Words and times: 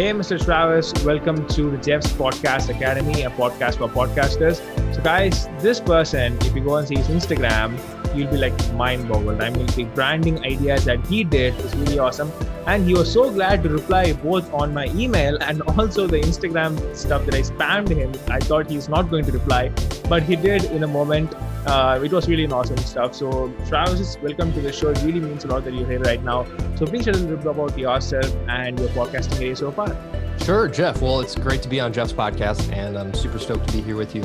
Hey, 0.00 0.12
Mr. 0.14 0.42
Travis, 0.42 0.94
welcome 1.04 1.46
to 1.48 1.70
the 1.70 1.76
Jeff's 1.76 2.10
Podcast 2.14 2.74
Academy, 2.74 3.24
a 3.24 3.30
podcast 3.32 3.76
for 3.76 3.86
podcasters. 3.86 4.56
So, 4.94 5.02
guys, 5.02 5.46
this 5.58 5.78
person, 5.78 6.38
if 6.40 6.54
you 6.54 6.64
go 6.64 6.76
and 6.76 6.88
see 6.88 6.96
his 6.96 7.08
Instagram, 7.08 7.76
you'll 8.14 8.30
be 8.30 8.36
like 8.36 8.54
mind 8.74 9.08
boggled. 9.08 9.40
I 9.42 9.50
mean, 9.50 9.66
the 9.66 9.84
branding 9.84 10.44
ideas 10.44 10.84
that 10.84 11.04
he 11.06 11.24
did 11.24 11.54
is 11.60 11.74
really 11.76 11.98
awesome. 11.98 12.32
And 12.66 12.86
he 12.86 12.94
was 12.94 13.12
so 13.12 13.30
glad 13.30 13.62
to 13.64 13.68
reply 13.68 14.12
both 14.12 14.52
on 14.52 14.74
my 14.74 14.86
email 14.88 15.36
and 15.42 15.62
also 15.78 16.06
the 16.06 16.18
Instagram 16.20 16.94
stuff 16.94 17.24
that 17.26 17.34
I 17.34 17.42
spammed 17.42 17.88
him. 17.88 18.12
I 18.28 18.40
thought 18.40 18.70
he's 18.70 18.88
not 18.88 19.10
going 19.10 19.24
to 19.24 19.32
reply, 19.32 19.70
but 20.08 20.22
he 20.22 20.36
did 20.36 20.64
in 20.64 20.82
a 20.82 20.88
moment. 20.88 21.34
Uh, 21.66 22.00
it 22.02 22.10
was 22.10 22.28
really 22.28 22.44
an 22.44 22.52
awesome 22.52 22.78
stuff. 22.78 23.14
So, 23.14 23.52
Travis, 23.68 24.16
welcome 24.22 24.52
to 24.54 24.60
the 24.60 24.72
show. 24.72 24.90
It 24.90 25.02
really 25.02 25.20
means 25.20 25.44
a 25.44 25.48
lot 25.48 25.64
that 25.64 25.74
you're 25.74 25.86
here 25.86 26.00
right 26.00 26.22
now. 26.22 26.46
So, 26.76 26.86
please 26.86 27.04
share 27.04 27.14
a 27.14 27.16
little 27.16 27.36
bit 27.36 27.46
about 27.46 27.78
yourself 27.78 28.34
and 28.48 28.78
your 28.78 28.88
podcasting 28.90 29.40
area 29.40 29.56
so 29.56 29.70
far. 29.70 29.96
Sure, 30.44 30.68
Jeff. 30.68 31.02
Well, 31.02 31.20
it's 31.20 31.34
great 31.34 31.62
to 31.62 31.68
be 31.68 31.80
on 31.80 31.92
Jeff's 31.92 32.14
podcast, 32.14 32.72
and 32.72 32.96
I'm 32.96 33.12
super 33.12 33.38
stoked 33.38 33.68
to 33.68 33.72
be 33.74 33.82
here 33.82 33.96
with 33.96 34.14
you. 34.14 34.22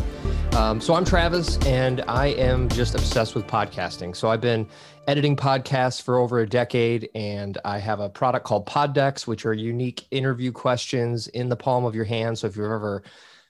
Um, 0.56 0.80
so, 0.80 0.94
I'm 0.94 1.04
Travis, 1.04 1.58
and 1.66 2.00
I 2.08 2.28
am 2.28 2.70
just 2.70 2.96
obsessed 2.96 3.36
with 3.36 3.46
podcasting. 3.46 4.16
So, 4.16 4.30
I've 4.30 4.40
been 4.40 4.66
editing 5.06 5.36
podcasts 5.36 6.02
for 6.02 6.18
over 6.18 6.40
a 6.40 6.48
decade, 6.48 7.10
and 7.14 7.58
I 7.66 7.78
have 7.78 8.00
a 8.00 8.08
product 8.08 8.46
called 8.46 8.66
Poddex, 8.66 9.28
which 9.28 9.46
are 9.46 9.52
unique 9.52 10.08
interview 10.12 10.54
questions 10.54 11.28
in 11.28 11.50
the 11.50 11.58
palm 11.58 11.84
of 11.84 11.94
your 11.94 12.06
hand. 12.06 12.38
So, 12.38 12.48
if 12.48 12.56
you've 12.56 12.72
ever 12.72 13.04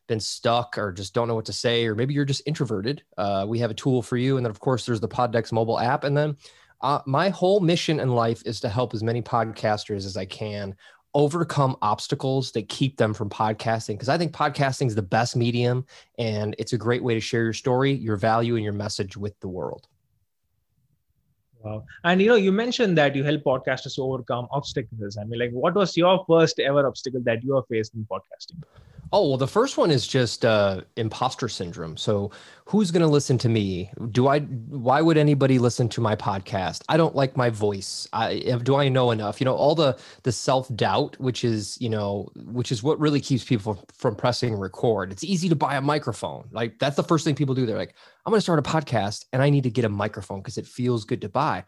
been 0.07 0.19
stuck 0.19 0.79
or 0.79 0.91
just 0.91 1.13
don't 1.13 1.27
know 1.27 1.35
what 1.35 1.45
to 1.45 1.53
say, 1.53 1.85
or 1.85 1.93
maybe 1.93 2.15
you're 2.15 2.25
just 2.25 2.41
introverted, 2.47 3.03
uh, 3.19 3.45
we 3.47 3.59
have 3.59 3.69
a 3.69 3.75
tool 3.75 4.01
for 4.01 4.17
you. 4.17 4.37
And 4.37 4.45
then, 4.45 4.49
of 4.49 4.59
course, 4.59 4.87
there's 4.87 4.99
the 4.99 5.07
Poddex 5.07 5.51
mobile 5.51 5.79
app. 5.79 6.05
And 6.05 6.17
then 6.17 6.35
uh, 6.81 7.01
my 7.05 7.29
whole 7.29 7.59
mission 7.59 7.99
in 7.99 8.09
life 8.09 8.41
is 8.47 8.59
to 8.61 8.69
help 8.69 8.95
as 8.95 9.03
many 9.03 9.21
podcasters 9.21 10.05
as 10.05 10.17
I 10.17 10.25
can 10.25 10.75
overcome 11.15 11.77
obstacles 11.81 12.51
that 12.51 12.67
keep 12.67 12.97
them 12.97 13.13
from 13.13 13.29
podcasting 13.29 13.95
because 13.95 14.09
I 14.09 14.17
think 14.17 14.33
podcasting 14.33 14.87
is 14.87 14.95
the 14.95 15.01
best 15.01 15.35
medium 15.35 15.85
and 16.19 16.55
it's 16.59 16.73
a 16.73 16.77
great 16.77 17.01
way 17.01 17.13
to 17.13 17.21
share 17.21 17.43
your 17.43 17.53
story, 17.53 17.93
your 17.93 18.17
value, 18.17 18.55
and 18.55 18.63
your 18.63 18.73
message 18.73 19.15
with 19.15 19.39
the 19.39 19.47
world. 19.47 19.87
Wow. 21.63 21.85
And 22.03 22.21
you 22.21 22.27
know, 22.27 22.35
you 22.35 22.51
mentioned 22.51 22.97
that 22.99 23.15
you 23.15 23.23
help 23.23 23.43
podcasters 23.43 23.97
overcome 23.97 24.47
obstacles. 24.51 25.17
I 25.17 25.23
mean, 25.23 25.39
like, 25.39 25.51
what 25.51 25.73
was 25.73 25.97
your 25.97 26.23
first 26.27 26.59
ever 26.59 26.85
obstacle 26.85 27.21
that 27.23 27.43
you 27.43 27.55
have 27.55 27.65
faced 27.67 27.95
in 27.95 28.05
podcasting? 28.11 28.61
Oh, 29.17 29.29
well, 29.29 29.37
the 29.37 29.47
first 29.47 29.77
one 29.77 29.91
is 29.91 30.05
just 30.05 30.43
uh, 30.43 30.81
imposter 30.97 31.47
syndrome. 31.47 31.95
So, 31.95 32.31
who's 32.65 32.91
going 32.91 33.01
to 33.01 33.07
listen 33.07 33.37
to 33.37 33.47
me? 33.47 33.89
Do 34.11 34.27
I, 34.27 34.41
why 34.41 34.99
would 34.99 35.15
anybody 35.15 35.57
listen 35.57 35.87
to 35.87 36.01
my 36.01 36.17
podcast? 36.17 36.81
I 36.89 36.97
don't 36.97 37.15
like 37.15 37.37
my 37.37 37.49
voice. 37.49 38.09
I, 38.11 38.59
do 38.61 38.75
I 38.75 38.89
know 38.89 39.11
enough? 39.11 39.39
You 39.39 39.45
know, 39.45 39.55
all 39.55 39.73
the, 39.73 39.97
the 40.23 40.33
self 40.33 40.67
doubt, 40.75 41.17
which 41.17 41.45
is, 41.45 41.79
you 41.79 41.87
know, 41.87 42.27
which 42.35 42.73
is 42.73 42.83
what 42.83 42.99
really 42.99 43.21
keeps 43.21 43.45
people 43.45 43.87
from 43.93 44.17
pressing 44.17 44.53
record. 44.53 45.13
It's 45.13 45.23
easy 45.23 45.47
to 45.47 45.55
buy 45.55 45.77
a 45.77 45.81
microphone. 45.81 46.49
Like, 46.51 46.77
that's 46.79 46.97
the 46.97 47.03
first 47.03 47.23
thing 47.23 47.35
people 47.35 47.55
do. 47.55 47.65
They're 47.65 47.77
like, 47.77 47.95
I'm 48.25 48.31
going 48.31 48.39
to 48.39 48.41
start 48.41 48.59
a 48.59 48.63
podcast 48.63 49.27
and 49.31 49.41
I 49.41 49.49
need 49.49 49.63
to 49.63 49.69
get 49.69 49.85
a 49.85 49.89
microphone 49.89 50.41
because 50.41 50.57
it 50.57 50.67
feels 50.67 51.05
good 51.05 51.21
to 51.21 51.29
buy. 51.29 51.63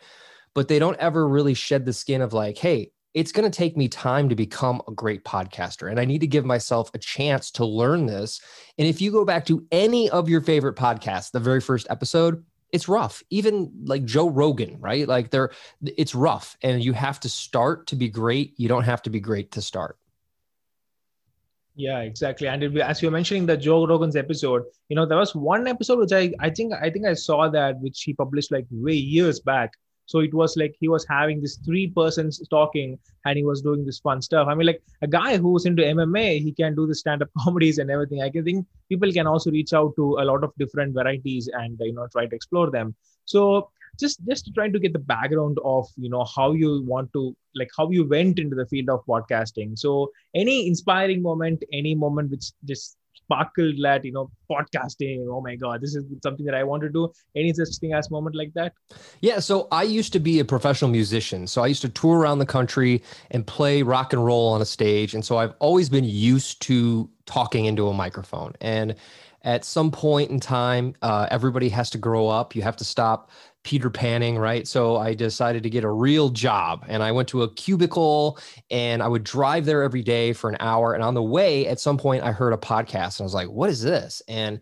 But 0.54 0.68
they 0.68 0.80
don't 0.80 1.00
ever 1.00 1.26
really 1.26 1.54
shed 1.54 1.86
the 1.86 1.94
skin 1.94 2.20
of 2.20 2.34
like, 2.34 2.58
hey, 2.58 2.92
it's 3.18 3.32
going 3.32 3.50
to 3.50 3.58
take 3.58 3.76
me 3.76 3.88
time 3.88 4.30
to 4.30 4.36
become 4.36 4.80
a 4.88 4.92
great 4.92 5.24
podcaster. 5.24 5.90
And 5.90 6.00
I 6.00 6.06
need 6.06 6.22
to 6.22 6.28
give 6.28 6.46
myself 6.46 6.92
a 6.94 7.00
chance 7.00 7.50
to 7.54 7.66
learn 7.66 8.06
this. 8.06 8.40
And 8.78 8.88
if 8.88 9.02
you 9.02 9.12
go 9.12 9.26
back 9.26 9.44
to 9.48 9.66
any 9.72 10.08
of 10.12 10.30
your 10.30 10.40
favorite 10.40 10.76
podcasts, 10.76 11.32
the 11.32 11.40
very 11.40 11.60
first 11.60 11.88
episode, 11.90 12.46
it's 12.72 12.88
rough. 12.88 13.24
Even 13.32 13.72
like 13.86 14.06
Joe 14.06 14.30
Rogan, 14.30 14.80
right? 14.80 15.08
Like 15.08 15.32
they're, 15.32 15.50
it's 15.82 16.14
rough. 16.14 16.58
And 16.62 16.84
you 16.84 16.94
have 16.94 17.20
to 17.22 17.30
start 17.30 17.88
to 17.88 17.96
be 17.96 18.08
great. 18.08 18.54
You 18.58 18.68
don't 18.68 18.84
have 18.84 19.02
to 19.02 19.10
be 19.10 19.20
great 19.20 19.52
to 19.54 19.64
start. 19.64 19.98
Yeah, 21.76 22.02
exactly. 22.02 22.48
And 22.48 22.62
it, 22.62 22.78
as 22.78 23.02
you're 23.02 23.10
mentioning 23.10 23.48
the 23.48 23.58
Joe 23.58 23.88
Rogan's 23.88 24.16
episode, 24.16 24.62
you 24.90 24.96
know, 24.96 25.08
there 25.08 25.18
was 25.18 25.34
one 25.34 25.66
episode 25.66 25.98
which 25.98 26.14
I, 26.14 26.34
I 26.40 26.52
think, 26.52 26.72
I 26.80 26.92
think 26.92 27.08
I 27.08 27.16
saw 27.16 27.50
that 27.50 27.80
which 27.80 28.04
he 28.04 28.14
published 28.14 28.52
like 28.52 28.68
way 28.70 28.94
years 28.94 29.40
back 29.40 29.72
so 30.08 30.20
it 30.20 30.34
was 30.34 30.56
like 30.58 30.76
he 30.80 30.88
was 30.88 31.06
having 31.08 31.42
this 31.42 31.58
three 31.58 31.88
persons 31.88 32.42
talking 32.50 32.98
and 33.26 33.38
he 33.38 33.44
was 33.44 33.62
doing 33.62 33.86
this 33.86 34.00
fun 34.00 34.22
stuff. 34.22 34.48
I 34.48 34.56
mean, 34.56 34.66
like 34.66 34.82
a 35.02 35.08
guy 35.08 35.38
who's 35.38 35.66
into 35.66 35.84
MMA, 35.84 36.42
he 36.42 36.54
can 36.54 36.76
do 36.76 36.88
the 36.88 36.96
stand-up 36.96 37.30
comedies 37.44 37.78
and 37.78 37.92
everything. 37.92 38.22
I 38.22 38.30
think 38.30 38.66
people 38.90 39.12
can 39.12 39.28
also 39.28 39.52
reach 39.52 39.74
out 39.74 39.96
to 39.98 40.18
a 40.20 40.26
lot 40.26 40.46
of 40.46 40.54
different 40.58 40.94
varieties 40.94 41.50
and 41.54 41.78
you 41.80 41.94
know 41.94 42.08
try 42.12 42.26
to 42.26 42.36
explore 42.36 42.72
them. 42.72 42.96
So 43.26 43.70
just 44.00 44.20
just 44.28 44.50
trying 44.54 44.72
to 44.72 44.80
get 44.80 44.94
the 44.94 45.00
background 45.00 45.58
of 45.66 45.88
you 45.98 46.10
know 46.10 46.24
how 46.36 46.54
you 46.54 46.84
want 46.84 47.12
to 47.14 47.36
like 47.56 47.70
how 47.78 47.90
you 47.90 48.08
went 48.08 48.40
into 48.40 48.56
the 48.56 48.66
field 48.68 48.90
of 48.90 49.06
podcasting 49.06 49.78
so 49.78 50.12
any 50.36 50.68
inspiring 50.68 51.22
moment 51.22 51.64
any 51.74 51.96
moment 51.96 52.30
which 52.30 52.52
just 52.66 52.98
sparkled 53.28 53.86
at 53.86 54.06
you 54.06 54.12
know 54.12 54.30
podcasting 54.50 55.26
oh 55.30 55.42
my 55.42 55.56
god 55.56 55.82
this 55.82 55.96
is 55.96 56.04
something 56.24 56.46
that 56.46 56.56
i 56.56 56.64
want 56.64 56.82
to 56.82 56.90
do. 56.90 57.12
Any 57.36 57.54
such 57.54 57.78
thing 57.80 57.94
as 57.94 58.10
moment 58.10 58.36
like 58.36 58.54
that? 58.54 58.74
Yeah 59.22 59.40
so 59.40 59.68
i 59.72 59.84
used 59.84 60.14
to 60.14 60.20
be 60.20 60.40
a 60.40 60.46
professional 60.46 60.90
musician. 60.90 61.48
So 61.48 61.64
i 61.64 61.68
used 61.68 61.82
to 61.82 61.90
tour 61.90 62.20
around 62.20 62.40
the 62.40 62.46
country 62.46 63.04
and 63.32 63.46
play 63.46 63.84
rock 63.84 64.14
and 64.14 64.26
roll 64.26 64.48
on 64.50 64.62
a 64.62 64.66
stage. 64.66 65.14
And 65.14 65.24
so 65.24 65.38
i've 65.38 65.54
always 65.60 65.90
been 65.90 66.06
used 66.06 66.62
to 66.64 67.10
talking 67.26 67.66
into 67.66 67.88
a 67.88 67.94
microphone. 67.94 68.54
And 68.62 68.96
at 69.44 69.66
some 69.66 69.92
point 69.92 70.32
in 70.32 70.40
time 70.40 70.96
uh, 71.02 71.28
everybody 71.30 71.70
has 71.70 71.90
to 71.92 71.98
grow 71.98 72.28
up. 72.28 72.56
You 72.56 72.62
have 72.62 72.78
to 72.78 72.86
stop 72.86 73.30
Peter 73.64 73.90
Panning, 73.90 74.38
right? 74.38 74.68
So 74.68 74.98
I 74.98 75.14
decided 75.14 75.64
to 75.64 75.70
get 75.70 75.84
a 75.84 75.90
real 75.90 76.30
job 76.30 76.86
and 76.88 77.04
I 77.04 77.12
went 77.12 77.28
to 77.30 77.44
a 77.44 77.54
cubicle 77.54 78.40
and 78.72 79.04
I 79.04 79.08
would 79.08 79.24
drive 79.24 79.66
there 79.66 79.84
every 79.84 80.04
day 80.04 80.32
for 80.32 80.50
an 80.50 80.58
hour. 80.60 80.94
And 80.94 81.04
on 81.04 81.14
the 81.14 81.24
way, 81.24 81.68
at 81.68 81.80
some 81.80 81.98
point, 81.98 82.24
I 82.24 82.32
heard 82.32 82.54
a 82.54 82.58
podcast 82.58 83.20
and 83.20 83.22
I 83.22 83.28
was 83.28 83.34
like, 83.34 83.50
what 83.50 83.70
is 83.70 83.82
this? 83.82 84.22
And 84.28 84.62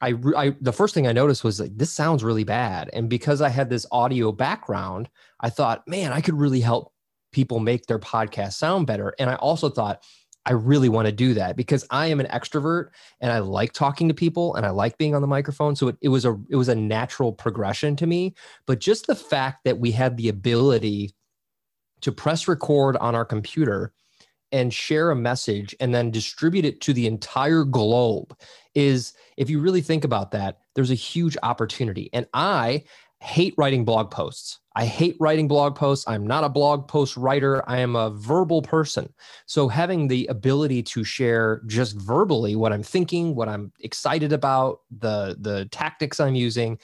I, 0.00 0.14
I 0.36 0.54
the 0.60 0.72
first 0.72 0.94
thing 0.94 1.06
I 1.06 1.12
noticed 1.12 1.44
was 1.44 1.60
like 1.60 1.76
this 1.76 1.92
sounds 1.92 2.22
really 2.22 2.44
bad, 2.44 2.88
and 2.92 3.08
because 3.08 3.40
I 3.40 3.48
had 3.48 3.68
this 3.68 3.86
audio 3.90 4.30
background, 4.30 5.08
I 5.40 5.50
thought, 5.50 5.86
man, 5.88 6.12
I 6.12 6.20
could 6.20 6.38
really 6.38 6.60
help 6.60 6.92
people 7.32 7.58
make 7.58 7.86
their 7.86 7.98
podcast 7.98 8.54
sound 8.54 8.86
better. 8.86 9.14
And 9.18 9.28
I 9.28 9.34
also 9.36 9.68
thought 9.68 10.02
I 10.48 10.52
really 10.52 10.88
want 10.88 11.04
to 11.04 11.12
do 11.12 11.34
that 11.34 11.56
because 11.56 11.84
I 11.90 12.06
am 12.06 12.20
an 12.20 12.26
extrovert 12.26 12.88
and 13.20 13.30
I 13.30 13.40
like 13.40 13.74
talking 13.74 14.08
to 14.08 14.14
people 14.14 14.54
and 14.54 14.64
I 14.64 14.70
like 14.70 14.96
being 14.96 15.14
on 15.14 15.20
the 15.20 15.28
microphone. 15.28 15.76
So 15.76 15.88
it, 15.88 15.96
it 16.00 16.08
was 16.08 16.24
a 16.24 16.40
it 16.48 16.56
was 16.56 16.70
a 16.70 16.74
natural 16.74 17.34
progression 17.34 17.96
to 17.96 18.06
me. 18.06 18.34
But 18.66 18.80
just 18.80 19.06
the 19.06 19.14
fact 19.14 19.64
that 19.64 19.78
we 19.78 19.90
had 19.90 20.16
the 20.16 20.30
ability 20.30 21.14
to 22.00 22.12
press 22.12 22.48
record 22.48 22.96
on 22.96 23.14
our 23.14 23.26
computer 23.26 23.92
and 24.50 24.72
share 24.72 25.10
a 25.10 25.16
message 25.16 25.76
and 25.80 25.94
then 25.94 26.10
distribute 26.10 26.64
it 26.64 26.80
to 26.80 26.94
the 26.94 27.06
entire 27.06 27.64
globe 27.64 28.34
is 28.74 29.12
if 29.36 29.50
you 29.50 29.60
really 29.60 29.82
think 29.82 30.02
about 30.02 30.30
that, 30.30 30.60
there's 30.74 30.90
a 30.90 30.94
huge 30.94 31.36
opportunity. 31.42 32.08
And 32.14 32.26
I 32.32 32.84
hate 33.20 33.54
writing 33.58 33.84
blog 33.84 34.10
posts. 34.10 34.60
I 34.76 34.84
hate 34.84 35.16
writing 35.18 35.48
blog 35.48 35.74
posts. 35.74 36.06
I'm 36.06 36.24
not 36.24 36.44
a 36.44 36.48
blog 36.48 36.86
post 36.86 37.16
writer. 37.16 37.68
I 37.68 37.78
am 37.78 37.96
a 37.96 38.10
verbal 38.10 38.62
person. 38.62 39.12
So 39.46 39.66
having 39.66 40.06
the 40.06 40.26
ability 40.26 40.84
to 40.84 41.02
share 41.02 41.62
just 41.66 41.96
verbally 41.96 42.54
what 42.54 42.72
I'm 42.72 42.84
thinking, 42.84 43.34
what 43.34 43.48
I'm 43.48 43.72
excited 43.80 44.32
about, 44.32 44.82
the 44.90 45.36
the 45.40 45.64
tactics 45.66 46.20
I'm 46.20 46.36
using 46.36 46.78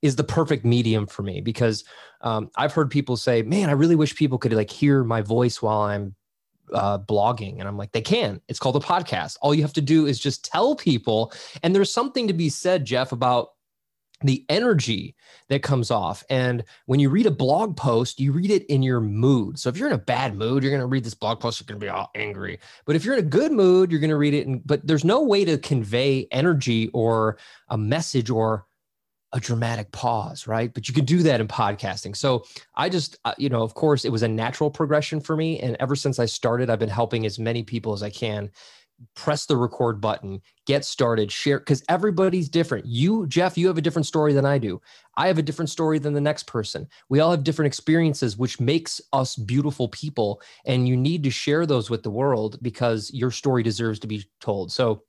is 0.00 0.16
the 0.16 0.24
perfect 0.24 0.64
medium 0.64 1.06
for 1.06 1.22
me 1.22 1.40
because 1.40 1.84
um, 2.20 2.50
I've 2.56 2.72
heard 2.72 2.90
people 2.90 3.16
say, 3.16 3.42
"Man, 3.42 3.68
I 3.68 3.72
really 3.72 3.96
wish 3.96 4.14
people 4.14 4.38
could 4.38 4.52
like 4.52 4.70
hear 4.70 5.02
my 5.02 5.20
voice 5.20 5.60
while 5.60 5.82
I'm 5.82 6.14
uh, 6.72 6.98
blogging 6.98 7.58
and 7.58 7.66
i'm 7.66 7.76
like 7.76 7.90
they 7.90 8.00
can 8.00 8.40
it's 8.46 8.60
called 8.60 8.76
a 8.76 8.80
podcast 8.80 9.36
all 9.40 9.52
you 9.52 9.62
have 9.62 9.72
to 9.72 9.80
do 9.80 10.06
is 10.06 10.20
just 10.20 10.44
tell 10.44 10.76
people 10.76 11.32
and 11.64 11.74
there's 11.74 11.92
something 11.92 12.28
to 12.28 12.32
be 12.32 12.48
said 12.48 12.84
jeff 12.84 13.10
about 13.10 13.54
the 14.22 14.44
energy 14.48 15.14
that 15.48 15.62
comes 15.62 15.90
off. 15.90 16.22
And 16.28 16.64
when 16.86 17.00
you 17.00 17.08
read 17.10 17.26
a 17.26 17.30
blog 17.30 17.76
post, 17.76 18.20
you 18.20 18.32
read 18.32 18.50
it 18.50 18.64
in 18.66 18.82
your 18.82 19.00
mood. 19.00 19.58
So 19.58 19.68
if 19.68 19.76
you're 19.76 19.88
in 19.88 19.94
a 19.94 19.98
bad 19.98 20.34
mood, 20.36 20.62
you're 20.62 20.72
going 20.72 20.80
to 20.80 20.86
read 20.86 21.04
this 21.04 21.14
blog 21.14 21.40
post, 21.40 21.60
you're 21.60 21.66
going 21.66 21.80
to 21.80 21.84
be 21.84 21.90
all 21.90 22.10
angry. 22.14 22.58
But 22.84 22.96
if 22.96 23.04
you're 23.04 23.14
in 23.14 23.24
a 23.24 23.28
good 23.28 23.52
mood, 23.52 23.90
you're 23.90 24.00
going 24.00 24.10
to 24.10 24.16
read 24.16 24.34
it. 24.34 24.46
And, 24.46 24.66
but 24.66 24.86
there's 24.86 25.04
no 25.04 25.22
way 25.22 25.44
to 25.44 25.58
convey 25.58 26.26
energy 26.30 26.88
or 26.92 27.38
a 27.68 27.78
message 27.78 28.30
or 28.30 28.66
a 29.32 29.40
dramatic 29.40 29.92
pause, 29.92 30.46
right? 30.46 30.74
But 30.74 30.88
you 30.88 30.94
can 30.94 31.04
do 31.04 31.22
that 31.22 31.40
in 31.40 31.46
podcasting. 31.46 32.16
So 32.16 32.44
I 32.74 32.88
just, 32.88 33.16
uh, 33.24 33.34
you 33.38 33.48
know, 33.48 33.62
of 33.62 33.74
course, 33.74 34.04
it 34.04 34.10
was 34.10 34.24
a 34.24 34.28
natural 34.28 34.70
progression 34.70 35.20
for 35.20 35.36
me. 35.36 35.60
And 35.60 35.76
ever 35.78 35.94
since 35.94 36.18
I 36.18 36.26
started, 36.26 36.68
I've 36.68 36.80
been 36.80 36.88
helping 36.88 37.24
as 37.24 37.38
many 37.38 37.62
people 37.62 37.92
as 37.92 38.02
I 38.02 38.10
can 38.10 38.50
press 39.14 39.46
the 39.46 39.56
record 39.56 40.00
button, 40.00 40.40
get 40.66 40.84
started, 40.84 41.32
share 41.32 41.58
because 41.58 41.82
everybody's 41.88 42.48
different. 42.48 42.86
You, 42.86 43.26
Jeff, 43.26 43.56
you 43.56 43.66
have 43.66 43.78
a 43.78 43.82
different 43.82 44.06
story 44.06 44.32
than 44.32 44.44
I 44.44 44.58
do. 44.58 44.80
I 45.16 45.26
have 45.26 45.38
a 45.38 45.42
different 45.42 45.70
story 45.70 45.98
than 45.98 46.12
the 46.12 46.20
next 46.20 46.46
person. 46.46 46.86
We 47.08 47.20
all 47.20 47.30
have 47.30 47.44
different 47.44 47.66
experiences, 47.66 48.36
which 48.36 48.60
makes 48.60 49.00
us 49.12 49.36
beautiful 49.36 49.88
people. 49.88 50.40
And 50.64 50.86
you 50.86 50.96
need 50.96 51.22
to 51.24 51.30
share 51.30 51.66
those 51.66 51.90
with 51.90 52.02
the 52.02 52.10
world 52.10 52.58
because 52.62 53.10
your 53.12 53.30
story 53.30 53.62
deserves 53.62 53.98
to 54.00 54.06
be 54.06 54.24
told. 54.40 54.72
So 54.72 55.02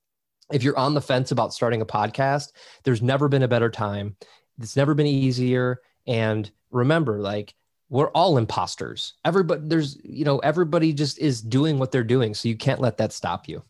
if 0.51 0.63
you're 0.63 0.77
on 0.77 0.93
the 0.93 1.01
fence 1.01 1.31
about 1.31 1.53
starting 1.53 1.81
a 1.81 1.85
podcast, 1.85 2.51
there's 2.83 3.01
never 3.01 3.27
been 3.27 3.43
a 3.43 3.47
better 3.47 3.69
time. 3.69 4.15
It's 4.59 4.75
never 4.75 4.93
been 4.93 5.07
easier. 5.07 5.81
And 6.07 6.49
remember, 6.71 7.21
like, 7.21 7.53
we're 7.89 8.09
all 8.11 8.37
imposters. 8.37 9.15
Everybody, 9.25 9.61
there's, 9.65 9.97
you 10.03 10.23
know, 10.23 10.39
everybody 10.39 10.93
just 10.93 11.19
is 11.19 11.41
doing 11.41 11.77
what 11.77 11.91
they're 11.91 12.03
doing. 12.05 12.33
So 12.33 12.47
you 12.47 12.55
can't 12.55 12.79
let 12.79 12.97
that 12.97 13.11
stop 13.11 13.49
you. 13.49 13.63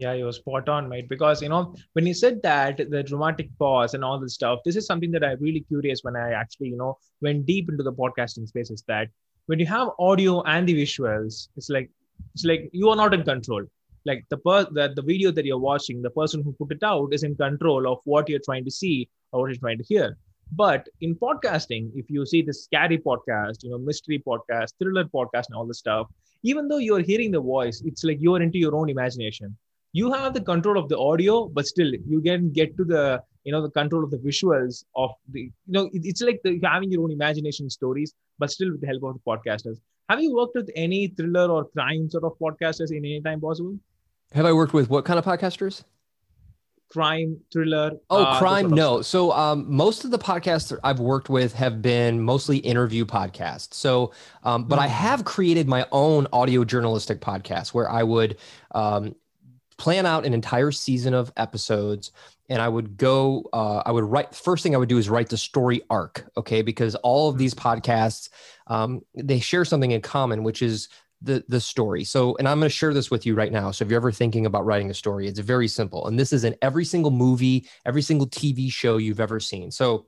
Yeah, 0.00 0.14
you 0.14 0.24
were 0.24 0.32
spot 0.32 0.66
on, 0.70 0.88
mate. 0.88 1.10
Because 1.10 1.42
you 1.42 1.50
know, 1.50 1.74
when 1.92 2.06
you 2.06 2.14
said 2.14 2.40
that 2.42 2.78
the 2.90 3.02
dramatic 3.02 3.50
pause 3.58 3.92
and 3.92 4.02
all 4.02 4.18
this 4.18 4.32
stuff, 4.32 4.60
this 4.64 4.74
is 4.74 4.86
something 4.86 5.10
that 5.10 5.22
I'm 5.22 5.38
really 5.40 5.60
curious 5.60 6.00
when 6.02 6.16
I 6.16 6.32
actually, 6.32 6.68
you 6.68 6.78
know, 6.78 6.96
went 7.20 7.44
deep 7.44 7.68
into 7.68 7.82
the 7.82 7.92
podcasting 7.92 8.48
space. 8.48 8.70
Is 8.70 8.82
that 8.88 9.08
when 9.44 9.58
you 9.58 9.66
have 9.66 9.90
audio 9.98 10.42
and 10.44 10.66
the 10.66 10.74
visuals, 10.82 11.48
it's 11.56 11.68
like 11.68 11.90
it's 12.32 12.46
like 12.46 12.70
you 12.72 12.88
are 12.88 12.96
not 12.96 13.12
in 13.12 13.24
control. 13.24 13.62
Like 14.06 14.24
the 14.30 14.38
per 14.38 14.64
the, 14.70 14.90
the 14.96 15.02
video 15.02 15.30
that 15.32 15.44
you're 15.44 15.58
watching, 15.58 16.00
the 16.00 16.08
person 16.08 16.42
who 16.42 16.54
put 16.54 16.72
it 16.72 16.82
out 16.82 17.12
is 17.12 17.22
in 17.22 17.36
control 17.36 17.86
of 17.86 17.98
what 18.04 18.26
you're 18.30 18.40
trying 18.42 18.64
to 18.64 18.70
see 18.70 19.06
or 19.32 19.42
what 19.42 19.48
you're 19.48 19.60
trying 19.60 19.78
to 19.78 19.84
hear. 19.84 20.16
But 20.52 20.88
in 21.02 21.14
podcasting, 21.14 21.90
if 21.94 22.08
you 22.08 22.24
see 22.24 22.40
the 22.40 22.54
scary 22.54 22.96
podcast, 22.96 23.62
you 23.64 23.70
know, 23.70 23.78
mystery 23.78 24.22
podcast, 24.26 24.72
thriller 24.78 25.04
podcast, 25.04 25.48
and 25.48 25.56
all 25.56 25.66
the 25.66 25.74
stuff, 25.74 26.06
even 26.42 26.68
though 26.68 26.78
you're 26.78 27.02
hearing 27.02 27.30
the 27.30 27.40
voice, 27.40 27.82
it's 27.84 28.02
like 28.02 28.16
you're 28.18 28.40
into 28.40 28.58
your 28.58 28.74
own 28.74 28.88
imagination. 28.88 29.56
You 29.92 30.12
have 30.12 30.34
the 30.34 30.40
control 30.40 30.78
of 30.78 30.88
the 30.88 30.98
audio, 30.98 31.48
but 31.48 31.66
still 31.66 31.92
you 32.06 32.20
can 32.20 32.52
get 32.52 32.76
to 32.76 32.84
the 32.84 33.22
you 33.44 33.52
know 33.52 33.62
the 33.62 33.70
control 33.70 34.04
of 34.04 34.10
the 34.10 34.18
visuals 34.18 34.84
of 34.94 35.10
the 35.30 35.40
you 35.40 35.52
know 35.66 35.86
it, 35.92 36.02
it's 36.04 36.20
like 36.20 36.40
the, 36.44 36.60
having 36.62 36.90
your 36.90 37.02
own 37.02 37.10
imagination 37.10 37.68
stories, 37.70 38.14
but 38.38 38.50
still 38.50 38.70
with 38.72 38.80
the 38.80 38.86
help 38.86 39.02
of 39.02 39.14
the 39.14 39.20
podcasters. 39.26 39.78
Have 40.08 40.20
you 40.20 40.34
worked 40.34 40.56
with 40.56 40.70
any 40.74 41.08
thriller 41.08 41.50
or 41.50 41.64
crime 41.66 42.10
sort 42.10 42.24
of 42.24 42.38
podcasters 42.38 42.90
in 42.90 42.98
any 42.98 43.20
time 43.20 43.40
possible? 43.40 43.78
Have 44.32 44.46
I 44.46 44.52
worked 44.52 44.72
with 44.72 44.90
what 44.90 45.04
kind 45.04 45.18
of 45.18 45.24
podcasters? 45.24 45.84
crime 46.90 47.38
thriller 47.52 47.92
oh 48.10 48.24
uh, 48.24 48.38
crime 48.40 48.62
sort 48.62 48.72
of 48.72 48.76
no 48.76 48.94
stuff. 48.96 49.06
so 49.06 49.32
um, 49.32 49.64
most 49.72 50.04
of 50.04 50.10
the 50.10 50.18
podcasts 50.18 50.76
i've 50.82 50.98
worked 50.98 51.30
with 51.30 51.54
have 51.54 51.80
been 51.80 52.20
mostly 52.20 52.58
interview 52.58 53.04
podcasts 53.04 53.74
so 53.74 54.10
um, 54.42 54.64
but 54.64 54.74
mm-hmm. 54.74 54.84
i 54.84 54.88
hmm. 54.88 54.94
have 54.94 55.24
created 55.24 55.68
my 55.68 55.86
own 55.92 56.26
audio 56.32 56.64
journalistic 56.64 57.20
podcast 57.20 57.68
where 57.68 57.88
i 57.88 58.02
would 58.02 58.36
um, 58.72 59.14
plan 59.80 60.06
out 60.06 60.26
an 60.26 60.34
entire 60.34 60.70
season 60.70 61.14
of 61.14 61.32
episodes 61.36 62.12
and 62.48 62.60
i 62.60 62.68
would 62.68 62.96
go 62.96 63.48
uh, 63.52 63.82
i 63.86 63.90
would 63.90 64.04
write 64.04 64.34
first 64.34 64.62
thing 64.62 64.74
i 64.74 64.78
would 64.78 64.88
do 64.88 64.98
is 64.98 65.08
write 65.08 65.30
the 65.30 65.36
story 65.36 65.80
arc 65.88 66.24
okay 66.36 66.62
because 66.62 66.94
all 66.96 67.28
of 67.28 67.38
these 67.38 67.54
hmm. 67.54 67.60
podcasts 67.60 68.28
um, 68.66 69.00
they 69.14 69.40
share 69.40 69.64
something 69.64 69.90
in 69.90 70.00
common 70.00 70.44
which 70.44 70.62
is 70.62 70.88
the 71.22 71.44
the 71.48 71.60
story. 71.60 72.04
So, 72.04 72.36
and 72.36 72.48
I'm 72.48 72.58
going 72.58 72.70
to 72.70 72.74
share 72.74 72.94
this 72.94 73.10
with 73.10 73.26
you 73.26 73.34
right 73.34 73.52
now. 73.52 73.70
So, 73.70 73.84
if 73.84 73.90
you're 73.90 73.98
ever 74.00 74.12
thinking 74.12 74.46
about 74.46 74.64
writing 74.64 74.90
a 74.90 74.94
story, 74.94 75.26
it's 75.26 75.38
very 75.38 75.68
simple. 75.68 76.06
And 76.06 76.18
this 76.18 76.32
is 76.32 76.44
in 76.44 76.56
every 76.62 76.84
single 76.84 77.10
movie, 77.10 77.68
every 77.84 78.02
single 78.02 78.26
TV 78.26 78.72
show 78.72 78.96
you've 78.96 79.20
ever 79.20 79.40
seen. 79.40 79.70
So, 79.70 80.06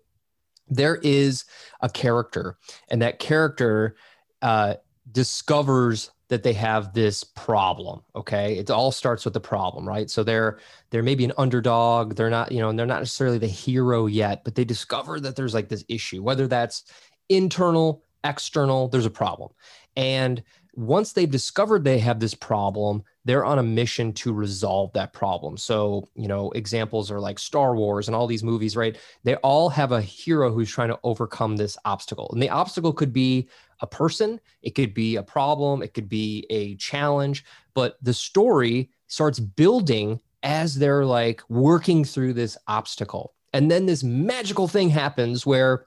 there 0.69 0.97
is 0.97 1.45
a 1.81 1.89
character, 1.89 2.57
and 2.89 3.03
that 3.03 3.19
character 3.19 3.97
uh, 4.41 4.75
discovers 5.11 6.11
that 6.33 6.43
they 6.43 6.53
have 6.55 6.93
this 6.95 7.23
problem 7.23 8.03
okay? 8.17 8.59
It 8.59 8.71
all 8.71 8.91
starts 8.91 9.25
with 9.25 9.35
the 9.35 9.41
problem 9.41 9.87
right? 9.87 10.11
So 10.11 10.25
they're 10.25 10.59
they're 10.91 11.03
maybe 11.03 11.25
an 11.25 11.33
underdog. 11.39 12.17
They're 12.17 12.31
not 12.31 12.51
you 12.51 12.61
know 12.61 12.69
and 12.69 12.79
they're 12.79 12.87
not 12.87 13.01
necessarily 13.01 13.39
the 13.39 13.47
hero 13.47 14.07
yet 14.07 14.43
but 14.45 14.55
they 14.55 14.65
discover 14.65 15.21
that 15.21 15.37
there's 15.37 15.55
like 15.55 15.69
this 15.69 15.85
issue 15.89 16.23
whether 16.23 16.49
that's 16.49 16.85
internal 17.29 18.03
external 18.25 18.89
there's 18.89 19.07
a 19.07 19.11
problem. 19.11 19.51
And 19.97 20.43
once 20.75 21.13
they've 21.13 21.31
discovered 21.31 21.85
they 21.85 21.99
have 21.99 22.21
this 22.21 22.35
problem, 22.35 23.03
they're 23.25 23.45
on 23.45 23.59
a 23.59 23.63
mission 23.63 24.13
to 24.13 24.33
resolve 24.33 24.93
that 24.95 25.13
problem. 25.13 25.57
So, 25.57 26.09
you 26.15 26.29
know, 26.29 26.51
examples 26.53 27.11
are 27.11 27.21
like 27.21 27.39
Star 27.39 27.77
Wars 27.77 28.09
and 28.09 28.15
all 28.15 28.27
these 28.27 28.43
movies, 28.43 28.77
right? 28.77 28.97
They 29.25 29.37
all 29.37 29.69
have 29.69 29.93
a 29.93 30.03
hero 30.03 30.53
who's 30.53 30.71
trying 30.71 30.89
to 30.89 30.99
overcome 31.05 31.57
this 31.57 31.79
obstacle. 31.85 32.31
And 32.33 32.43
the 32.43 32.51
obstacle 32.51 32.93
could 32.93 33.13
be 33.13 33.49
a 33.81 33.87
person, 33.87 34.41
it 34.63 34.75
could 34.75 34.95
be 34.95 35.17
a 35.17 35.23
problem, 35.23 35.83
it 35.83 35.95
could 35.95 36.09
be 36.09 36.47
a 36.51 36.77
challenge, 36.77 37.45
but 37.75 37.97
the 38.03 38.15
story 38.15 38.91
starts 39.09 39.41
building 39.41 40.21
as 40.43 40.75
they're 40.75 41.05
like 41.05 41.43
working 41.49 42.05
through 42.05 42.33
this 42.33 42.57
obstacle. 42.67 43.35
And 43.53 43.71
then 43.71 43.87
this 43.87 44.03
magical 44.03 44.67
thing 44.67 44.89
happens 44.89 45.45
where 45.45 45.87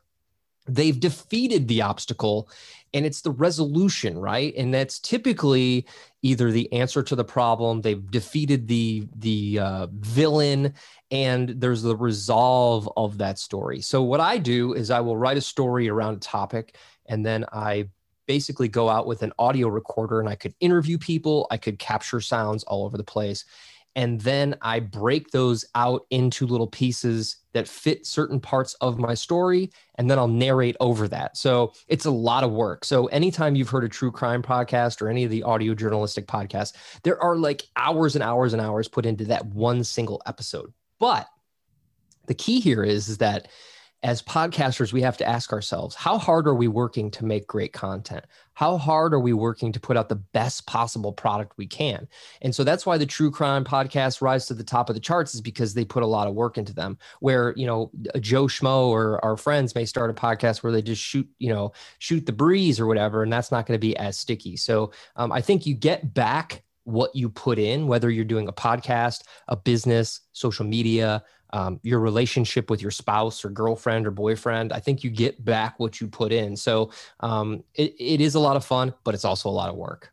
they've 0.68 1.00
defeated 1.00 1.68
the 1.68 1.82
obstacle 1.82 2.50
and 2.94 3.06
it's 3.06 3.22
the 3.22 3.32
resolution 3.32 4.18
right? 4.18 4.54
And 4.56 4.74
that's 4.74 5.00
typically 5.00 5.86
either 6.22 6.52
the 6.52 6.72
answer 6.72 7.04
to 7.04 7.16
the 7.16 7.24
problem 7.24 7.82
they've 7.82 8.10
defeated 8.10 8.68
the 8.68 9.08
the 9.18 9.60
uh, 9.60 9.88
villain 9.92 10.74
and 11.12 11.50
there's 11.50 11.84
the 11.84 11.96
resolve 11.96 12.90
of 12.98 13.18
that 13.20 13.38
story. 13.38 13.82
So 13.82 14.02
what 14.02 14.20
i 14.20 14.38
do 14.38 14.74
is 14.74 14.92
i 14.92 15.00
will 15.00 15.18
write 15.18 15.38
a 15.38 15.42
story 15.42 15.90
around 15.90 16.16
a 16.16 16.20
topic 16.20 16.78
and 17.08 17.26
then 17.26 17.46
i 17.52 17.88
basically 18.28 18.68
go 18.68 18.90
out 18.90 19.06
with 19.06 19.22
an 19.22 19.32
audio 19.38 19.68
recorder 19.68 20.20
and 20.20 20.28
i 20.28 20.36
could 20.36 20.54
interview 20.60 20.98
people 20.98 21.48
i 21.52 21.58
could 21.58 21.78
capture 21.78 22.20
sounds 22.20 22.64
all 22.64 22.84
over 22.86 22.98
the 22.98 23.04
place 23.04 23.46
and 23.96 24.20
then 24.22 24.56
I 24.62 24.80
break 24.82 25.32
those 25.32 25.66
out 25.74 26.06
into 26.10 26.46
little 26.46 26.68
pieces 26.68 27.38
that 27.54 27.68
fit 27.68 28.06
certain 28.06 28.40
parts 28.40 28.74
of 28.82 29.00
my 29.00 29.14
story, 29.14 29.72
and 29.96 30.12
then 30.12 30.20
I'll 30.20 30.28
narrate 30.28 30.76
over 30.82 31.08
that. 31.08 31.38
So 31.38 31.72
it's 31.88 32.06
a 32.06 32.12
lot 32.12 32.44
of 32.44 32.52
work. 32.52 32.84
So 32.84 33.06
anytime 33.08 33.56
you've 33.56 33.70
heard 33.70 33.86
a 33.86 33.90
true 33.90 34.12
crime 34.12 34.44
podcast 34.44 35.02
or 35.02 35.08
any 35.08 35.24
of 35.24 35.32
the 35.32 35.44
audio 35.44 35.74
journalistic 35.74 36.28
podcasts, 36.28 36.74
there 37.04 37.22
are 37.24 37.38
like 37.38 37.64
hours 37.78 38.16
and 38.16 38.24
hours 38.24 38.52
and 38.52 38.62
hours 38.62 38.90
put 38.90 39.06
into 39.06 39.24
that 39.26 39.46
one 39.46 39.84
single 39.86 40.22
episode. 40.26 40.74
But 41.00 41.28
the 42.28 42.34
key 42.34 42.60
here 42.60 42.84
is, 42.84 43.08
is 43.08 43.20
that 43.20 43.48
as 44.04 44.22
podcasters, 44.22 44.94
we 44.94 45.02
have 45.02 45.18
to 45.18 45.28
ask 45.28 45.52
ourselves 45.52 45.96
how 45.96 46.18
hard 46.18 46.48
are 46.48 46.54
we 46.54 46.68
working 46.68 47.10
to 47.12 47.26
make 47.26 47.48
great 47.48 47.74
content? 47.74 48.24
How 48.54 48.78
hard 48.78 49.14
are 49.14 49.20
we 49.20 49.34
working 49.34 49.72
to 49.72 49.80
put 49.80 49.98
out 49.98 50.10
the 50.10 50.16
best 50.16 50.68
possible 50.68 51.12
product 51.12 51.58
we 51.58 51.66
can? 51.66 52.08
And 52.42 52.54
so 52.54 52.64
that's 52.64 52.86
why 52.86 52.98
the 52.98 53.06
true 53.06 53.32
crime 53.32 53.66
podcast 53.66 54.22
rise 54.22 54.46
to 54.46 54.54
the 54.54 54.64
top 54.64 54.90
of 54.90 54.96
the 54.96 55.00
charts 55.00 55.34
is 55.34 55.42
because 55.42 55.74
they 55.74 55.86
put 55.86 56.04
a 56.04 56.08
lot 56.08 56.28
of 56.28 56.36
work 56.36 56.58
into 56.58 56.74
them. 56.74 56.98
Where, 57.20 57.54
you 57.58 57.66
know, 57.66 57.92
Joe 58.20 58.46
Schmo 58.46 58.88
or 58.88 59.24
our 59.26 59.38
friends 59.38 59.74
may 59.76 59.86
start 59.86 60.12
a 60.12 60.14
podcast 60.14 60.62
where 60.62 60.72
they 60.72 60.82
just 60.82 61.02
shoot, 61.02 61.28
you 61.40 61.50
know, 61.50 61.74
shoot 61.98 62.26
the 62.26 62.32
breeze 62.32 62.80
or 62.80 62.86
whatever, 62.86 63.24
and 63.24 63.34
that's 63.34 63.52
not 63.52 63.66
going 63.66 63.78
to 63.78 63.88
be 63.88 63.98
as 63.98 64.18
sticky. 64.18 64.56
So 64.58 64.92
um, 65.16 65.32
I 65.32 65.42
think 65.42 65.66
you 65.66 65.74
get 65.74 66.14
back 66.14 66.64
what 66.86 67.16
you 67.16 67.30
put 67.30 67.58
in, 67.58 67.88
whether 67.88 68.10
you're 68.10 68.24
doing 68.24 68.48
a 68.48 68.54
podcast, 68.54 69.24
a 69.48 69.56
business, 69.56 70.22
social 70.34 70.66
media, 70.66 71.24
um, 71.52 71.80
your 71.84 72.00
relationship 72.00 72.70
with 72.70 72.82
your 72.82 72.92
spouse 72.92 73.46
or 73.46 73.50
girlfriend 73.50 74.08
or 74.08 74.12
boyfriend. 74.12 74.74
I 74.74 74.80
think 74.80 75.04
you 75.04 75.10
get 75.10 75.44
back 75.44 75.80
what 75.80 76.02
you 76.02 76.08
put 76.08 76.32
in. 76.32 76.56
So 76.56 76.92
um, 77.20 77.64
it, 77.74 77.96
it 78.00 78.22
is 78.22 78.36
a 78.36 78.40
lot 78.40 78.56
of 78.56 78.66
fun, 78.66 78.94
but 79.04 79.14
it's 79.14 79.26
also 79.26 79.50
a 79.50 79.52
lot 79.52 79.70
of 79.70 79.76
work. 79.76 80.12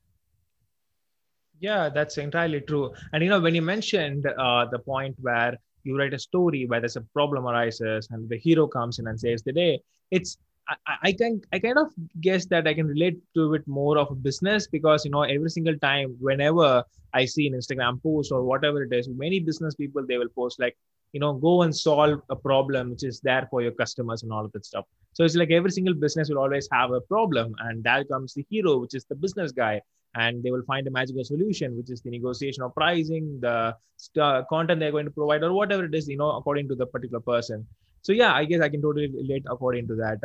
Yeah, 1.61 1.89
that's 1.89 2.19
entirely 2.19 2.61
true. 2.61 2.93
And 3.12 3.23
you 3.23 3.31
know, 3.31 3.41
when 3.41 3.55
you 3.55 3.62
mentioned 3.62 4.27
uh, 4.27 4.67
the 4.67 4.81
point 4.81 5.17
where 5.21 5.57
you 5.85 5.97
write 5.97 6.15
a 6.15 6.19
story 6.19 6.67
where 6.67 6.81
there's 6.81 6.97
a 6.97 7.01
problem 7.01 7.47
arises 7.47 8.09
and 8.11 8.29
the 8.29 8.39
hero 8.39 8.67
comes 8.67 8.99
in 8.99 9.07
and 9.07 9.19
saves 9.19 9.43
the 9.43 9.53
day, 9.53 9.81
it's 10.11 10.39
I, 10.69 10.97
I 11.03 11.12
can 11.12 11.41
I 11.53 11.59
kind 11.59 11.79
of 11.79 11.93
guess 12.21 12.47
that 12.47 12.67
I 12.67 12.75
can 12.75 12.87
relate 12.87 13.19
to 13.35 13.55
it 13.55 13.67
more 13.67 13.99
of 13.99 14.11
a 14.11 14.15
business 14.15 14.67
because 14.67 15.05
you 15.05 15.11
know 15.11 15.23
every 15.23 15.51
single 15.51 15.77
time 15.79 16.17
whenever 16.21 16.85
I 17.15 17.25
see 17.25 17.47
an 17.47 17.55
Instagram 17.55 18.03
post 18.03 18.33
or 18.33 18.43
whatever 18.43 18.83
it 18.83 18.93
is, 18.93 19.09
many 19.09 19.41
business 19.41 19.75
people 19.75 20.05
they 20.07 20.19
will 20.19 20.29
post 20.29 20.61
like 20.61 20.77
you 21.12 21.21
know 21.21 21.33
go 21.35 21.62
and 21.62 21.75
solve 21.75 22.21
a 22.31 22.37
problem 22.37 22.90
which 22.90 23.04
is 23.04 23.21
there 23.21 23.47
for 23.50 23.62
your 23.62 23.73
customers 23.73 24.23
and 24.23 24.33
all 24.33 24.45
of 24.45 24.52
that 24.52 24.64
stuff. 24.64 24.87
So 25.14 25.25
it's 25.25 25.37
like 25.37 25.50
every 25.50 25.71
single 25.71 25.95
business 25.95 26.31
will 26.31 26.38
always 26.38 26.69
have 26.73 26.90
a 26.90 27.00
problem 27.00 27.54
and 27.61 27.85
there 27.85 28.04
comes 28.04 28.33
the 28.35 28.47
hero 28.49 28.78
which 28.78 28.95
is 28.95 29.04
the 29.04 29.14
business 29.14 29.52
guy 29.52 29.81
and 30.14 30.42
they 30.42 30.50
will 30.50 30.62
find 30.62 30.87
a 30.87 30.90
magical 30.90 31.25
solution 31.25 31.76
which 31.76 31.90
is 31.90 32.00
the 32.02 32.11
negotiation 32.11 32.62
of 32.62 32.75
pricing 32.75 33.38
the 33.40 33.75
st- 33.97 34.47
content 34.49 34.81
they're 34.81 34.90
going 34.90 35.04
to 35.04 35.11
provide 35.11 35.42
or 35.42 35.52
whatever 35.52 35.85
it 35.85 35.95
is 35.95 36.09
you 36.09 36.16
know 36.16 36.33
according 36.33 36.69
to 36.69 36.75
the 36.75 36.87
particular 36.87 37.21
person. 37.21 37.66
So 38.00 38.12
yeah 38.12 38.33
i 38.33 38.45
guess 38.45 38.62
i 38.62 38.69
can 38.69 38.83
totally 38.83 39.09
relate 39.09 39.45
according 39.49 39.87
to 39.88 39.95
that. 39.97 40.19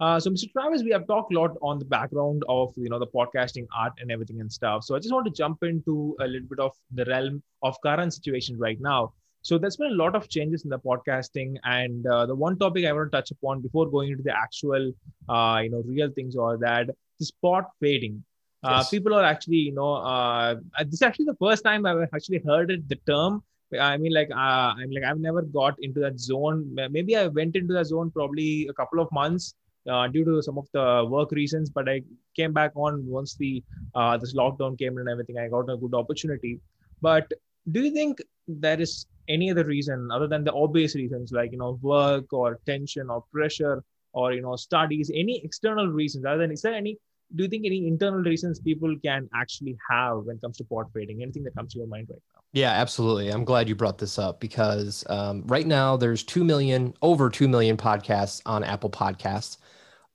Uh, 0.00 0.18
so 0.18 0.30
mr 0.30 0.50
travis 0.52 0.82
we 0.82 0.90
have 0.90 1.06
talked 1.06 1.34
a 1.34 1.38
lot 1.38 1.54
on 1.60 1.78
the 1.78 1.84
background 1.84 2.42
of 2.48 2.72
you 2.78 2.88
know 2.88 2.98
the 2.98 3.06
podcasting 3.06 3.66
art 3.76 3.92
and 4.00 4.10
everything 4.10 4.40
and 4.40 4.50
stuff. 4.50 4.84
So 4.84 4.96
i 4.96 4.98
just 4.98 5.12
want 5.12 5.26
to 5.26 5.32
jump 5.42 5.62
into 5.62 6.16
a 6.20 6.26
little 6.26 6.48
bit 6.48 6.60
of 6.60 6.72
the 6.92 7.04
realm 7.04 7.42
of 7.62 7.76
current 7.82 8.14
situation 8.14 8.56
right 8.58 8.80
now 8.80 9.12
so 9.42 9.58
there's 9.58 9.76
been 9.76 9.92
a 9.92 9.94
lot 9.94 10.14
of 10.14 10.28
changes 10.28 10.64
in 10.64 10.70
the 10.70 10.78
podcasting, 10.78 11.56
and 11.64 12.06
uh, 12.06 12.26
the 12.26 12.34
one 12.34 12.58
topic 12.58 12.84
I 12.84 12.92
want 12.92 13.10
to 13.10 13.16
touch 13.16 13.30
upon 13.30 13.60
before 13.60 13.90
going 13.90 14.10
into 14.10 14.22
the 14.22 14.36
actual, 14.36 14.92
uh, 15.28 15.60
you 15.62 15.70
know, 15.70 15.82
real 15.86 16.10
things 16.10 16.36
or 16.36 16.58
that 16.58 16.90
the 17.18 17.30
pod 17.42 17.64
fading. 17.80 18.22
Uh, 18.62 18.76
yes. 18.76 18.90
People 18.90 19.14
are 19.14 19.24
actually, 19.24 19.56
you 19.56 19.72
know, 19.72 19.94
uh, 19.94 20.56
this 20.80 20.94
is 20.94 21.02
actually 21.02 21.24
the 21.24 21.36
first 21.40 21.64
time 21.64 21.86
I've 21.86 22.08
actually 22.14 22.42
heard 22.46 22.70
it, 22.70 22.86
the 22.88 22.96
term. 23.06 23.42
I 23.80 23.96
mean, 23.96 24.12
like, 24.12 24.30
uh, 24.30 24.74
I'm 24.76 24.90
like, 24.90 25.04
I've 25.04 25.20
never 25.20 25.42
got 25.42 25.76
into 25.80 26.00
that 26.00 26.18
zone. 26.18 26.76
Maybe 26.90 27.16
I 27.16 27.28
went 27.28 27.56
into 27.56 27.72
that 27.74 27.86
zone 27.86 28.10
probably 28.10 28.66
a 28.68 28.74
couple 28.74 29.00
of 29.00 29.10
months 29.12 29.54
uh, 29.88 30.08
due 30.08 30.24
to 30.24 30.42
some 30.42 30.58
of 30.58 30.66
the 30.72 31.06
work 31.08 31.30
reasons, 31.30 31.70
but 31.70 31.88
I 31.88 32.02
came 32.36 32.52
back 32.52 32.72
on 32.74 33.06
once 33.06 33.36
the 33.36 33.62
uh, 33.94 34.18
this 34.18 34.34
lockdown 34.34 34.78
came 34.78 34.98
and 34.98 35.08
everything. 35.08 35.38
I 35.38 35.48
got 35.48 35.70
a 35.70 35.76
good 35.76 35.94
opportunity. 35.94 36.60
But 37.00 37.32
do 37.70 37.82
you 37.82 37.90
think 37.90 38.20
there 38.46 38.80
is 38.80 39.06
any 39.28 39.50
other 39.50 39.64
reason 39.64 40.08
other 40.10 40.26
than 40.26 40.44
the 40.44 40.52
obvious 40.52 40.94
reasons 40.94 41.32
like 41.32 41.52
you 41.52 41.58
know 41.58 41.78
work 41.82 42.32
or 42.32 42.58
tension 42.66 43.10
or 43.10 43.24
pressure 43.32 43.82
or 44.12 44.32
you 44.32 44.42
know 44.42 44.56
studies 44.56 45.10
any 45.14 45.40
external 45.44 45.86
reasons 45.86 46.24
other 46.24 46.38
than 46.38 46.50
is 46.50 46.62
there 46.62 46.74
any 46.74 46.98
do 47.36 47.44
you 47.44 47.48
think 47.48 47.64
any 47.64 47.86
internal 47.86 48.20
reasons 48.20 48.58
people 48.58 48.94
can 49.04 49.28
actually 49.34 49.76
have 49.88 50.18
when 50.24 50.36
it 50.36 50.42
comes 50.42 50.56
to 50.56 50.64
pod 50.64 50.86
fading 50.92 51.22
anything 51.22 51.44
that 51.44 51.54
comes 51.54 51.72
to 51.72 51.78
your 51.78 51.86
mind 51.86 52.08
right 52.10 52.22
now? 52.34 52.40
Yeah 52.52 52.72
absolutely. 52.72 53.28
I'm 53.28 53.44
glad 53.44 53.68
you 53.68 53.74
brought 53.74 53.98
this 53.98 54.18
up 54.18 54.40
because 54.40 55.04
um, 55.08 55.44
right 55.46 55.66
now 55.66 55.96
there's 55.96 56.24
2 56.24 56.42
million 56.44 56.94
over 57.02 57.30
2 57.30 57.46
million 57.48 57.76
podcasts 57.76 58.42
on 58.46 58.64
apple 58.64 58.90
podcasts. 58.90 59.58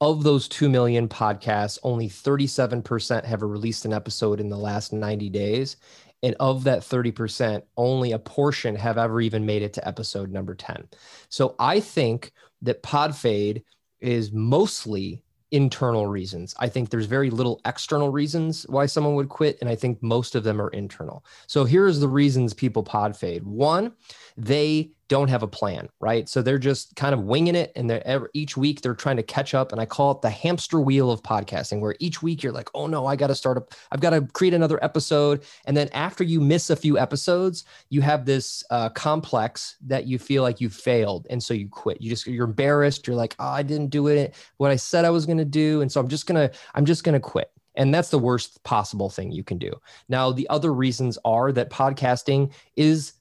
Of 0.02 0.24
those 0.24 0.50
2 0.50 0.68
million 0.68 1.08
podcasts 1.08 1.80
only 1.84 2.10
37% 2.10 3.24
have 3.24 3.42
released 3.42 3.86
an 3.86 3.94
episode 3.94 4.42
in 4.42 4.50
the 4.50 4.58
last 4.58 4.92
90 4.92 5.30
days 5.30 5.78
and 6.26 6.36
of 6.42 6.66
that 6.66 6.80
30% 6.80 7.62
only 7.78 8.12
a 8.12 8.20
portion 8.20 8.76
have 8.76 8.98
ever 8.98 9.22
even 9.22 9.46
made 9.46 9.62
it 9.62 9.72
to 9.74 9.88
episode 9.88 10.32
number 10.32 10.54
10 10.54 10.90
so 11.30 11.56
i 11.60 11.80
think 11.80 12.34
that 12.62 12.84
pod 12.84 13.16
fade 13.16 13.64
is 14.02 14.32
mostly 14.32 15.24
internal 15.52 16.08
reasons. 16.08 16.54
I 16.60 16.68
think 16.68 16.90
there's 16.90 17.06
very 17.06 17.30
little 17.30 17.62
external 17.66 18.10
reasons 18.10 18.64
why 18.68 18.88
someone 18.88 19.16
would 19.16 19.30
quit. 19.30 19.58
And 19.62 19.70
I 19.70 19.76
think 19.76 20.02
most 20.04 20.36
of 20.36 20.44
them 20.44 20.62
are 20.62 20.70
internal. 20.70 21.24
So 21.48 21.64
here's 21.64 22.00
the 22.00 22.10
reasons 22.10 22.54
people 22.54 22.84
pod 22.84 23.16
fade. 23.16 23.44
One, 23.44 23.94
they 24.36 24.92
don't 25.08 25.30
have 25.30 25.44
a 25.44 25.48
plan, 25.48 25.88
right? 26.00 26.28
So 26.28 26.42
they're 26.42 26.58
just 26.58 26.96
kind 26.96 27.14
of 27.14 27.22
winging 27.22 27.56
it, 27.56 27.72
and 27.76 27.90
they're 27.90 28.30
each 28.34 28.58
week 28.58 28.82
they're 28.82 28.96
trying 28.96 29.18
to 29.18 29.24
catch 29.24 29.54
up. 29.54 29.72
And 29.72 29.80
I 29.80 29.86
call 29.86 30.12
it 30.12 30.22
the 30.22 30.30
hamster 30.30 30.80
wheel 30.80 31.12
of 31.12 31.22
podcasting, 31.22 31.80
where 31.80 31.96
each 32.00 32.24
week 32.24 32.42
you're 32.42 32.52
like, 32.52 32.70
"Oh 32.74 32.88
no, 32.88 33.06
I 33.06 33.16
got 33.16 33.28
to 33.28 33.36
start 33.36 33.58
up. 33.58 33.74
I've 33.92 34.00
got 34.00 34.12
to 34.12 34.22
create 34.22 34.54
another 34.54 34.84
episode." 34.84 35.44
And 35.66 35.78
then 35.78 35.90
after 35.94 36.24
you 36.24 36.42
miss 36.42 36.70
a 36.70 36.76
few 36.76 36.98
episodes, 36.98 37.66
you 37.90 38.02
have 38.02 38.26
this 38.26 38.64
uh, 38.72 38.90
complex 38.90 39.78
that 39.86 40.08
you 40.08 40.18
feel 40.18 40.42
like 40.44 40.60
you 40.60 40.70
failed, 40.70 41.28
and 41.30 41.42
so 41.42 41.54
you 41.54 41.70
quit. 41.70 42.02
You 42.02 42.10
just 42.10 42.26
you're 42.26 42.46
embarrassed. 42.46 43.06
You're 43.06 43.16
like, 43.16 43.36
"Oh, 43.40 43.48
I 43.48 43.64
didn't 43.64 43.90
do 43.90 44.08
it 44.08 44.36
what 44.58 44.72
I 44.72 44.76
said 44.76 45.06
I 45.06 45.12
was 45.12 45.26
going 45.26 45.38
to 45.38 45.46
do," 45.46 45.82
and 45.82 45.92
so 45.92 46.00
I'm 46.00 46.08
just 46.08 46.26
gonna 46.26 46.50
I'm 46.74 46.86
just 46.86 47.04
gonna 47.04 47.20
quit. 47.20 47.52
And 47.76 47.94
that's 47.94 48.10
the 48.10 48.20
worst 48.20 48.64
possible 48.64 49.10
thing 49.10 49.32
you 49.32 49.44
can 49.44 49.58
do. 49.58 49.72
Now, 50.08 50.32
the 50.32 50.50
other 50.50 50.74
reasons 50.74 51.18
are 51.26 51.52
that 51.52 51.70
podcasting 51.70 52.54
is 52.78 53.14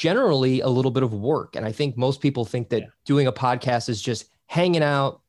generally 0.00 0.60
a 0.60 0.68
little 0.68 0.90
bit 0.90 1.02
of 1.02 1.12
work. 1.12 1.54
And 1.54 1.66
I 1.66 1.72
think 1.72 1.94
most 1.98 2.22
people 2.22 2.46
think 2.46 2.70
that 2.70 2.80
yeah. 2.80 2.88
doing 3.04 3.26
a 3.26 3.32
podcast 3.32 3.90
is 3.90 4.00
just 4.00 4.30
hanging 4.46 4.82
out. 4.82 5.20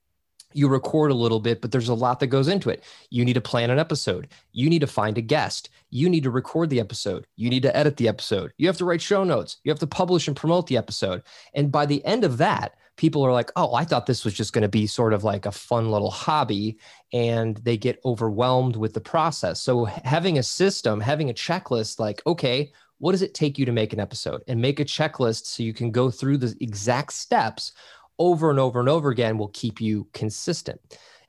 You 0.54 0.70
record 0.70 1.12
a 1.12 1.16
little 1.16 1.42
bit, 1.42 1.60
but 1.62 1.74
there's 1.74 1.90
a 1.90 1.94
lot 1.94 2.22
that 2.22 2.28
goes 2.28 2.48
into 2.48 2.70
it. 2.70 2.86
You 3.10 3.26
need 3.26 3.34
to 3.34 3.42
plan 3.42 3.70
an 3.70 3.80
episode. 3.80 4.30
You 4.54 4.70
need 4.70 4.80
to 4.80 4.88
find 4.88 5.18
a 5.18 5.22
guest. 5.22 5.70
You 5.90 6.10
need 6.10 6.24
to 6.24 6.32
record 6.32 6.70
the 6.70 6.80
episode. 6.80 7.28
You 7.36 7.50
need 7.50 7.64
to 7.64 7.76
edit 7.76 7.98
the 7.98 8.08
episode. 8.08 8.54
You 8.58 8.68
have 8.68 8.78
to 8.78 8.86
write 8.86 9.02
show 9.02 9.26
notes. 9.26 9.58
You 9.66 9.72
have 9.72 9.80
to 9.80 9.88
publish 9.88 10.30
and 10.30 10.38
promote 10.38 10.68
the 10.68 10.78
episode. 10.78 11.24
And 11.54 11.70
by 11.70 11.86
the 11.86 12.04
end 12.06 12.24
of 12.24 12.38
that, 12.38 12.76
people 12.96 13.26
are 13.26 13.34
like, 13.34 13.52
oh, 13.58 13.74
I 13.74 13.84
thought 13.84 14.06
this 14.06 14.24
was 14.24 14.34
just 14.34 14.54
going 14.54 14.62
to 14.62 14.70
be 14.70 14.88
sort 14.88 15.12
of 15.12 15.26
like 15.26 15.46
a 15.46 15.52
fun 15.52 15.92
little 15.92 16.12
hobby. 16.12 16.80
And 17.12 17.58
they 17.58 17.76
get 17.76 18.00
overwhelmed 18.06 18.78
with 18.78 18.94
the 18.94 19.02
process. 19.02 19.62
So 19.62 19.84
having 19.84 20.38
a 20.38 20.44
system, 20.44 21.02
having 21.02 21.30
a 21.30 21.34
checklist, 21.34 22.00
like, 22.00 22.22
okay, 22.26 22.72
what 23.02 23.14
does 23.14 23.24
it 23.24 23.34
take 23.34 23.58
you 23.58 23.66
to 23.66 23.72
make 23.72 23.94
an 23.94 24.00
episode 24.00 24.44
and 24.48 24.62
make 24.62 24.80
a 24.80 24.86
checklist 24.86 25.48
so 25.48 25.64
you 25.64 25.74
can 25.74 25.90
go 25.90 26.12
through 26.12 26.38
the 26.38 26.56
exact 26.62 27.12
steps 27.12 27.74
over 28.20 28.52
and 28.52 28.60
over 28.60 28.80
and 28.80 28.88
over 28.88 29.10
again 29.10 29.40
will 29.40 29.48
keep 29.50 29.82
you 29.82 30.08
consistent. 30.14 30.80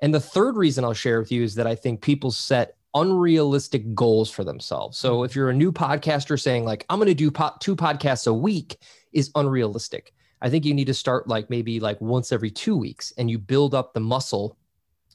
And 0.00 0.14
the 0.14 0.20
third 0.20 0.56
reason 0.56 0.84
I'll 0.84 0.92
share 0.92 1.18
with 1.18 1.32
you 1.32 1.42
is 1.42 1.54
that 1.54 1.66
I 1.66 1.74
think 1.74 2.02
people 2.02 2.30
set 2.30 2.76
unrealistic 2.94 3.94
goals 3.94 4.30
for 4.30 4.44
themselves. 4.44 4.98
So 4.98 5.22
if 5.22 5.34
you're 5.34 5.48
a 5.48 5.54
new 5.54 5.72
podcaster 5.72 6.38
saying 6.38 6.66
like 6.66 6.84
I'm 6.90 6.98
going 6.98 7.08
to 7.08 7.14
do 7.14 7.30
po- 7.30 7.56
two 7.58 7.74
podcasts 7.74 8.26
a 8.26 8.34
week 8.34 8.76
is 9.14 9.30
unrealistic. 9.34 10.12
I 10.42 10.50
think 10.50 10.66
you 10.66 10.74
need 10.74 10.88
to 10.88 10.94
start 10.94 11.26
like 11.26 11.48
maybe 11.48 11.80
like 11.80 11.98
once 12.02 12.32
every 12.32 12.50
2 12.50 12.76
weeks 12.76 13.14
and 13.16 13.30
you 13.30 13.38
build 13.38 13.74
up 13.74 13.94
the 13.94 14.00
muscle 14.00 14.58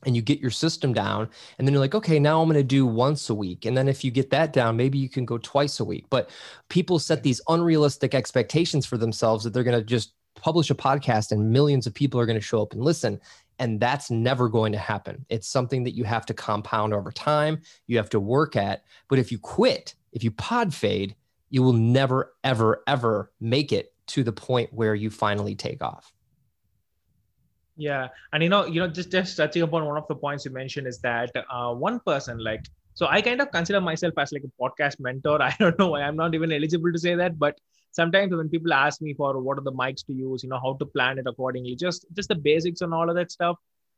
and 0.05 0.15
you 0.15 0.21
get 0.21 0.39
your 0.39 0.51
system 0.51 0.93
down 0.93 1.29
and 1.57 1.67
then 1.67 1.73
you're 1.73 1.81
like 1.81 1.95
okay 1.95 2.19
now 2.19 2.41
i'm 2.41 2.47
going 2.47 2.59
to 2.59 2.63
do 2.63 2.85
once 2.85 3.29
a 3.29 3.35
week. 3.35 3.65
And 3.65 3.75
then 3.75 3.87
if 3.87 4.03
you 4.03 4.11
get 4.11 4.29
that 4.29 4.53
down 4.53 4.77
maybe 4.77 4.97
you 4.97 5.09
can 5.09 5.25
go 5.25 5.37
twice 5.37 5.79
a 5.79 5.85
week. 5.85 6.05
But 6.09 6.29
people 6.69 6.99
set 6.99 7.23
these 7.23 7.41
unrealistic 7.47 8.13
expectations 8.13 8.85
for 8.85 8.97
themselves 8.97 9.43
that 9.43 9.53
they're 9.53 9.63
going 9.63 9.79
to 9.79 9.85
just 9.85 10.13
publish 10.35 10.69
a 10.69 10.75
podcast 10.75 11.31
and 11.31 11.51
millions 11.51 11.87
of 11.87 11.93
people 11.93 12.19
are 12.19 12.25
going 12.25 12.39
to 12.39 12.45
show 12.45 12.61
up 12.61 12.73
and 12.73 12.83
listen 12.83 13.19
and 13.59 13.79
that's 13.79 14.11
never 14.11 14.49
going 14.49 14.71
to 14.71 14.77
happen. 14.77 15.25
It's 15.29 15.47
something 15.47 15.83
that 15.83 15.95
you 15.95 16.03
have 16.03 16.27
to 16.27 16.33
compound 16.35 16.93
over 16.93 17.11
time 17.11 17.61
you 17.87 17.97
have 17.97 18.09
to 18.11 18.19
work 18.19 18.55
at. 18.55 18.83
But 19.07 19.19
if 19.19 19.31
you 19.31 19.39
quit 19.39 19.95
if 20.11 20.23
you 20.23 20.31
pod 20.31 20.73
fade 20.73 21.15
you 21.49 21.63
will 21.63 21.73
never 21.73 22.33
ever 22.43 22.83
ever 22.87 23.31
make 23.39 23.71
it 23.71 23.93
to 24.07 24.23
the 24.23 24.31
point 24.31 24.71
where 24.73 24.95
you 24.95 25.09
finally 25.09 25.55
take 25.55 25.81
off 25.81 26.13
yeah. 27.77 28.07
And 28.33 28.43
you 28.43 28.49
know 28.49 28.65
you 28.65 28.81
know 28.81 28.87
just 28.87 29.11
just 29.11 29.37
touching 29.37 29.61
upon 29.61 29.85
one 29.85 29.97
of 29.97 30.07
the 30.07 30.15
points 30.15 30.45
you 30.45 30.51
mentioned 30.51 30.87
is 30.87 30.99
that 30.99 31.31
uh, 31.49 31.73
one 31.73 31.99
person 31.99 32.43
like 32.43 32.65
so 32.95 33.05
i 33.05 33.21
kind 33.21 33.39
of 33.39 33.51
consider 33.51 33.79
myself 33.79 34.15
as 34.17 34.31
like 34.33 34.43
a 34.43 34.61
podcast 34.61 34.99
mentor. 34.99 35.41
I 35.49 35.55
don't 35.59 35.77
know 35.79 35.89
why. 35.89 36.01
I'm 36.01 36.15
not 36.15 36.33
even 36.33 36.51
eligible 36.51 36.91
to 36.91 36.99
say 36.99 37.15
that 37.15 37.37
but 37.37 37.59
sometimes 37.91 38.35
when 38.35 38.49
people 38.49 38.73
ask 38.73 39.01
me 39.01 39.13
for 39.13 39.39
what 39.39 39.59
are 39.59 39.61
the 39.69 39.71
mics 39.71 40.05
to 40.07 40.13
use 40.13 40.43
you 40.43 40.49
know 40.49 40.59
how 40.59 40.73
to 40.73 40.85
plan 40.85 41.19
it 41.19 41.27
accordingly 41.27 41.75
just 41.75 42.05
just 42.13 42.29
the 42.29 42.35
basics 42.35 42.81
and 42.81 42.93
all 42.93 43.09
of 43.09 43.15
that 43.15 43.31
stuff. 43.31 43.57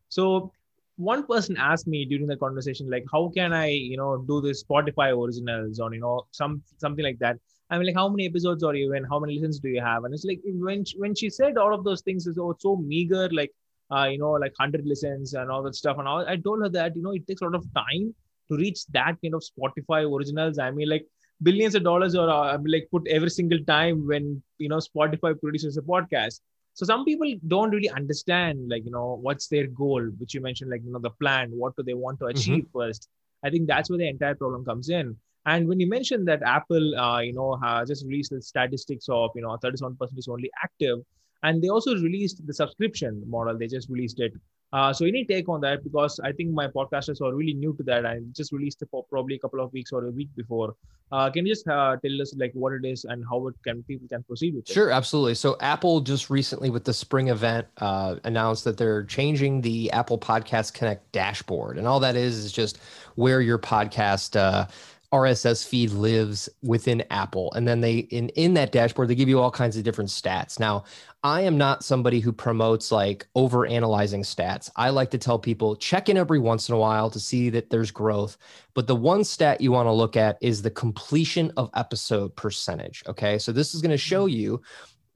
So 0.09 0.51
one 0.98 1.25
person 1.25 1.55
asked 1.57 1.88
me 1.88 2.03
during 2.03 2.27
the 2.27 2.36
conversation 2.36 2.89
like 2.89 3.05
how 3.09 3.31
can 3.33 3.53
i 3.53 3.67
you 3.67 3.95
know 3.95 4.17
do 4.17 4.41
this 4.41 4.63
spotify 4.63 5.07
originals 5.17 5.79
or 5.79 5.93
you 5.93 6.01
know 6.01 6.27
some 6.31 6.62
something 6.77 7.05
like 7.05 7.19
that? 7.19 7.38
I 7.69 7.77
mean 7.77 7.88
like 7.88 7.95
how 7.95 8.09
many 8.09 8.25
episodes 8.25 8.63
are 8.63 8.75
you 8.75 8.93
in? 8.93 9.05
How 9.05 9.19
many 9.19 9.36
listens 9.36 9.59
do 9.59 9.69
you 9.69 9.79
have? 9.79 10.03
And 10.03 10.13
it's 10.13 10.25
like 10.25 10.41
when 10.43 10.83
when 10.98 11.15
she 11.15 11.29
said 11.29 11.57
all 11.57 11.74
of 11.74 11.86
those 11.86 12.01
things 12.01 12.27
is 12.27 12.38
oh, 12.38 12.53
so 12.59 12.75
meager 12.75 13.29
like 13.31 13.53
uh, 13.96 14.05
you 14.05 14.17
know, 14.17 14.31
like 14.31 14.53
100 14.58 14.86
listens 14.86 15.34
and 15.34 15.50
all 15.50 15.63
that 15.63 15.75
stuff. 15.75 15.98
And 15.98 16.08
all, 16.08 16.27
I 16.27 16.38
told 16.38 16.62
her 16.62 16.69
that, 16.69 16.96
you 16.96 17.01
know, 17.01 17.12
it 17.12 17.27
takes 17.27 17.41
a 17.41 17.46
lot 17.46 17.55
of 17.55 17.65
time 17.74 18.13
to 18.50 18.58
reach 18.58 18.86
that 18.88 19.15
kind 19.22 19.34
of 19.34 19.43
Spotify 19.43 20.10
originals. 20.12 20.60
I 20.60 20.72
mean, 20.72 20.89
like 20.89 21.05
billions 21.41 21.75
of 21.75 21.84
dollars 21.84 22.15
or 22.15 22.29
uh, 22.29 22.53
I 22.53 22.58
mean, 22.58 22.72
like 22.72 22.88
put 22.91 23.08
every 23.08 23.29
single 23.29 23.60
time 23.65 24.05
when, 24.08 24.41
you 24.58 24.69
know, 24.69 24.77
Spotify 24.77 25.39
produces 25.39 25.77
a 25.77 25.81
podcast. 25.81 26.41
So 26.74 26.86
some 26.86 27.03
people 27.03 27.34
don't 27.48 27.72
really 27.72 27.89
understand, 27.89 28.69
like, 28.69 28.86
you 28.86 28.91
know, 28.91 29.19
what's 29.22 29.48
their 29.48 29.67
goal, 29.67 30.01
which 30.17 30.34
you 30.34 30.41
mentioned, 30.41 30.72
like, 30.72 30.81
you 30.86 30.91
know, 30.91 31.00
the 31.00 31.10
plan, 31.10 31.50
what 31.51 31.75
do 31.75 31.84
they 31.84 31.93
want 31.93 32.19
to 32.19 32.25
mm-hmm. 32.25 32.38
achieve 32.38 32.63
mm-hmm. 32.65 32.79
first? 32.79 33.10
I 33.43 33.50
think 33.50 33.67
that's 33.67 33.89
where 33.89 33.98
the 33.98 34.08
entire 34.08 34.36
problem 34.36 34.65
comes 34.65 34.89
in. 34.89 35.17
And 35.46 35.67
when 35.67 35.79
you 35.79 35.88
mentioned 35.88 36.27
that 36.27 36.43
Apple, 36.43 36.96
uh, 36.96 37.19
you 37.19 37.34
know, 37.34 37.58
has 37.63 37.89
just 37.89 38.05
released 38.05 38.31
the 38.31 38.41
statistics 38.41 39.08
of, 39.10 39.31
you 39.36 39.41
know, 39.41 39.58
37% 39.63 39.96
is 40.17 40.27
only 40.27 40.51
active, 40.63 41.00
and 41.43 41.62
they 41.62 41.69
also 41.69 41.93
released 41.96 42.46
the 42.46 42.53
subscription 42.53 43.24
model. 43.27 43.58
They 43.58 43.67
just 43.67 43.89
released 43.89 44.19
it. 44.19 44.34
Uh, 44.72 44.93
so 44.93 45.05
any 45.05 45.25
take 45.25 45.50
on 45.50 45.62
that? 45.62 45.84
Because 45.84 46.19
i 46.24 46.31
think 46.31 46.51
my 46.51 46.67
podcasters 46.67 47.22
are 47.22 47.34
really 47.34 47.53
new 47.53 47.74
to 47.77 47.84
that. 47.84 48.05
I 48.05 48.19
just 48.34 48.51
released 48.51 48.81
it 48.84 48.89
for 48.91 49.03
probably 49.10 49.36
a 49.36 49.39
couple 49.39 49.62
of 49.62 49.74
weeks 49.74 49.91
or 49.91 50.05
a 50.05 50.12
week 50.12 50.29
before. 50.36 50.75
Uh, 51.12 51.27
can 51.31 51.43
you 51.43 51.51
just 51.51 51.67
uh, 51.67 51.96
tell 52.05 52.22
us 52.22 52.36
like 52.38 52.51
what 52.53 52.74
it 52.74 52.86
is 52.86 53.03
and 53.05 53.24
how 53.27 53.48
it 53.48 53.55
can 53.63 53.81
people 53.84 54.08
can 54.08 54.22
proceed 54.24 54.53
with 54.53 54.69
it? 54.69 54.74
Sure 54.74 54.91
absolutely. 54.91 55.34
So 55.34 55.58
apple 55.60 56.01
just 56.01 56.29
recently 56.29 56.69
with 56.69 56.84
the 56.84 56.93
spring 56.93 57.29
event 57.29 57.65
uh, 57.77 58.17
announced 58.24 58.63
that 58.65 58.77
they're 58.77 59.05
changing 59.05 59.62
the 59.62 59.91
apple 59.91 60.19
podcast 60.19 60.74
connect 60.74 61.12
dashboard. 61.13 61.79
And 61.79 61.88
all 61.88 62.00
that 62.01 62.15
is 62.15 62.38
is 62.38 62.51
just 62.51 62.77
where 63.15 63.41
your 63.41 63.58
podcast 63.58 64.39
uh, 64.39 64.67
RSS 65.11 65.65
feed 65.65 65.91
lives 65.91 66.49
within 66.61 67.03
Apple. 67.09 67.51
And 67.53 67.67
then 67.67 67.81
they 67.81 67.97
in 67.97 68.29
in 68.29 68.53
that 68.53 68.71
dashboard, 68.71 69.07
they 69.07 69.15
give 69.15 69.29
you 69.29 69.39
all 69.39 69.49
kinds 69.49 69.75
of 69.75 69.83
different 69.83 70.11
stats. 70.11 70.59
Now, 70.59 70.83
I 71.23 71.41
am 71.41 71.57
not 71.57 71.83
somebody 71.83 72.19
who 72.19 72.31
promotes 72.31 72.91
like 72.91 73.27
over 73.33 73.65
analyzing 73.65 74.21
stats. 74.21 74.69
I 74.75 74.91
like 74.91 75.09
to 75.11 75.17
tell 75.17 75.39
people 75.39 75.75
check 75.75 76.09
in 76.09 76.17
every 76.17 76.39
once 76.39 76.69
in 76.69 76.75
a 76.75 76.79
while 76.79 77.09
to 77.09 77.19
see 77.19 77.49
that 77.49 77.71
there's 77.71 77.91
growth. 77.91 78.37
But 78.75 78.85
the 78.85 78.95
one 78.95 79.23
stat 79.23 79.61
you 79.61 79.71
want 79.71 79.87
to 79.87 79.91
look 79.91 80.15
at 80.15 80.37
is 80.41 80.61
the 80.61 80.71
completion 80.71 81.51
of 81.57 81.71
episode 81.73 82.35
percentage. 82.35 83.03
Okay. 83.07 83.39
So 83.39 83.51
this 83.51 83.73
is 83.73 83.81
going 83.81 83.91
to 83.91 83.97
show 83.97 84.27
mm-hmm. 84.27 84.37
you 84.37 84.61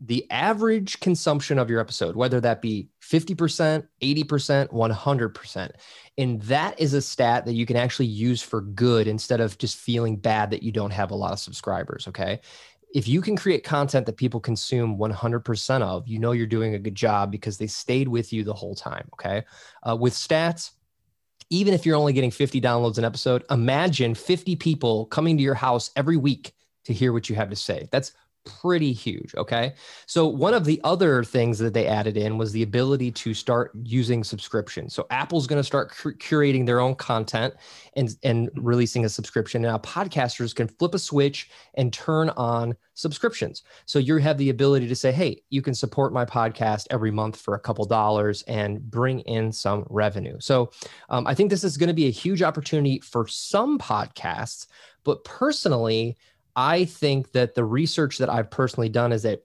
the 0.05 0.29
average 0.29 0.99
consumption 0.99 1.57
of 1.57 1.69
your 1.69 1.79
episode, 1.79 2.15
whether 2.15 2.41
that 2.41 2.61
be 2.61 2.89
50%, 3.01 3.87
80%, 4.01 4.67
100%. 4.69 5.71
And 6.17 6.41
that 6.41 6.79
is 6.79 6.93
a 6.93 7.01
stat 7.01 7.45
that 7.45 7.53
you 7.53 7.65
can 7.65 7.77
actually 7.77 8.07
use 8.07 8.41
for 8.41 8.61
good 8.61 9.07
instead 9.07 9.39
of 9.39 9.57
just 9.57 9.77
feeling 9.77 10.17
bad 10.17 10.51
that 10.51 10.61
you 10.61 10.73
don't 10.73 10.91
have 10.91 11.11
a 11.11 11.15
lot 11.15 11.31
of 11.31 11.39
subscribers. 11.39 12.07
Okay. 12.09 12.41
If 12.93 13.07
you 13.07 13.21
can 13.21 13.37
create 13.37 13.63
content 13.63 14.05
that 14.05 14.17
people 14.17 14.41
consume 14.41 14.97
100% 14.97 15.81
of, 15.81 16.07
you 16.07 16.19
know 16.19 16.33
you're 16.33 16.47
doing 16.47 16.75
a 16.75 16.79
good 16.79 16.95
job 16.95 17.31
because 17.31 17.57
they 17.57 17.67
stayed 17.67 18.09
with 18.09 18.33
you 18.33 18.43
the 18.43 18.53
whole 18.53 18.75
time. 18.75 19.07
Okay. 19.13 19.43
Uh, 19.87 19.95
with 19.95 20.13
stats, 20.13 20.71
even 21.49 21.73
if 21.73 21.85
you're 21.85 21.95
only 21.95 22.13
getting 22.13 22.31
50 22.31 22.59
downloads 22.59 22.97
an 22.97 23.05
episode, 23.05 23.45
imagine 23.49 24.15
50 24.15 24.57
people 24.57 25.05
coming 25.05 25.37
to 25.37 25.43
your 25.43 25.55
house 25.55 25.91
every 25.95 26.17
week 26.17 26.53
to 26.85 26.93
hear 26.93 27.13
what 27.13 27.29
you 27.29 27.35
have 27.35 27.49
to 27.49 27.55
say. 27.55 27.87
That's 27.91 28.11
pretty 28.45 28.93
huge. 28.93 29.33
Okay. 29.35 29.73
So, 30.05 30.27
one 30.27 30.53
of 30.53 30.65
the 30.65 30.79
other 30.83 31.23
things 31.23 31.59
that 31.59 31.73
they 31.73 31.87
added 31.87 32.17
in 32.17 32.37
was 32.37 32.51
the 32.51 32.63
ability 32.63 33.11
to 33.11 33.33
start 33.33 33.71
using 33.83 34.23
subscription. 34.23 34.89
So, 34.89 35.05
Apple's 35.09 35.47
going 35.47 35.59
to 35.59 35.63
start 35.63 35.91
curating 35.91 36.65
their 36.65 36.79
own 36.79 36.95
content 36.95 37.53
and, 37.95 38.15
and 38.23 38.49
releasing 38.55 39.05
a 39.05 39.09
subscription. 39.09 39.61
Now, 39.61 39.77
podcasters 39.79 40.53
can 40.53 40.67
flip 40.67 40.93
a 40.93 40.99
switch 40.99 41.49
and 41.75 41.91
turn 41.93 42.29
on 42.31 42.75
subscriptions. 42.93 43.63
So, 43.85 43.99
you 43.99 44.17
have 44.17 44.37
the 44.37 44.49
ability 44.49 44.87
to 44.87 44.95
say, 44.95 45.11
hey, 45.11 45.41
you 45.49 45.61
can 45.61 45.73
support 45.73 46.13
my 46.13 46.25
podcast 46.25 46.87
every 46.89 47.11
month 47.11 47.37
for 47.37 47.55
a 47.55 47.59
couple 47.59 47.85
dollars 47.85 48.43
and 48.43 48.81
bring 48.89 49.21
in 49.21 49.51
some 49.51 49.85
revenue. 49.89 50.37
So, 50.39 50.71
um, 51.09 51.27
I 51.27 51.33
think 51.33 51.49
this 51.49 51.63
is 51.63 51.77
going 51.77 51.87
to 51.87 51.93
be 51.93 52.07
a 52.07 52.11
huge 52.11 52.41
opportunity 52.41 52.99
for 52.99 53.27
some 53.27 53.79
podcasts. 53.79 54.67
But 55.03 55.23
personally, 55.23 56.17
I 56.55 56.85
think 56.85 57.31
that 57.31 57.55
the 57.55 57.65
research 57.65 58.17
that 58.19 58.29
I've 58.29 58.51
personally 58.51 58.89
done 58.89 59.11
is 59.11 59.23
that 59.23 59.43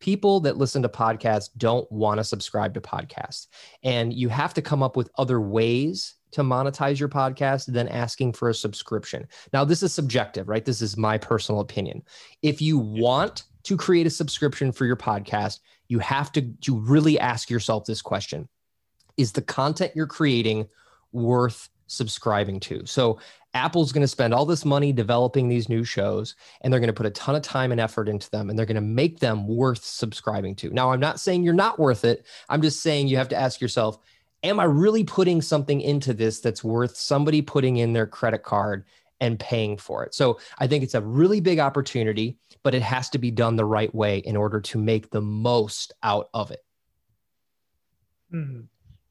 people 0.00 0.40
that 0.40 0.58
listen 0.58 0.82
to 0.82 0.88
podcasts 0.88 1.48
don't 1.56 1.90
want 1.90 2.18
to 2.18 2.24
subscribe 2.24 2.74
to 2.74 2.80
podcasts. 2.80 3.46
And 3.82 4.12
you 4.12 4.28
have 4.28 4.54
to 4.54 4.62
come 4.62 4.82
up 4.82 4.96
with 4.96 5.10
other 5.16 5.40
ways 5.40 6.16
to 6.32 6.42
monetize 6.42 6.98
your 6.98 7.08
podcast 7.08 7.72
than 7.72 7.88
asking 7.88 8.32
for 8.32 8.50
a 8.50 8.54
subscription. 8.54 9.26
Now, 9.52 9.64
this 9.64 9.82
is 9.82 9.94
subjective, 9.94 10.48
right? 10.48 10.64
This 10.64 10.82
is 10.82 10.96
my 10.96 11.16
personal 11.16 11.60
opinion. 11.60 12.02
If 12.42 12.60
you 12.60 12.76
want 12.76 13.44
to 13.62 13.76
create 13.76 14.06
a 14.06 14.10
subscription 14.10 14.72
for 14.72 14.84
your 14.84 14.96
podcast, 14.96 15.60
you 15.88 16.00
have 16.00 16.32
to, 16.32 16.42
to 16.62 16.78
really 16.78 17.18
ask 17.18 17.48
yourself 17.48 17.84
this 17.84 18.02
question 18.02 18.48
Is 19.16 19.32
the 19.32 19.42
content 19.42 19.92
you're 19.94 20.06
creating 20.06 20.66
worth 21.12 21.68
subscribing 21.86 22.60
to? 22.60 22.84
So, 22.86 23.18
Apple's 23.54 23.92
going 23.92 24.02
to 24.02 24.08
spend 24.08 24.34
all 24.34 24.44
this 24.44 24.64
money 24.64 24.92
developing 24.92 25.48
these 25.48 25.68
new 25.68 25.84
shows 25.84 26.34
and 26.60 26.72
they're 26.72 26.80
going 26.80 26.88
to 26.88 26.92
put 26.92 27.06
a 27.06 27.10
ton 27.10 27.36
of 27.36 27.42
time 27.42 27.70
and 27.70 27.80
effort 27.80 28.08
into 28.08 28.28
them 28.30 28.50
and 28.50 28.58
they're 28.58 28.66
going 28.66 28.74
to 28.74 28.80
make 28.80 29.20
them 29.20 29.46
worth 29.46 29.84
subscribing 29.84 30.56
to. 30.56 30.70
Now, 30.70 30.90
I'm 30.90 31.00
not 31.00 31.20
saying 31.20 31.44
you're 31.44 31.54
not 31.54 31.78
worth 31.78 32.04
it. 32.04 32.26
I'm 32.48 32.62
just 32.62 32.82
saying 32.82 33.06
you 33.06 33.16
have 33.16 33.28
to 33.28 33.36
ask 33.36 33.60
yourself, 33.60 33.98
am 34.42 34.58
I 34.58 34.64
really 34.64 35.04
putting 35.04 35.40
something 35.40 35.80
into 35.80 36.12
this 36.12 36.40
that's 36.40 36.64
worth 36.64 36.96
somebody 36.96 37.42
putting 37.42 37.76
in 37.76 37.92
their 37.92 38.08
credit 38.08 38.42
card 38.42 38.84
and 39.20 39.38
paying 39.38 39.76
for 39.76 40.04
it? 40.04 40.14
So 40.14 40.40
I 40.58 40.66
think 40.66 40.82
it's 40.82 40.94
a 40.94 41.00
really 41.00 41.40
big 41.40 41.60
opportunity, 41.60 42.38
but 42.64 42.74
it 42.74 42.82
has 42.82 43.08
to 43.10 43.18
be 43.18 43.30
done 43.30 43.54
the 43.54 43.64
right 43.64 43.94
way 43.94 44.18
in 44.18 44.36
order 44.36 44.60
to 44.60 44.78
make 44.78 45.10
the 45.10 45.22
most 45.22 45.92
out 46.02 46.28
of 46.34 46.50
it. 46.50 46.64
Mm-hmm. 48.32 48.62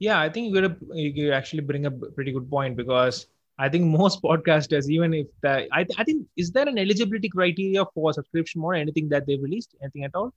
Yeah, 0.03 0.19
I 0.19 0.29
think 0.29 0.53
you 0.53 0.75
you 1.15 1.31
actually 1.31 1.62
bring 1.69 1.86
a 1.86 1.91
pretty 1.91 2.31
good 2.38 2.50
point 2.50 2.75
because 2.75 3.27
I 3.57 3.69
think 3.69 3.86
most 3.86 4.22
podcasters, 4.27 4.89
even 4.89 5.13
if 5.13 5.27
the, 5.41 5.53
I, 5.79 5.86
I 5.98 6.03
think, 6.03 6.27
is 6.36 6.51
there 6.51 6.67
an 6.67 6.77
eligibility 6.77 7.29
criteria 7.29 7.86
for 7.93 8.12
subscription 8.13 8.62
or 8.62 8.74
anything 8.74 9.07
that 9.10 9.25
they 9.27 9.38
released? 9.38 9.75
Anything 9.81 10.03
at 10.03 10.15
all? 10.15 10.33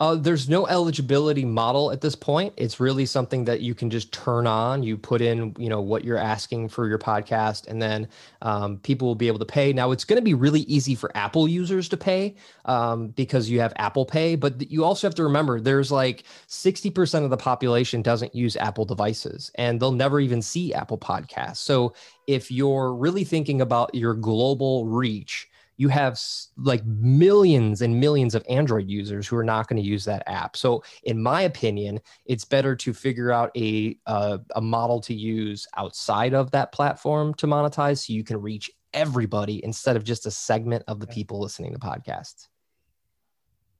Uh, 0.00 0.14
there's 0.14 0.48
no 0.48 0.66
eligibility 0.66 1.44
model 1.44 1.92
at 1.92 2.00
this 2.00 2.16
point. 2.16 2.54
It's 2.56 2.80
really 2.80 3.04
something 3.04 3.44
that 3.44 3.60
you 3.60 3.74
can 3.74 3.90
just 3.90 4.10
turn 4.12 4.46
on. 4.46 4.82
You 4.82 4.96
put 4.96 5.20
in, 5.20 5.54
you 5.58 5.68
know, 5.68 5.82
what 5.82 6.06
you're 6.06 6.16
asking 6.16 6.70
for 6.70 6.88
your 6.88 6.98
podcast, 6.98 7.68
and 7.68 7.82
then 7.82 8.08
um, 8.40 8.78
people 8.78 9.06
will 9.06 9.14
be 9.14 9.26
able 9.26 9.40
to 9.40 9.44
pay. 9.44 9.74
Now, 9.74 9.90
it's 9.90 10.04
going 10.04 10.16
to 10.16 10.24
be 10.24 10.32
really 10.32 10.62
easy 10.62 10.94
for 10.94 11.14
Apple 11.14 11.46
users 11.46 11.86
to 11.90 11.98
pay 11.98 12.34
um, 12.64 13.08
because 13.08 13.50
you 13.50 13.60
have 13.60 13.74
Apple 13.76 14.06
Pay, 14.06 14.36
but 14.36 14.70
you 14.70 14.84
also 14.84 15.06
have 15.06 15.14
to 15.16 15.22
remember 15.22 15.60
there's 15.60 15.92
like 15.92 16.24
60% 16.48 17.24
of 17.24 17.28
the 17.28 17.36
population 17.36 18.00
doesn't 18.00 18.34
use 18.34 18.56
Apple 18.56 18.86
devices, 18.86 19.50
and 19.56 19.78
they'll 19.78 19.92
never 19.92 20.18
even 20.18 20.40
see 20.40 20.72
Apple 20.72 20.96
Podcasts. 20.98 21.58
So, 21.58 21.92
if 22.26 22.50
you're 22.50 22.94
really 22.94 23.24
thinking 23.24 23.60
about 23.60 23.94
your 23.94 24.14
global 24.14 24.86
reach, 24.86 25.49
you 25.80 25.88
have 25.88 26.20
like 26.58 26.84
millions 26.84 27.80
and 27.80 27.98
millions 27.98 28.34
of 28.34 28.44
Android 28.50 28.86
users 28.86 29.26
who 29.26 29.34
are 29.34 29.42
not 29.42 29.66
going 29.66 29.82
to 29.82 29.88
use 29.88 30.04
that 30.04 30.22
app. 30.26 30.54
So, 30.54 30.84
in 31.04 31.22
my 31.22 31.40
opinion, 31.40 32.00
it's 32.26 32.44
better 32.44 32.76
to 32.76 32.92
figure 32.92 33.32
out 33.32 33.50
a 33.56 33.96
uh, 34.04 34.38
a 34.54 34.60
model 34.60 35.00
to 35.00 35.14
use 35.14 35.66
outside 35.78 36.34
of 36.34 36.50
that 36.50 36.72
platform 36.72 37.32
to 37.34 37.46
monetize, 37.46 38.06
so 38.06 38.12
you 38.12 38.22
can 38.22 38.42
reach 38.42 38.70
everybody 38.92 39.64
instead 39.64 39.96
of 39.96 40.04
just 40.04 40.26
a 40.26 40.30
segment 40.30 40.84
of 40.86 41.00
the 41.00 41.06
people 41.06 41.40
listening 41.40 41.72
to 41.72 41.78
podcasts. 41.78 42.48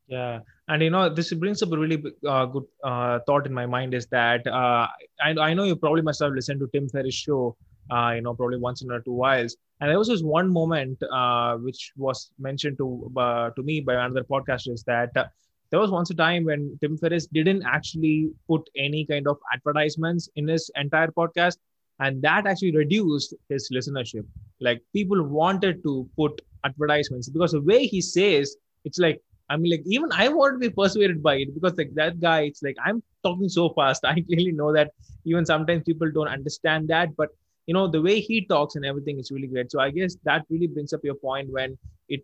Yeah, 0.09 0.38
and 0.69 0.82
you 0.82 0.89
know 0.89 1.10
this 1.10 1.30
brings 1.34 1.63
up 1.63 1.71
a 1.71 1.76
really 1.76 2.02
uh, 2.26 2.47
good 2.47 2.65
uh, 2.82 3.19
thought 3.26 3.45
in 3.45 3.52
my 3.52 3.67
mind 3.67 3.93
is 3.93 4.06
that 4.06 4.47
uh, 4.47 4.86
I, 5.23 5.30
I 5.39 5.52
know 5.52 5.65
you 5.65 5.76
probably 5.76 6.00
must 6.00 6.23
have 6.23 6.32
listened 6.32 6.60
to 6.60 6.69
Tim 6.73 6.89
Ferriss 6.89 7.15
show, 7.15 7.58
uh, 7.91 8.13
you 8.15 8.23
know, 8.23 8.32
probably 8.32 8.56
once 8.56 8.80
in 8.80 8.91
or 8.91 9.00
two 9.00 9.13
whiles 9.13 9.54
and 9.80 9.90
there 9.90 9.99
was 9.99 10.08
this 10.08 10.23
one 10.23 10.52
moment 10.52 11.02
uh, 11.10 11.56
which 11.56 11.93
was 11.97 12.30
mentioned 12.38 12.76
to 12.78 13.10
uh, 13.16 13.50
to 13.50 13.62
me 13.62 13.80
by 13.80 13.95
another 13.95 14.25
podcaster 14.25 14.73
is 14.73 14.82
that 14.84 15.10
uh, 15.16 15.25
there 15.71 15.80
was 15.80 15.90
once 15.90 16.10
a 16.10 16.14
time 16.14 16.45
when 16.45 16.76
Tim 16.80 16.97
Ferriss 16.99 17.26
didn't 17.26 17.62
actually 17.64 18.30
put 18.49 18.69
any 18.76 19.06
kind 19.06 19.26
of 19.28 19.38
advertisements 19.54 20.28
in 20.36 20.49
his 20.49 20.71
entire 20.76 21.08
podcast, 21.08 21.58
and 22.00 22.21
that 22.23 22.47
actually 22.47 22.76
reduced 22.76 23.34
his 23.49 23.71
listenership. 23.73 24.26
Like 24.60 24.82
people 24.93 25.23
wanted 25.23 25.82
to 25.84 26.08
put 26.16 26.40
advertisements 26.64 27.28
because 27.28 27.52
the 27.52 27.60
way 27.62 27.86
he 27.86 28.00
says, 28.00 28.56
it's 28.84 28.99
like 28.99 29.23
I 29.49 29.56
mean, 29.56 29.73
like 29.73 29.82
even 29.86 30.10
I 30.12 30.28
want 30.28 30.54
to 30.54 30.58
be 30.58 30.71
persuaded 30.75 31.23
by 31.23 31.36
it 31.36 31.54
because 31.54 31.76
like 31.76 31.95
that 31.95 32.21
guy, 32.21 32.43
it's 32.43 32.62
like 32.62 32.76
I'm 32.84 33.02
talking 33.23 33.49
so 33.49 33.71
fast. 33.71 34.04
I 34.04 34.21
clearly 34.21 34.52
know 34.52 34.73
that 34.73 34.93
even 35.25 35.47
sometimes 35.47 35.84
people 35.84 36.10
don't 36.10 36.28
understand 36.28 36.88
that, 36.88 37.16
but 37.16 37.30
you 37.71 37.75
know 37.78 37.87
the 37.97 38.02
way 38.09 38.21
he 38.21 38.37
talks 38.52 38.76
and 38.76 38.87
everything 38.93 39.19
is 39.23 39.30
really 39.30 39.50
great. 39.54 39.71
So 39.73 39.80
i 39.80 39.91
guess 39.97 40.17
that 40.28 40.47
really 40.50 40.71
brings 40.76 40.93
up 40.99 41.09
your 41.09 41.19
point 41.26 41.50
when 41.59 41.78
it 42.09 42.23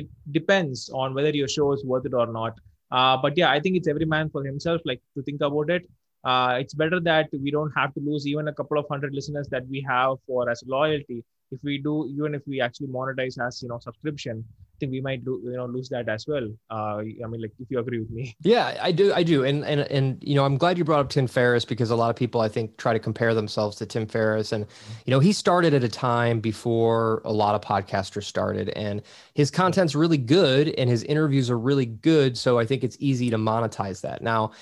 it 0.00 0.08
depends 0.38 0.88
on 1.02 1.14
whether 1.18 1.30
your 1.42 1.48
show 1.58 1.68
is 1.76 1.84
worth 1.92 2.06
it 2.10 2.14
or 2.22 2.26
not. 2.40 2.64
Uh, 2.96 3.16
but 3.22 3.36
yeah 3.36 3.50
i 3.50 3.60
think 3.62 3.76
it's 3.78 3.88
every 3.92 4.06
man 4.16 4.28
for 4.34 4.42
himself 4.44 4.82
like 4.90 5.00
to 5.16 5.22
think 5.28 5.40
about 5.40 5.70
it. 5.76 5.88
Uh, 6.30 6.56
it's 6.60 6.74
better 6.74 6.98
that 7.08 7.28
we 7.44 7.50
don't 7.56 7.72
have 7.80 7.94
to 7.94 8.00
lose 8.08 8.26
even 8.26 8.48
a 8.48 8.54
couple 8.60 8.78
of 8.82 8.86
hundred 8.92 9.14
listeners 9.18 9.48
that 9.54 9.66
we 9.72 9.80
have 9.88 10.14
for 10.26 10.50
as 10.52 10.62
loyalty 10.66 11.18
if 11.52 11.60
we 11.62 11.78
do 11.88 11.94
even 12.12 12.34
if 12.38 12.42
we 12.52 12.60
actually 12.60 12.88
monetize 12.88 13.36
as 13.46 13.62
you 13.62 13.68
know 13.68 13.78
subscription 13.78 14.44
think 14.78 14.92
we 14.92 15.00
might 15.00 15.24
do, 15.24 15.40
you 15.44 15.52
know 15.52 15.66
lose 15.66 15.88
that 15.90 16.08
as 16.08 16.26
well. 16.26 16.48
Uh, 16.70 16.98
I 16.98 17.26
mean, 17.28 17.42
like 17.42 17.52
if 17.58 17.70
you 17.70 17.78
agree 17.78 18.00
with 18.00 18.10
me. 18.10 18.36
Yeah, 18.42 18.78
I 18.80 18.92
do. 18.92 19.12
I 19.12 19.22
do. 19.22 19.44
And 19.44 19.64
and 19.64 19.80
and 19.80 20.22
you 20.22 20.34
know, 20.34 20.44
I'm 20.44 20.56
glad 20.56 20.78
you 20.78 20.84
brought 20.84 21.00
up 21.00 21.08
Tim 21.08 21.26
Ferriss 21.26 21.64
because 21.64 21.90
a 21.90 21.96
lot 21.96 22.10
of 22.10 22.16
people 22.16 22.40
I 22.40 22.48
think 22.48 22.76
try 22.76 22.92
to 22.92 22.98
compare 22.98 23.34
themselves 23.34 23.76
to 23.78 23.86
Tim 23.86 24.06
Ferriss, 24.06 24.52
and 24.52 24.66
you 25.04 25.10
know, 25.10 25.20
he 25.20 25.32
started 25.32 25.74
at 25.74 25.82
a 25.82 25.88
time 25.88 26.40
before 26.40 27.22
a 27.24 27.32
lot 27.32 27.54
of 27.54 27.60
podcasters 27.60 28.24
started, 28.24 28.68
and 28.70 29.02
his 29.34 29.50
content's 29.50 29.94
really 29.94 30.18
good, 30.18 30.68
and 30.78 30.88
his 30.88 31.02
interviews 31.04 31.50
are 31.50 31.58
really 31.58 31.86
good. 31.86 32.38
So 32.38 32.58
I 32.58 32.66
think 32.66 32.84
it's 32.84 32.96
easy 33.00 33.30
to 33.30 33.36
monetize 33.36 34.00
that 34.02 34.22
now 34.22 34.52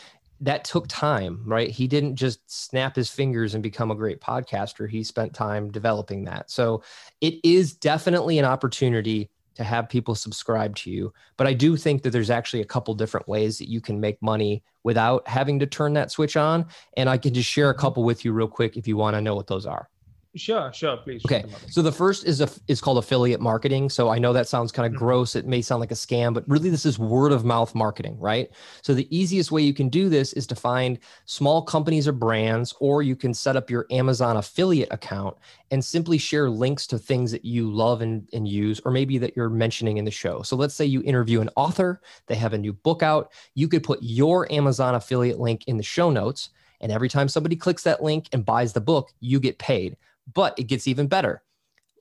that 0.40 0.64
took 0.64 0.86
time, 0.88 1.40
right? 1.46 1.70
He 1.70 1.86
didn't 1.86 2.16
just 2.16 2.38
snap 2.50 2.96
his 2.96 3.10
fingers 3.10 3.54
and 3.54 3.62
become 3.62 3.90
a 3.90 3.94
great 3.94 4.20
podcaster. 4.20 4.88
He 4.88 5.02
spent 5.02 5.32
time 5.32 5.70
developing 5.70 6.24
that. 6.24 6.50
So 6.50 6.82
it 7.20 7.34
is 7.44 7.74
definitely 7.74 8.38
an 8.38 8.44
opportunity 8.44 9.30
to 9.54 9.64
have 9.64 9.88
people 9.88 10.14
subscribe 10.14 10.74
to 10.76 10.90
you. 10.90 11.12
But 11.36 11.46
I 11.46 11.52
do 11.52 11.76
think 11.76 12.02
that 12.02 12.10
there's 12.10 12.30
actually 12.30 12.62
a 12.62 12.66
couple 12.66 12.94
different 12.94 13.28
ways 13.28 13.58
that 13.58 13.68
you 13.68 13.80
can 13.80 14.00
make 14.00 14.20
money 14.22 14.62
without 14.82 15.26
having 15.28 15.58
to 15.60 15.66
turn 15.66 15.92
that 15.94 16.10
switch 16.10 16.36
on. 16.36 16.66
And 16.96 17.08
I 17.08 17.18
can 17.18 17.34
just 17.34 17.48
share 17.48 17.70
a 17.70 17.74
couple 17.74 18.04
with 18.04 18.24
you 18.24 18.32
real 18.32 18.48
quick 18.48 18.76
if 18.76 18.86
you 18.86 18.96
want 18.96 19.14
to 19.14 19.20
know 19.20 19.34
what 19.34 19.46
those 19.46 19.66
are. 19.66 19.88
Sure, 20.36 20.72
sure, 20.72 20.96
please. 20.96 21.22
Okay. 21.24 21.44
So 21.70 21.80
the 21.80 21.92
first 21.92 22.24
is 22.24 22.40
a 22.40 22.48
is 22.66 22.80
called 22.80 22.98
affiliate 22.98 23.40
marketing. 23.40 23.88
So 23.88 24.08
I 24.08 24.18
know 24.18 24.32
that 24.32 24.48
sounds 24.48 24.72
kind 24.72 24.84
of 24.86 24.92
mm-hmm. 24.92 25.04
gross. 25.04 25.36
It 25.36 25.46
may 25.46 25.62
sound 25.62 25.80
like 25.80 25.92
a 25.92 25.94
scam, 25.94 26.34
but 26.34 26.48
really 26.48 26.70
this 26.70 26.84
is 26.84 26.98
word 26.98 27.30
of 27.30 27.44
mouth 27.44 27.74
marketing, 27.74 28.18
right? 28.18 28.50
So 28.82 28.94
the 28.94 29.06
easiest 29.16 29.52
way 29.52 29.62
you 29.62 29.72
can 29.72 29.88
do 29.88 30.08
this 30.08 30.32
is 30.32 30.46
to 30.48 30.56
find 30.56 30.98
small 31.26 31.62
companies 31.62 32.08
or 32.08 32.12
brands, 32.12 32.74
or 32.80 33.02
you 33.02 33.14
can 33.14 33.32
set 33.32 33.56
up 33.56 33.70
your 33.70 33.86
Amazon 33.90 34.36
affiliate 34.36 34.92
account 34.92 35.36
and 35.70 35.84
simply 35.84 36.18
share 36.18 36.50
links 36.50 36.86
to 36.88 36.98
things 36.98 37.30
that 37.30 37.44
you 37.44 37.70
love 37.70 38.00
and, 38.00 38.28
and 38.32 38.48
use, 38.48 38.80
or 38.84 38.90
maybe 38.90 39.18
that 39.18 39.36
you're 39.36 39.48
mentioning 39.48 39.98
in 39.98 40.04
the 40.04 40.10
show. 40.10 40.42
So 40.42 40.56
let's 40.56 40.74
say 40.74 40.84
you 40.84 41.02
interview 41.02 41.40
an 41.40 41.50
author, 41.56 42.00
they 42.26 42.34
have 42.34 42.54
a 42.54 42.58
new 42.58 42.72
book 42.72 43.02
out. 43.02 43.32
You 43.54 43.68
could 43.68 43.84
put 43.84 44.00
your 44.02 44.50
Amazon 44.52 44.96
affiliate 44.96 45.38
link 45.38 45.64
in 45.68 45.76
the 45.76 45.82
show 45.82 46.10
notes. 46.10 46.50
And 46.80 46.92
every 46.92 47.08
time 47.08 47.28
somebody 47.28 47.56
clicks 47.56 47.82
that 47.84 48.02
link 48.02 48.28
and 48.32 48.44
buys 48.44 48.72
the 48.72 48.80
book, 48.80 49.12
you 49.20 49.40
get 49.40 49.58
paid. 49.58 49.96
But 50.32 50.58
it 50.58 50.64
gets 50.64 50.86
even 50.86 51.06
better. 51.06 51.42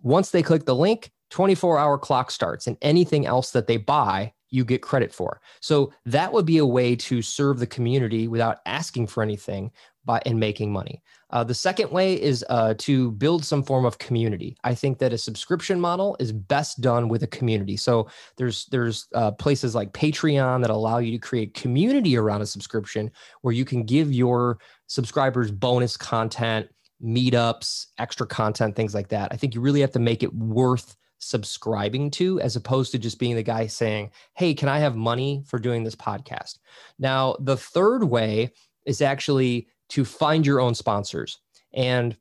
Once 0.02 0.32
they 0.32 0.44
click 0.44 0.66
the 0.66 0.76
link, 0.76 1.12
24 1.30 1.80
hour 1.80 1.98
clock 1.98 2.32
starts, 2.32 2.68
and 2.68 2.78
anything 2.82 3.26
else 3.26 3.52
that 3.52 3.68
they 3.68 3.78
buy, 3.78 4.34
you 4.50 4.64
get 4.64 4.84
credit 4.84 5.12
for. 5.12 5.42
So 5.62 5.92
that 6.06 6.32
would 6.32 6.46
be 6.46 6.60
a 6.60 6.66
way 6.66 6.96
to 6.98 7.24
serve 7.24 7.58
the 7.58 7.66
community 7.66 8.28
without 8.28 8.60
asking 8.68 9.08
for 9.08 9.24
anything 9.24 9.72
by 10.06 10.22
and 10.26 10.40
making 10.40 10.72
money. 10.72 11.02
Uh, 11.32 11.44
the 11.44 11.56
second 11.56 11.90
way 11.90 12.22
is 12.22 12.46
uh, 12.50 12.76
to 12.78 13.12
build 13.14 13.44
some 13.44 13.64
form 13.64 13.86
of 13.86 13.98
community. 13.98 14.56
I 14.64 14.76
think 14.76 15.00
that 15.00 15.14
a 15.14 15.18
subscription 15.18 15.80
model 15.80 16.16
is 16.20 16.32
best 16.32 16.82
done 16.82 17.10
with 17.10 17.24
a 17.24 17.28
community. 17.28 17.78
So 17.78 18.08
there's 18.38 18.68
there's 18.68 19.08
uh, 19.16 19.32
places 19.32 19.74
like 19.74 19.94
Patreon 19.94 20.62
that 20.62 20.70
allow 20.70 21.00
you 21.00 21.12
to 21.12 21.18
create 21.18 21.56
community 21.56 22.16
around 22.16 22.42
a 22.42 22.46
subscription 22.46 23.10
where 23.42 23.54
you 23.54 23.66
can 23.66 23.84
give 23.84 24.14
your 24.14 24.60
subscribers 24.86 25.50
bonus 25.50 25.98
content 25.98 26.70
meetups, 27.04 27.88
extra 27.98 28.26
content, 28.26 28.76
things 28.76 28.94
like 28.94 29.10
that. 29.10 29.32
I 29.32 29.38
think 29.38 29.54
you 29.54 29.62
really 29.62 29.82
have 29.82 29.92
to 29.92 30.00
make 30.00 30.24
it 30.24 30.34
worth 30.34 30.96
subscribing 31.20 32.12
to 32.12 32.40
as 32.42 32.56
opposed 32.56 32.92
to 32.92 33.00
just 33.00 33.20
being 33.20 33.36
the 33.36 33.44
guy 33.44 33.68
saying, 33.68 34.12
Hey, 34.34 34.54
can 34.54 34.70
I 34.70 34.80
have 34.80 34.96
money 34.96 35.44
for 35.46 35.60
doing 35.60 35.84
this 35.84 35.96
podcast? 35.96 36.60
Now, 37.00 37.36
the 37.40 37.58
third 37.58 38.04
way 38.04 38.52
is 38.86 39.02
actually 39.02 39.68
to 39.90 40.06
find 40.06 40.46
your 40.46 40.60
own 40.60 40.76
sponsors. 40.76 41.40
And 41.74 42.16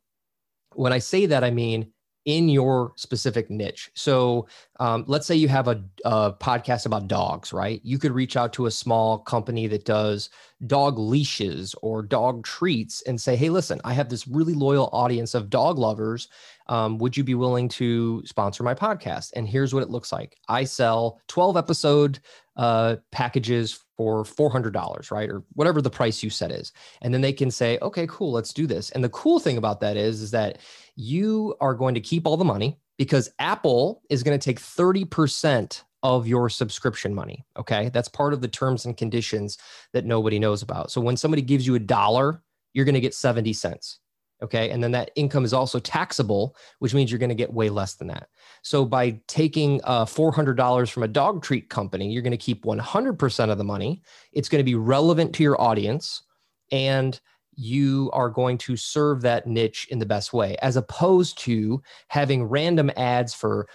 when 0.75 0.93
I 0.93 0.99
say 0.99 1.27
that, 1.27 1.45
I 1.45 1.51
mean 1.51 1.93
in 2.25 2.49
your 2.49 2.93
specific 2.97 3.51
niche. 3.51 3.91
So 3.95 4.47
um, 4.79 5.05
let's 5.07 5.27
say 5.27 5.35
you 5.35 5.49
have 5.49 5.69
a, 5.69 5.83
a, 6.05 6.33
podcast 6.33 6.87
about 6.87 7.09
dogs, 7.09 7.53
right? 7.53 7.81
You 7.83 7.99
could 7.99 8.13
reach 8.13 8.37
out 8.37 8.53
to 8.55 8.67
a 8.67 8.71
small 8.71 9.19
company 9.19 9.67
that 9.69 9.85
does 9.85 10.31
dog 10.67 10.99
leashes 10.99 11.75
or 11.83 12.03
dog 12.03 12.45
treats 12.45 13.03
and 13.03 13.21
say, 13.21 13.35
hey, 13.35 13.51
listen, 13.51 13.81
I 13.85 13.93
have 13.95 14.09
this 14.09 14.29
really 14.29 14.55
loyal 14.55 14.89
audience 14.93 15.35
of 15.35 15.51
dog 15.51 15.79
lovers. 15.79 16.29
Um, 16.69 16.99
would 16.99 17.17
you 17.17 17.25
be 17.25 17.35
willing 17.35 17.69
to 17.71 18.23
sponsor 18.25 18.63
my 18.63 18.75
podcast? 18.75 19.33
And 19.35 19.49
here's 19.49 19.75
what 19.75 19.83
it 19.83 19.91
looks 19.91 20.13
like 20.13 20.37
I 20.49 20.65
sell 20.65 21.21
12 21.27 21.57
episode 21.57 22.21
uh, 22.57 22.97
packages 23.11 23.81
for 23.97 24.25
$400, 24.25 25.11
right? 25.11 25.31
Or 25.31 25.43
whatever 25.55 25.81
the 25.81 25.91
price 25.91 26.23
you 26.23 26.31
set 26.31 26.51
is. 26.51 26.73
And 27.03 27.13
then 27.13 27.21
they 27.21 27.33
can 27.33 27.51
say, 27.51 27.79
okay, 27.83 28.07
cool, 28.09 28.33
let's 28.33 28.53
do 28.53 28.67
this. 28.67 28.91
And 28.91 29.03
the 29.03 29.09
cool 29.11 29.39
thing 29.39 29.57
about 29.57 29.81
that 29.81 29.97
is, 29.97 30.21
is 30.21 30.31
that 30.33 30.59
you 30.97 31.55
are 31.61 31.75
going 31.75 31.95
to 31.95 32.01
keep 32.01 32.27
all 32.27 32.37
the 32.37 32.45
money 32.45 32.79
because 32.99 33.31
Apple 33.39 34.03
is 34.11 34.23
going 34.23 34.39
to 34.39 34.45
take 34.45 34.61
30% 34.61 35.83
of 36.03 36.27
your 36.27 36.49
subscription 36.49 37.15
money. 37.15 37.45
Okay. 37.57 37.89
That's 37.91 38.09
part 38.09 38.33
of 38.33 38.41
the 38.41 38.49
terms 38.49 38.87
and 38.87 38.97
conditions 38.97 39.59
that 39.93 40.05
nobody 40.05 40.39
knows 40.39 40.63
about. 40.63 40.91
So 40.91 41.01
when 41.01 41.17
somebody 41.17 41.43
gives 41.43 41.67
you 41.67 41.75
a 41.75 41.81
dollar, 41.81 42.43
you're 42.75 42.85
going 42.85 42.95
to 42.95 43.01
get 43.01 43.15
70 43.15 43.53
cents. 43.53 44.01
Okay. 44.43 44.71
And 44.71 44.83
then 44.83 44.91
that 44.91 45.13
income 45.15 45.45
is 45.45 45.53
also 45.53 45.79
taxable, 45.79 46.57
which 46.81 46.95
means 46.95 47.13
you're 47.13 47.21
going 47.21 47.29
to 47.29 47.35
get 47.37 47.53
way 47.53 47.71
less 47.71 47.95
than 47.95 48.09
that. 48.09 48.29
So 48.63 48.85
by 48.85 49.21
taking 49.29 49.81
uh, 49.85 50.05
$400 50.05 50.91
from 50.91 51.05
a 51.05 51.09
dog 51.09 51.45
treat 51.45 51.71
company, 51.71 52.11
you're 52.11 52.23
going 52.23 52.33
to 52.33 52.37
keep 52.37 52.65
100% 52.65 53.51
of 53.51 53.59
the 53.59 53.65
money. 53.65 54.03
It's 54.33 54.49
going 54.49 54.59
to 54.59 54.65
be 54.65 54.75
relevant 54.75 55.33
to 55.37 55.45
your 55.45 55.61
audience. 55.61 56.25
And 56.73 57.21
you 57.55 58.11
are 58.13 58.31
going 58.31 58.59
to 58.59 58.77
serve 58.77 59.23
that 59.23 59.47
niche 59.47 59.87
in 59.91 59.99
the 59.99 60.07
best 60.07 60.33
way, 60.33 60.57
as 60.63 60.77
opposed 60.77 61.39
to 61.41 61.83
having 62.09 62.45
random 62.45 62.91
ads 62.97 63.35
for 63.35 63.69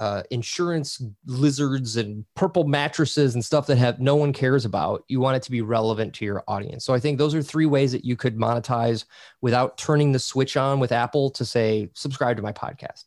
uh, 0.00 0.22
insurance 0.30 1.02
lizards 1.26 1.96
and 1.96 2.24
purple 2.34 2.64
mattresses 2.64 3.34
and 3.34 3.44
stuff 3.44 3.66
that 3.66 3.78
have 3.78 4.00
no 4.00 4.16
one 4.16 4.32
cares 4.32 4.64
about. 4.64 5.04
You 5.08 5.20
want 5.20 5.36
it 5.36 5.42
to 5.44 5.50
be 5.50 5.62
relevant 5.62 6.14
to 6.14 6.24
your 6.24 6.42
audience. 6.48 6.84
So 6.84 6.94
I 6.94 7.00
think 7.00 7.18
those 7.18 7.34
are 7.34 7.42
three 7.42 7.66
ways 7.66 7.92
that 7.92 8.04
you 8.04 8.16
could 8.16 8.36
monetize 8.36 9.04
without 9.40 9.78
turning 9.78 10.12
the 10.12 10.18
switch 10.18 10.56
on 10.56 10.80
with 10.80 10.90
Apple 10.90 11.30
to 11.30 11.44
say 11.44 11.90
subscribe 11.94 12.36
to 12.36 12.42
my 12.42 12.52
podcast. 12.52 13.04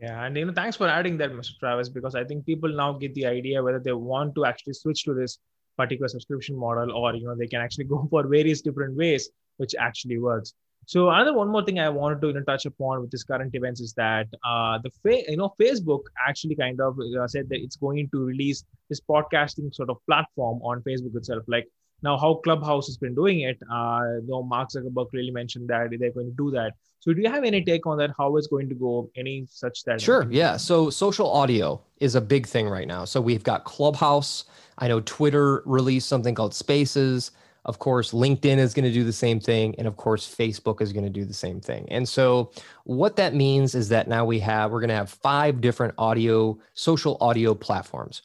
Yeah, 0.00 0.24
and 0.24 0.36
you 0.36 0.46
know, 0.46 0.52
thanks 0.52 0.76
for 0.76 0.88
adding 0.88 1.18
that, 1.18 1.32
Mr. 1.32 1.58
Travis, 1.58 1.88
because 1.88 2.14
I 2.14 2.24
think 2.24 2.46
people 2.46 2.74
now 2.74 2.92
get 2.92 3.14
the 3.14 3.26
idea 3.26 3.62
whether 3.62 3.80
they 3.80 3.92
want 3.92 4.34
to 4.36 4.46
actually 4.46 4.72
switch 4.72 5.04
to 5.04 5.14
this 5.14 5.38
particular 5.80 6.08
subscription 6.08 6.56
model, 6.56 6.92
or 6.92 7.14
you 7.14 7.26
know, 7.26 7.36
they 7.36 7.46
can 7.54 7.60
actually 7.60 7.84
go 7.94 8.06
for 8.10 8.26
various 8.26 8.60
different 8.60 8.96
ways, 8.96 9.30
which 9.58 9.74
actually 9.88 10.18
works. 10.18 10.54
So 10.86 11.10
another 11.10 11.34
one 11.34 11.48
more 11.48 11.64
thing 11.64 11.78
I 11.78 11.88
wanted 11.88 12.20
to 12.22 12.28
you 12.28 12.34
know, 12.34 12.42
touch 12.42 12.64
upon 12.66 13.00
with 13.00 13.10
this 13.10 13.22
current 13.22 13.54
events 13.54 13.80
is 13.80 13.92
that 13.94 14.26
uh, 14.44 14.78
the 14.84 14.90
fa- 15.02 15.30
you 15.30 15.36
know 15.36 15.54
Facebook 15.60 16.00
actually 16.28 16.56
kind 16.56 16.80
of 16.80 16.98
uh, 16.98 17.28
said 17.28 17.48
that 17.50 17.60
it's 17.64 17.76
going 17.76 18.08
to 18.12 18.24
release 18.24 18.64
this 18.88 19.00
podcasting 19.00 19.74
sort 19.74 19.90
of 19.90 19.98
platform 20.06 20.60
on 20.62 20.82
Facebook 20.88 21.14
itself. 21.16 21.44
Like 21.46 21.68
now, 22.02 22.16
how 22.16 22.34
Clubhouse 22.34 22.86
has 22.86 22.96
been 22.96 23.14
doing 23.14 23.40
it, 23.40 23.58
uh, 23.70 24.00
you 24.22 24.28
know, 24.28 24.42
Mark 24.42 24.70
Zuckerberg 24.70 25.08
really 25.12 25.30
mentioned 25.30 25.68
that 25.68 25.88
they're 25.90 26.12
going 26.12 26.26
to 26.26 26.36
do 26.36 26.50
that. 26.52 26.72
So, 27.00 27.12
do 27.12 27.20
you 27.20 27.30
have 27.30 27.44
any 27.44 27.62
take 27.62 27.86
on 27.86 27.98
that? 27.98 28.10
How 28.16 28.36
it's 28.36 28.46
going 28.46 28.68
to 28.68 28.74
go? 28.74 29.10
Any 29.16 29.46
such 29.50 29.84
that? 29.84 30.00
Sure. 30.00 30.26
Yeah. 30.30 30.56
So, 30.56 30.90
social 30.90 31.30
audio 31.30 31.80
is 31.98 32.14
a 32.14 32.20
big 32.20 32.46
thing 32.46 32.68
right 32.68 32.86
now. 32.86 33.04
So, 33.04 33.20
we've 33.20 33.42
got 33.42 33.64
Clubhouse. 33.64 34.44
I 34.78 34.88
know 34.88 35.00
Twitter 35.00 35.62
released 35.66 36.08
something 36.08 36.34
called 36.34 36.54
Spaces. 36.54 37.32
Of 37.66 37.78
course, 37.78 38.12
LinkedIn 38.12 38.56
is 38.56 38.72
going 38.72 38.86
to 38.86 38.92
do 38.92 39.04
the 39.04 39.12
same 39.12 39.38
thing. 39.38 39.74
And 39.76 39.86
of 39.86 39.96
course, 39.96 40.34
Facebook 40.34 40.80
is 40.80 40.94
going 40.94 41.04
to 41.04 41.10
do 41.10 41.26
the 41.26 41.34
same 41.34 41.60
thing. 41.60 41.86
And 41.90 42.08
so, 42.08 42.52
what 42.84 43.16
that 43.16 43.34
means 43.34 43.74
is 43.74 43.88
that 43.90 44.08
now 44.08 44.24
we 44.24 44.38
have, 44.40 44.70
we're 44.70 44.80
going 44.80 44.88
to 44.88 44.94
have 44.94 45.10
five 45.10 45.60
different 45.60 45.94
audio, 45.98 46.58
social 46.72 47.18
audio 47.20 47.54
platforms. 47.54 48.22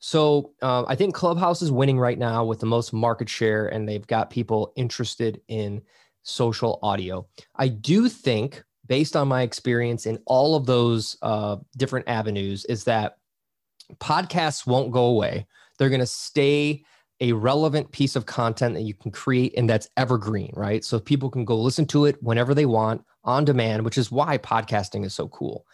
So, 0.00 0.52
uh, 0.62 0.84
I 0.88 0.94
think 0.96 1.14
Clubhouse 1.14 1.62
is 1.62 1.70
winning 1.70 1.98
right 1.98 2.18
now 2.18 2.44
with 2.44 2.60
the 2.60 2.66
most 2.66 2.92
market 2.92 3.28
share, 3.28 3.68
and 3.68 3.88
they've 3.88 4.06
got 4.06 4.30
people 4.30 4.72
interested 4.76 5.40
in 5.48 5.82
social 6.22 6.78
audio. 6.82 7.26
I 7.56 7.68
do 7.68 8.08
think, 8.08 8.64
based 8.86 9.14
on 9.14 9.28
my 9.28 9.42
experience 9.42 10.06
in 10.06 10.18
all 10.26 10.56
of 10.56 10.66
those 10.66 11.16
uh, 11.22 11.56
different 11.76 12.08
avenues, 12.08 12.64
is 12.64 12.84
that 12.84 13.18
podcasts 13.96 14.66
won't 14.66 14.92
go 14.92 15.04
away. 15.06 15.46
They're 15.78 15.88
going 15.90 16.00
to 16.00 16.06
stay 16.06 16.84
a 17.20 17.32
relevant 17.32 17.92
piece 17.92 18.16
of 18.16 18.26
content 18.26 18.74
that 18.74 18.82
you 18.82 18.94
can 18.94 19.10
create 19.10 19.54
and 19.56 19.68
that's 19.68 19.88
evergreen, 19.96 20.52
right? 20.56 20.84
So 20.84 20.98
people 20.98 21.30
can 21.30 21.44
go 21.44 21.58
listen 21.58 21.86
to 21.86 22.06
it 22.06 22.22
whenever 22.22 22.54
they 22.54 22.66
want 22.66 23.04
on 23.24 23.44
demand, 23.44 23.84
which 23.84 23.98
is 23.98 24.10
why 24.10 24.38
podcasting 24.38 25.04
is 25.04 25.14
so 25.14 25.28
cool. 25.28 25.66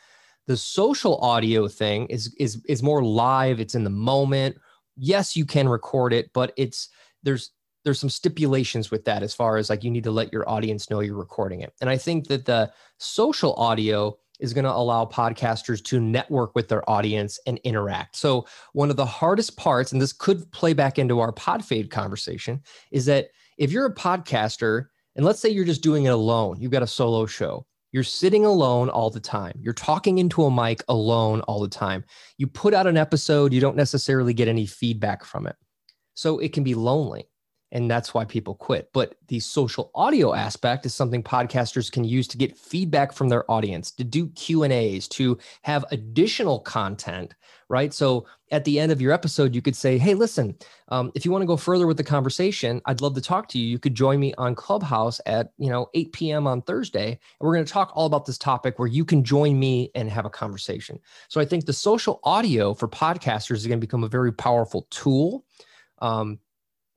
The 0.46 0.56
social 0.56 1.18
audio 1.18 1.68
thing 1.68 2.06
is 2.06 2.34
is 2.38 2.62
is 2.68 2.82
more 2.82 3.02
live, 3.02 3.60
it's 3.60 3.74
in 3.74 3.84
the 3.84 3.90
moment. 3.90 4.56
Yes, 4.96 5.36
you 5.36 5.44
can 5.44 5.68
record 5.68 6.12
it, 6.12 6.30
but 6.32 6.52
it's 6.56 6.88
there's 7.22 7.50
there's 7.84 8.00
some 8.00 8.10
stipulations 8.10 8.90
with 8.90 9.04
that 9.04 9.22
as 9.22 9.32
far 9.34 9.56
as 9.56 9.70
like 9.70 9.84
you 9.84 9.90
need 9.90 10.04
to 10.04 10.10
let 10.10 10.32
your 10.32 10.48
audience 10.48 10.90
know 10.90 11.00
you're 11.00 11.16
recording 11.16 11.60
it. 11.60 11.72
And 11.80 11.88
I 11.88 11.96
think 11.96 12.26
that 12.26 12.44
the 12.44 12.72
social 12.98 13.54
audio 13.54 14.16
is 14.40 14.52
going 14.52 14.64
to 14.64 14.72
allow 14.72 15.04
podcasters 15.04 15.82
to 15.84 16.00
network 16.00 16.54
with 16.54 16.68
their 16.68 16.88
audience 16.90 17.38
and 17.46 17.58
interact. 17.58 18.16
So, 18.16 18.46
one 18.72 18.90
of 18.90 18.96
the 18.96 19.06
hardest 19.06 19.56
parts, 19.56 19.92
and 19.92 20.00
this 20.00 20.12
could 20.12 20.50
play 20.52 20.72
back 20.72 20.98
into 20.98 21.20
our 21.20 21.32
podfade 21.32 21.90
conversation, 21.90 22.60
is 22.90 23.06
that 23.06 23.28
if 23.58 23.72
you're 23.72 23.86
a 23.86 23.94
podcaster, 23.94 24.86
and 25.14 25.24
let's 25.24 25.40
say 25.40 25.48
you're 25.48 25.64
just 25.64 25.82
doing 25.82 26.04
it 26.04 26.12
alone, 26.12 26.60
you've 26.60 26.72
got 26.72 26.82
a 26.82 26.86
solo 26.86 27.24
show, 27.26 27.66
you're 27.92 28.02
sitting 28.02 28.44
alone 28.44 28.88
all 28.88 29.10
the 29.10 29.20
time, 29.20 29.58
you're 29.60 29.72
talking 29.72 30.18
into 30.18 30.44
a 30.44 30.50
mic 30.50 30.82
alone 30.88 31.40
all 31.42 31.60
the 31.60 31.68
time. 31.68 32.04
You 32.38 32.46
put 32.46 32.74
out 32.74 32.86
an 32.86 32.96
episode, 32.96 33.52
you 33.52 33.60
don't 33.60 33.76
necessarily 33.76 34.34
get 34.34 34.48
any 34.48 34.66
feedback 34.66 35.24
from 35.24 35.46
it. 35.46 35.56
So, 36.14 36.38
it 36.38 36.52
can 36.52 36.64
be 36.64 36.74
lonely 36.74 37.28
and 37.72 37.90
that's 37.90 38.14
why 38.14 38.24
people 38.24 38.54
quit. 38.54 38.90
But 38.92 39.16
the 39.28 39.40
social 39.40 39.90
audio 39.94 40.34
aspect 40.34 40.86
is 40.86 40.94
something 40.94 41.22
podcasters 41.22 41.90
can 41.90 42.04
use 42.04 42.28
to 42.28 42.38
get 42.38 42.56
feedback 42.56 43.12
from 43.12 43.28
their 43.28 43.50
audience 43.50 43.90
to 43.92 44.04
do 44.04 44.28
q 44.28 44.62
and 44.62 44.72
a's 44.72 45.08
to 45.08 45.38
have 45.62 45.84
additional 45.90 46.60
content 46.60 47.34
right? 47.68 47.92
So 47.92 48.26
at 48.52 48.64
the 48.64 48.78
end 48.78 48.92
of 48.92 49.00
your 49.00 49.12
episode 49.12 49.54
you 49.54 49.60
could 49.60 49.74
say 49.74 49.98
hey 49.98 50.14
listen 50.14 50.54
um, 50.88 51.10
if 51.16 51.24
you 51.24 51.32
want 51.32 51.42
to 51.42 51.46
go 51.46 51.56
further 51.56 51.84
with 51.84 51.96
the 51.96 52.04
conversation 52.04 52.80
i'd 52.86 53.00
love 53.00 53.14
to 53.14 53.20
talk 53.20 53.48
to 53.48 53.58
you. 53.58 53.66
You 53.66 53.80
could 53.80 53.94
join 53.94 54.20
me 54.20 54.32
on 54.38 54.54
clubhouse 54.54 55.20
at 55.26 55.50
you 55.58 55.68
know 55.68 55.88
8 55.94 56.12
p.m 56.12 56.46
on 56.46 56.62
thursday 56.62 57.08
and 57.08 57.18
we're 57.40 57.54
going 57.54 57.64
to 57.64 57.72
talk 57.72 57.90
all 57.94 58.06
about 58.06 58.24
this 58.24 58.38
topic 58.38 58.78
where 58.78 58.86
you 58.86 59.04
can 59.04 59.24
join 59.24 59.58
me 59.58 59.90
and 59.96 60.08
have 60.10 60.24
a 60.24 60.30
conversation. 60.30 61.00
So 61.28 61.40
i 61.40 61.44
think 61.44 61.66
the 61.66 61.72
social 61.72 62.20
audio 62.22 62.72
for 62.72 62.86
podcasters 62.86 63.56
is 63.56 63.66
going 63.66 63.80
to 63.80 63.86
become 63.86 64.04
a 64.04 64.08
very 64.08 64.32
powerful 64.32 64.86
tool 64.90 65.44
um, 65.98 66.38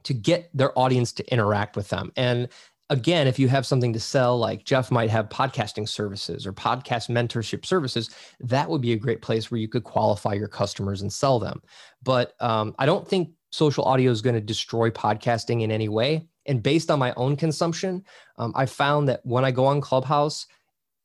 to 0.10 0.14
get 0.16 0.50
their 0.58 0.78
audience 0.78 1.12
to 1.14 1.32
interact 1.32 1.76
with 1.76 1.90
them. 1.90 2.12
And 2.18 2.50
again, 2.90 3.28
if 3.28 3.38
you 3.38 3.48
have 3.48 3.68
something 3.68 3.94
to 3.94 4.00
sell, 4.00 4.40
like 4.40 4.66
Jeff 4.66 4.90
might 4.90 5.12
have 5.12 5.30
podcasting 5.30 5.88
services 5.88 6.48
or 6.48 6.52
podcast 6.52 7.12
mentorship 7.12 7.64
services, 7.64 8.10
that 8.40 8.68
would 8.68 8.82
be 8.82 8.94
a 8.94 8.98
great 8.98 9.22
place 9.22 9.52
where 9.52 9.60
you 9.60 9.68
could 9.68 9.84
qualify 9.84 10.34
your 10.34 10.48
customers 10.48 11.04
and 11.04 11.14
sell 11.14 11.38
them. 11.38 11.62
But 12.02 12.34
um, 12.40 12.74
I 12.80 12.88
don't 12.88 13.08
think 13.08 13.30
social 13.52 13.84
audio 13.86 14.10
is 14.10 14.24
going 14.24 14.34
to 14.34 14.42
destroy 14.42 14.90
podcasting 14.90 15.62
in 15.62 15.70
any 15.72 15.90
way. 15.90 16.26
And 16.48 16.64
based 16.64 16.90
on 16.90 16.98
my 16.98 17.14
own 17.14 17.36
consumption, 17.36 18.04
um, 18.40 18.52
I 18.56 18.66
found 18.66 19.10
that 19.10 19.22
when 19.26 19.46
I 19.46 19.52
go 19.52 19.68
on 19.68 19.80
Clubhouse, 19.80 20.48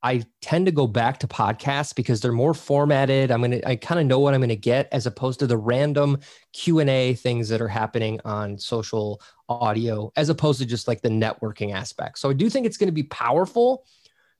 I 0.04 0.22
tend 0.42 0.66
to 0.66 0.72
go 0.72 0.86
back 0.86 1.18
to 1.20 1.26
podcasts 1.26 1.96
because 1.96 2.20
they're 2.20 2.30
more 2.30 2.52
formatted. 2.52 3.30
I'm 3.30 3.40
gonna 3.40 3.60
I 3.64 3.74
kind 3.76 3.98
of 3.98 4.06
know 4.06 4.18
what 4.18 4.34
I'm 4.34 4.40
gonna 4.40 4.54
get 4.54 4.86
as 4.92 5.06
opposed 5.06 5.40
to 5.40 5.46
the 5.46 5.56
random 5.56 6.18
Q 6.52 6.80
and 6.80 6.90
A 6.90 7.14
things 7.14 7.48
that 7.48 7.62
are 7.62 7.68
happening 7.68 8.20
on 8.22 8.58
social 8.58 9.22
audio, 9.48 10.12
as 10.14 10.28
opposed 10.28 10.60
to 10.60 10.66
just 10.66 10.86
like 10.86 11.00
the 11.00 11.08
networking 11.08 11.74
aspect. 11.74 12.18
So 12.18 12.28
I 12.28 12.34
do 12.34 12.50
think 12.50 12.66
it's 12.66 12.76
to 12.76 12.92
be 12.92 13.04
powerful, 13.04 13.86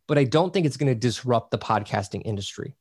but 0.07 0.19
I 0.19 0.25
don't 0.25 0.53
think 0.53 0.67
it's 0.67 0.77
to 0.95 0.95
disrupt 0.95 1.51
the 1.51 1.59
podcasting 1.59 2.21
industry. 2.27 2.77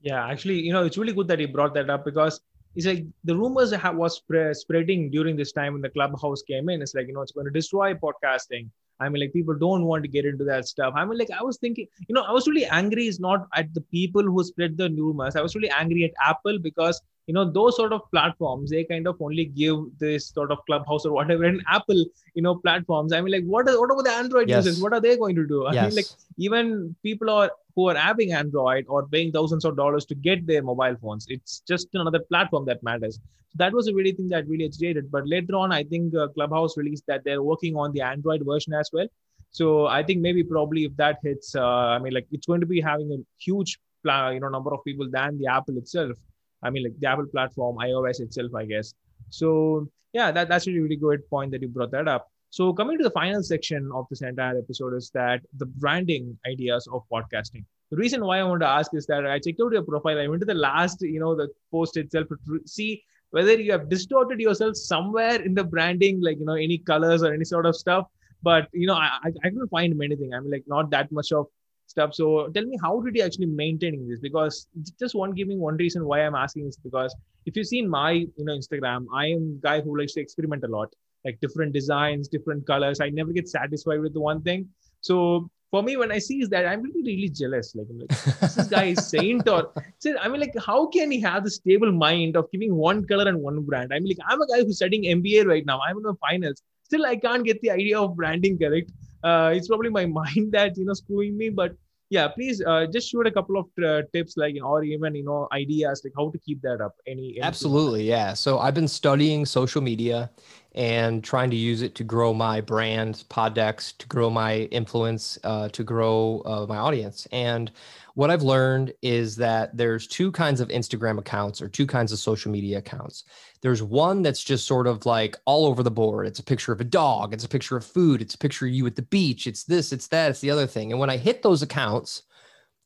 Yeah, 0.00 0.26
actually, 0.26 0.60
you 0.60 0.72
know, 0.72 0.86
it's 0.86 0.96
really 0.96 1.12
good 1.12 1.28
that 1.28 1.40
you 1.40 1.48
brought 1.48 1.74
that 1.74 1.90
up 1.90 2.06
because 2.06 2.40
it's 2.74 2.86
like 2.86 3.04
the 3.24 3.36
rumors 3.36 3.74
was 3.92 4.22
spreading 4.52 5.10
during 5.10 5.36
this 5.36 5.52
time 5.52 5.74
when 5.74 5.82
the 5.82 5.90
clubhouse 5.90 6.40
came 6.40 6.70
in. 6.70 6.80
It's 6.80 6.94
like 6.94 7.06
you 7.06 7.12
know, 7.12 7.20
it's 7.20 7.32
going 7.32 7.46
to 7.46 7.52
destroy 7.52 7.92
podcasting 7.92 8.70
I 9.00 9.08
mean, 9.08 9.20
like 9.20 9.32
people 9.32 9.54
don't 9.54 9.84
want 9.84 10.04
to 10.04 10.08
get 10.08 10.24
into 10.24 10.44
that 10.44 10.68
stuff. 10.68 10.94
I 10.96 11.04
mean, 11.04 11.18
like 11.18 11.30
I 11.30 11.42
was 11.42 11.58
thinking, 11.58 11.86
you 12.08 12.14
know, 12.14 12.22
I 12.22 12.32
was 12.32 12.46
really 12.46 12.64
angry 12.66 13.06
is 13.06 13.18
not 13.18 13.46
at 13.54 13.72
the 13.74 13.80
people 13.80 14.22
who 14.22 14.44
spread 14.44 14.76
the 14.76 14.90
rumors. 14.90 15.36
I 15.36 15.42
was 15.42 15.54
really 15.54 15.70
angry 15.70 16.04
at 16.04 16.12
Apple 16.24 16.58
because 16.58 17.00
you 17.26 17.32
know 17.32 17.50
those 17.50 17.74
sort 17.74 17.92
of 17.92 18.02
platforms 18.10 18.70
they 18.70 18.84
kind 18.84 19.08
of 19.08 19.16
only 19.20 19.46
give 19.46 19.78
this 19.98 20.28
sort 20.28 20.52
of 20.52 20.58
clubhouse 20.66 21.04
or 21.04 21.12
whatever. 21.12 21.44
And 21.44 21.62
Apple, 21.68 22.04
you 22.34 22.42
know, 22.42 22.56
platforms. 22.56 23.12
I 23.12 23.20
mean, 23.20 23.32
like 23.32 23.44
what 23.44 23.68
are 23.68 23.80
what 23.80 23.90
about 23.90 24.04
the 24.04 24.12
Android 24.12 24.48
yes. 24.48 24.64
users? 24.64 24.82
What 24.82 24.92
are 24.92 25.00
they 25.00 25.16
going 25.16 25.34
to 25.36 25.46
do? 25.46 25.66
I 25.66 25.72
yes. 25.72 25.86
mean, 25.86 25.96
like 25.96 26.06
even 26.38 26.94
people 27.02 27.30
are 27.30 27.50
who 27.76 27.88
are 27.88 27.96
having 27.96 28.32
Android 28.32 28.86
or 28.88 29.06
paying 29.06 29.32
thousands 29.32 29.64
of 29.64 29.76
dollars 29.76 30.04
to 30.06 30.14
get 30.14 30.46
their 30.46 30.62
mobile 30.62 30.96
phones. 31.02 31.26
It's 31.28 31.60
just 31.66 31.88
another 31.94 32.20
platform 32.20 32.64
that 32.66 32.82
matters. 32.82 33.18
So 33.48 33.56
that 33.56 33.72
was 33.72 33.88
a 33.88 33.94
really 33.94 34.12
thing 34.12 34.28
that 34.28 34.46
really 34.48 34.64
agitated. 34.66 35.10
But 35.10 35.26
later 35.26 35.56
on, 35.56 35.72
I 35.72 35.84
think 35.84 36.14
uh, 36.14 36.28
Clubhouse 36.28 36.76
released 36.76 37.04
that 37.08 37.24
they're 37.24 37.42
working 37.42 37.74
on 37.76 37.92
the 37.92 38.02
Android 38.02 38.42
version 38.44 38.74
as 38.74 38.90
well. 38.92 39.06
So 39.50 39.86
I 39.86 40.02
think 40.02 40.20
maybe 40.20 40.42
probably 40.42 40.84
if 40.84 40.96
that 40.96 41.18
hits, 41.22 41.54
uh, 41.54 41.64
I 41.64 41.98
mean, 41.98 42.12
like 42.12 42.26
it's 42.32 42.46
going 42.46 42.60
to 42.60 42.66
be 42.66 42.80
having 42.80 43.12
a 43.12 43.18
huge, 43.38 43.78
you 44.04 44.40
know, 44.40 44.48
number 44.48 44.72
of 44.74 44.84
people 44.84 45.08
than 45.10 45.38
the 45.38 45.46
Apple 45.46 45.78
itself. 45.78 46.16
I 46.62 46.70
mean, 46.70 46.84
like 46.84 46.98
the 46.98 47.06
Apple 47.08 47.26
platform, 47.26 47.76
iOS 47.76 48.20
itself, 48.20 48.54
I 48.54 48.64
guess. 48.64 48.94
So 49.30 49.88
yeah, 50.12 50.30
that, 50.32 50.48
that's 50.48 50.66
a 50.66 50.72
really 50.72 50.96
good 50.96 51.28
point 51.28 51.50
that 51.52 51.62
you 51.62 51.68
brought 51.68 51.90
that 51.92 52.08
up. 52.08 52.30
So 52.54 52.72
coming 52.72 52.98
to 52.98 53.02
the 53.02 53.10
final 53.10 53.42
section 53.42 53.90
of 53.92 54.06
this 54.08 54.22
entire 54.22 54.56
episode 54.56 54.94
is 54.94 55.10
that 55.12 55.40
the 55.56 55.66
branding 55.66 56.38
ideas 56.46 56.86
of 56.92 57.02
podcasting. 57.12 57.64
The 57.90 57.96
reason 57.96 58.24
why 58.24 58.38
I 58.38 58.44
want 58.44 58.60
to 58.60 58.68
ask 58.68 58.94
is 58.94 59.06
that 59.06 59.26
I 59.26 59.40
checked 59.40 59.60
out 59.60 59.72
your 59.72 59.82
profile. 59.82 60.20
I 60.20 60.28
went 60.28 60.40
to 60.42 60.46
the 60.46 60.54
last, 60.54 61.02
you 61.02 61.18
know, 61.18 61.34
the 61.34 61.48
post 61.72 61.96
itself 61.96 62.28
to 62.28 62.60
see 62.64 63.02
whether 63.30 63.60
you 63.60 63.72
have 63.72 63.88
distorted 63.88 64.38
yourself 64.38 64.76
somewhere 64.76 65.42
in 65.42 65.54
the 65.56 65.64
branding, 65.64 66.20
like 66.22 66.38
you 66.38 66.44
know, 66.44 66.54
any 66.54 66.78
colors 66.78 67.24
or 67.24 67.34
any 67.34 67.44
sort 67.44 67.66
of 67.66 67.74
stuff. 67.74 68.06
But 68.40 68.68
you 68.72 68.86
know, 68.86 68.94
I 68.94 69.08
I, 69.24 69.30
I 69.42 69.48
couldn't 69.50 69.66
find 69.70 70.00
anything. 70.00 70.32
I'm 70.32 70.48
like 70.48 70.62
not 70.68 70.90
that 70.90 71.10
much 71.10 71.32
of 71.32 71.46
stuff. 71.88 72.14
So 72.14 72.50
tell 72.54 72.66
me, 72.66 72.78
how 72.80 73.00
did 73.00 73.16
you 73.16 73.24
actually 73.24 73.46
maintaining 73.46 74.08
this? 74.08 74.20
Because 74.20 74.68
just 75.00 75.16
one 75.16 75.32
giving 75.32 75.58
one 75.58 75.76
reason 75.76 76.04
why 76.04 76.20
I'm 76.20 76.36
asking 76.36 76.68
is 76.68 76.76
because 76.76 77.16
if 77.46 77.56
you've 77.56 77.66
seen 77.66 77.90
my 77.90 78.12
you 78.12 78.44
know 78.44 78.56
Instagram, 78.56 79.06
I 79.12 79.26
am 79.26 79.58
guy 79.60 79.80
who 79.80 79.98
likes 79.98 80.12
to 80.12 80.20
experiment 80.20 80.62
a 80.62 80.68
lot 80.68 80.94
like 81.24 81.40
different 81.40 81.72
designs, 81.72 82.28
different 82.28 82.66
colors. 82.66 83.00
I 83.00 83.10
never 83.10 83.32
get 83.32 83.48
satisfied 83.48 84.00
with 84.00 84.14
the 84.14 84.20
one 84.20 84.42
thing. 84.42 84.68
So 85.00 85.50
for 85.70 85.82
me, 85.82 85.96
when 85.96 86.12
I 86.12 86.18
see 86.18 86.40
is 86.40 86.48
that 86.50 86.66
I'm 86.66 86.82
really, 86.82 87.02
really 87.02 87.28
jealous. 87.28 87.74
Like, 87.74 87.88
like 87.90 88.08
this 88.54 88.68
guy 88.68 88.84
is 88.94 89.06
saint 89.14 89.48
or 89.48 89.72
I 90.20 90.28
mean, 90.28 90.40
like, 90.40 90.54
how 90.64 90.86
can 90.86 91.10
he 91.10 91.20
have 91.20 91.44
the 91.44 91.50
stable 91.50 91.90
mind 91.90 92.36
of 92.36 92.50
giving 92.52 92.74
one 92.76 93.04
color 93.06 93.28
and 93.28 93.40
one 93.40 93.62
brand? 93.62 93.92
I 93.92 93.98
mean, 93.98 94.08
like, 94.16 94.26
I'm 94.28 94.40
a 94.40 94.46
guy 94.46 94.62
who's 94.62 94.76
studying 94.76 95.04
MBA 95.20 95.46
right 95.46 95.66
now. 95.66 95.80
I'm 95.80 95.96
in 95.96 96.04
the 96.04 96.14
finals. 96.20 96.62
Still, 96.84 97.04
I 97.06 97.16
can't 97.16 97.44
get 97.44 97.60
the 97.62 97.70
idea 97.70 97.98
of 97.98 98.14
branding 98.14 98.58
correct. 98.58 98.92
Uh, 99.24 99.52
it's 99.54 99.68
probably 99.68 99.90
my 99.90 100.06
mind 100.20 100.52
that 100.52 100.76
you 100.76 100.84
know 100.84 100.92
screwing 100.92 101.36
me, 101.36 101.48
but 101.48 101.74
yeah 102.10 102.28
please 102.28 102.62
uh, 102.66 102.86
just 102.86 103.10
shoot 103.10 103.26
a 103.26 103.30
couple 103.30 103.56
of 103.58 103.66
uh, 103.84 104.02
tips 104.12 104.36
like 104.36 104.54
or 104.62 104.84
even 104.84 105.14
you 105.14 105.24
know 105.24 105.48
ideas 105.52 106.02
like 106.04 106.12
how 106.16 106.30
to 106.30 106.38
keep 106.38 106.60
that 106.62 106.80
up. 106.80 106.94
Any 107.06 107.38
absolutely 107.40 108.08
yeah. 108.08 108.34
So 108.34 108.58
i've 108.58 108.74
been 108.74 108.88
studying 108.88 109.46
social 109.46 109.82
media 109.82 110.30
and 110.74 111.22
trying 111.22 111.50
to 111.50 111.56
use 111.56 111.82
it 111.82 111.94
to 111.94 112.04
grow 112.04 112.34
my 112.34 112.60
brand 112.60 113.24
Poddex 113.30 113.96
to 113.98 114.06
grow 114.08 114.28
my 114.28 114.62
influence 114.72 115.38
uh, 115.44 115.68
to 115.68 115.84
grow 115.84 116.42
uh, 116.44 116.66
my 116.68 116.78
audience. 116.78 117.28
And 117.30 117.70
what 118.14 118.30
I've 118.30 118.42
learned 118.42 118.92
is 119.02 119.36
that 119.36 119.76
there's 119.76 120.06
two 120.06 120.30
kinds 120.30 120.60
of 120.60 120.68
Instagram 120.68 121.18
accounts 121.18 121.60
or 121.60 121.68
two 121.68 121.86
kinds 121.86 122.12
of 122.12 122.18
social 122.18 122.50
media 122.50 122.78
accounts. 122.78 123.24
There's 123.60 123.82
one 123.82 124.22
that's 124.22 124.42
just 124.42 124.66
sort 124.66 124.86
of 124.86 125.04
like 125.04 125.36
all 125.46 125.66
over 125.66 125.82
the 125.82 125.90
board. 125.90 126.26
It's 126.26 126.38
a 126.38 126.44
picture 126.44 126.72
of 126.72 126.80
a 126.80 126.84
dog, 126.84 127.34
it's 127.34 127.44
a 127.44 127.48
picture 127.48 127.76
of 127.76 127.84
food, 127.84 128.22
it's 128.22 128.34
a 128.34 128.38
picture 128.38 128.66
of 128.66 128.72
you 128.72 128.86
at 128.86 128.94
the 128.94 129.02
beach, 129.02 129.46
it's 129.46 129.64
this, 129.64 129.92
it's 129.92 130.06
that, 130.08 130.30
it's 130.30 130.40
the 130.40 130.50
other 130.50 130.66
thing. 130.66 130.92
And 130.92 131.00
when 131.00 131.10
I 131.10 131.16
hit 131.16 131.42
those 131.42 131.62
accounts, 131.62 132.22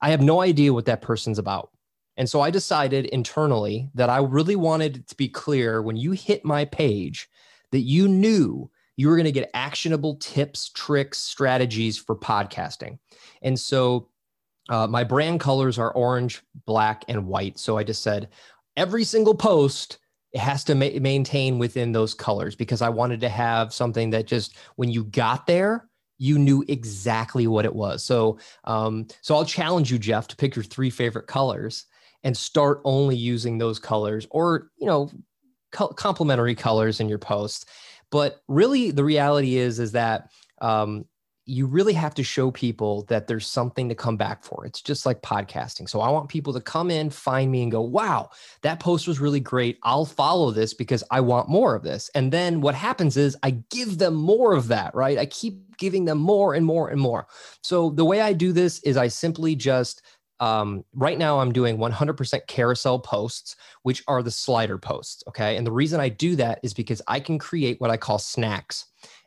I 0.00 0.10
have 0.10 0.22
no 0.22 0.40
idea 0.40 0.72
what 0.72 0.86
that 0.86 1.02
person's 1.02 1.38
about. 1.38 1.70
And 2.16 2.28
so 2.28 2.40
I 2.40 2.50
decided 2.50 3.06
internally 3.06 3.90
that 3.94 4.10
I 4.10 4.18
really 4.18 4.56
wanted 4.56 5.06
to 5.08 5.14
be 5.14 5.28
clear 5.28 5.82
when 5.82 5.96
you 5.96 6.12
hit 6.12 6.44
my 6.44 6.64
page 6.64 7.28
that 7.70 7.80
you 7.80 8.08
knew 8.08 8.70
you 8.96 9.08
were 9.08 9.14
going 9.14 9.26
to 9.26 9.32
get 9.32 9.50
actionable 9.54 10.16
tips, 10.16 10.70
tricks, 10.70 11.18
strategies 11.18 11.98
for 11.98 12.16
podcasting. 12.16 12.98
And 13.42 13.58
so 13.58 14.08
uh, 14.68 14.86
my 14.86 15.04
brand 15.04 15.40
colors 15.40 15.78
are 15.78 15.92
orange, 15.92 16.42
black, 16.66 17.04
and 17.08 17.26
white. 17.26 17.58
So 17.58 17.78
I 17.78 17.84
just 17.84 18.02
said 18.02 18.28
every 18.76 19.04
single 19.04 19.34
post 19.34 19.98
it 20.32 20.40
has 20.40 20.62
to 20.64 20.74
ma- 20.74 21.00
maintain 21.00 21.58
within 21.58 21.92
those 21.92 22.14
colors 22.14 22.54
because 22.54 22.82
I 22.82 22.90
wanted 22.90 23.20
to 23.20 23.28
have 23.28 23.72
something 23.72 24.10
that 24.10 24.26
just 24.26 24.56
when 24.76 24.90
you 24.90 25.04
got 25.04 25.46
there, 25.46 25.88
you 26.18 26.38
knew 26.38 26.64
exactly 26.68 27.46
what 27.46 27.64
it 27.64 27.74
was. 27.74 28.04
So, 28.04 28.38
um, 28.64 29.06
so 29.22 29.34
I'll 29.34 29.44
challenge 29.44 29.90
you, 29.90 29.98
Jeff, 29.98 30.28
to 30.28 30.36
pick 30.36 30.54
your 30.54 30.64
three 30.64 30.90
favorite 30.90 31.28
colors 31.28 31.86
and 32.24 32.36
start 32.36 32.80
only 32.84 33.16
using 33.16 33.56
those 33.56 33.78
colors, 33.78 34.26
or 34.30 34.70
you 34.76 34.86
know, 34.86 35.10
co- 35.72 35.88
complementary 35.88 36.54
colors 36.54 37.00
in 37.00 37.08
your 37.08 37.18
post. 37.18 37.68
But 38.10 38.42
really, 38.48 38.90
the 38.90 39.04
reality 39.04 39.56
is 39.56 39.78
is 39.78 39.92
that 39.92 40.28
um, 40.60 41.04
you 41.48 41.66
really 41.66 41.94
have 41.94 42.14
to 42.14 42.22
show 42.22 42.50
people 42.50 43.04
that 43.04 43.26
there's 43.26 43.46
something 43.46 43.88
to 43.88 43.94
come 43.94 44.18
back 44.18 44.44
for. 44.44 44.66
It's 44.66 44.82
just 44.82 45.06
like 45.06 45.22
podcasting. 45.22 45.88
So 45.88 46.00
I 46.00 46.10
want 46.10 46.28
people 46.28 46.52
to 46.52 46.60
come 46.60 46.90
in, 46.90 47.08
find 47.08 47.50
me, 47.50 47.62
and 47.62 47.72
go, 47.72 47.80
wow, 47.80 48.28
that 48.60 48.80
post 48.80 49.08
was 49.08 49.18
really 49.18 49.40
great. 49.40 49.78
I'll 49.82 50.04
follow 50.04 50.50
this 50.50 50.74
because 50.74 51.02
I 51.10 51.20
want 51.20 51.48
more 51.48 51.74
of 51.74 51.82
this. 51.82 52.10
And 52.14 52.30
then 52.30 52.60
what 52.60 52.74
happens 52.74 53.16
is 53.16 53.34
I 53.42 53.62
give 53.70 53.96
them 53.96 54.14
more 54.14 54.52
of 54.52 54.68
that, 54.68 54.94
right? 54.94 55.16
I 55.16 55.24
keep 55.24 55.78
giving 55.78 56.04
them 56.04 56.18
more 56.18 56.52
and 56.52 56.66
more 56.66 56.90
and 56.90 57.00
more. 57.00 57.26
So 57.62 57.90
the 57.90 58.04
way 58.04 58.20
I 58.20 58.34
do 58.34 58.52
this 58.52 58.80
is 58.80 58.98
I 58.98 59.08
simply 59.08 59.56
just 59.56 60.02
um, 60.40 60.84
right 60.94 61.18
now 61.18 61.40
I'm 61.40 61.52
doing 61.52 61.78
100% 61.78 62.46
carousel 62.46 62.98
posts, 62.98 63.56
which 63.82 64.04
are 64.06 64.22
the 64.22 64.30
slider 64.30 64.78
posts. 64.78 65.24
Okay. 65.28 65.56
And 65.56 65.66
the 65.66 65.72
reason 65.72 65.98
I 65.98 66.10
do 66.10 66.36
that 66.36 66.60
is 66.62 66.74
because 66.74 67.02
I 67.08 67.20
can 67.20 67.38
create 67.38 67.80
what 67.80 67.90
I 67.90 67.96
call 67.96 68.18
snacks. 68.18 68.84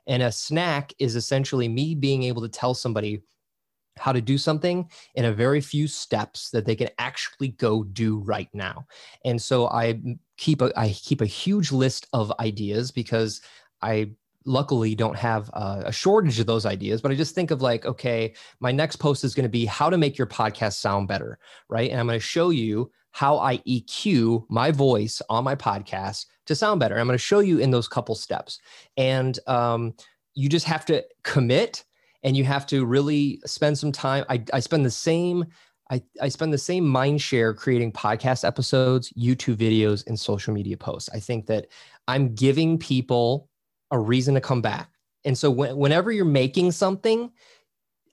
And 0.08 0.24
a 0.24 0.32
snack 0.32 0.94
is 1.00 1.16
essentially 1.16 1.68
me 1.68 1.96
being 1.96 2.24
able 2.24 2.42
to 2.42 2.50
tell 2.50 2.74
somebody 2.74 3.22
how 3.98 4.12
to 4.12 4.22
do 4.22 4.38
something 4.38 4.90
in 5.16 5.26
a 5.26 5.34
very 5.34 5.62
few 5.62 5.88
steps 5.88 6.50
that 6.52 6.66
they 6.66 6.76
can 6.76 6.90
actually 6.98 7.50
go 7.50 7.84
do 7.84 8.20
right 8.20 8.50
now. 8.54 8.86
And 9.26 9.42
so 9.42 9.68
I 9.68 10.02
keep 10.38 10.62
a 10.62 10.72
I 10.80 10.90
keep 10.90 11.22
a 11.22 11.26
huge 11.26 11.72
list 11.72 12.08
of 12.14 12.32
ideas 12.40 12.92
because 12.92 13.42
I 13.82 14.12
luckily 14.46 14.96
don't 14.96 15.18
have 15.18 15.50
a, 15.50 15.84
a, 15.88 15.92
shortage 15.92 16.40
of 16.40 16.48
those 16.48 16.66
ideas 16.66 17.00
but 17.00 17.12
i 17.12 17.16
just 17.16 17.36
think 17.36 17.52
of 17.52 17.62
like 17.62 17.86
okay 17.86 18.34
my 18.60 18.72
next 18.72 18.96
post 18.96 19.24
is 19.24 19.36
going 19.36 19.44
to 19.44 19.50
be 19.50 19.66
how 19.66 19.88
to 19.88 20.00
make 20.00 20.18
your 20.18 20.26
podcast 20.26 20.74
sound 20.74 21.08
better 21.08 21.38
right 21.70 21.92
and 21.92 22.00
i'm 22.00 22.08
going 22.08 22.20
to 22.20 22.26
show 22.26 22.50
you 22.50 22.92
how 23.12 23.38
i 23.38 23.58
eq 23.60 24.44
my 24.50 24.72
voice 24.72 25.22
on 25.30 25.44
my 25.44 25.56
podcast 25.56 26.26
to 26.52 26.56
sound 26.56 26.80
better. 26.80 26.98
I'm 26.98 27.08
going 27.08 27.18
to 27.18 27.24
show 27.24 27.40
you 27.40 27.60
in 27.60 27.72
those 27.72 27.88
couple 27.88 28.16
steps. 28.16 28.60
And 28.98 29.40
um, 29.48 29.94
you 30.36 30.50
just 30.50 30.66
have 30.66 30.86
to 30.86 31.04
commit 31.24 31.84
and 32.24 32.38
you 32.38 32.44
have 32.44 32.66
to 32.68 32.86
really 32.86 33.42
spend 33.46 33.78
some 33.78 33.92
time. 33.92 34.26
I, 34.30 34.44
I 34.54 34.60
spend 34.60 34.86
the 34.86 34.92
same. 34.92 35.46
I, 35.90 36.02
I 36.22 36.30
spend 36.30 36.54
the 36.54 36.58
same 36.58 36.88
mind 36.88 37.22
share 37.22 37.54
creating 37.54 37.92
podcast 37.92 38.46
episodes, 38.46 39.12
YouTube 39.14 39.58
videos, 39.58 40.06
and 40.08 40.20
social 40.20 40.54
media 40.54 40.78
posts. 40.78 41.10
I 41.14 41.20
think 41.20 41.48
that 41.48 41.68
I'm 42.08 42.34
giving 42.34 42.78
people 42.78 43.50
a 43.90 44.00
reason 44.00 44.36
to 44.36 44.42
come 44.42 44.62
back. 44.62 44.90
And 45.26 45.38
so 45.38 45.52
when, 45.52 45.76
whenever 45.76 46.12
you're 46.12 46.26
making 46.26 46.72
something, 46.72 47.32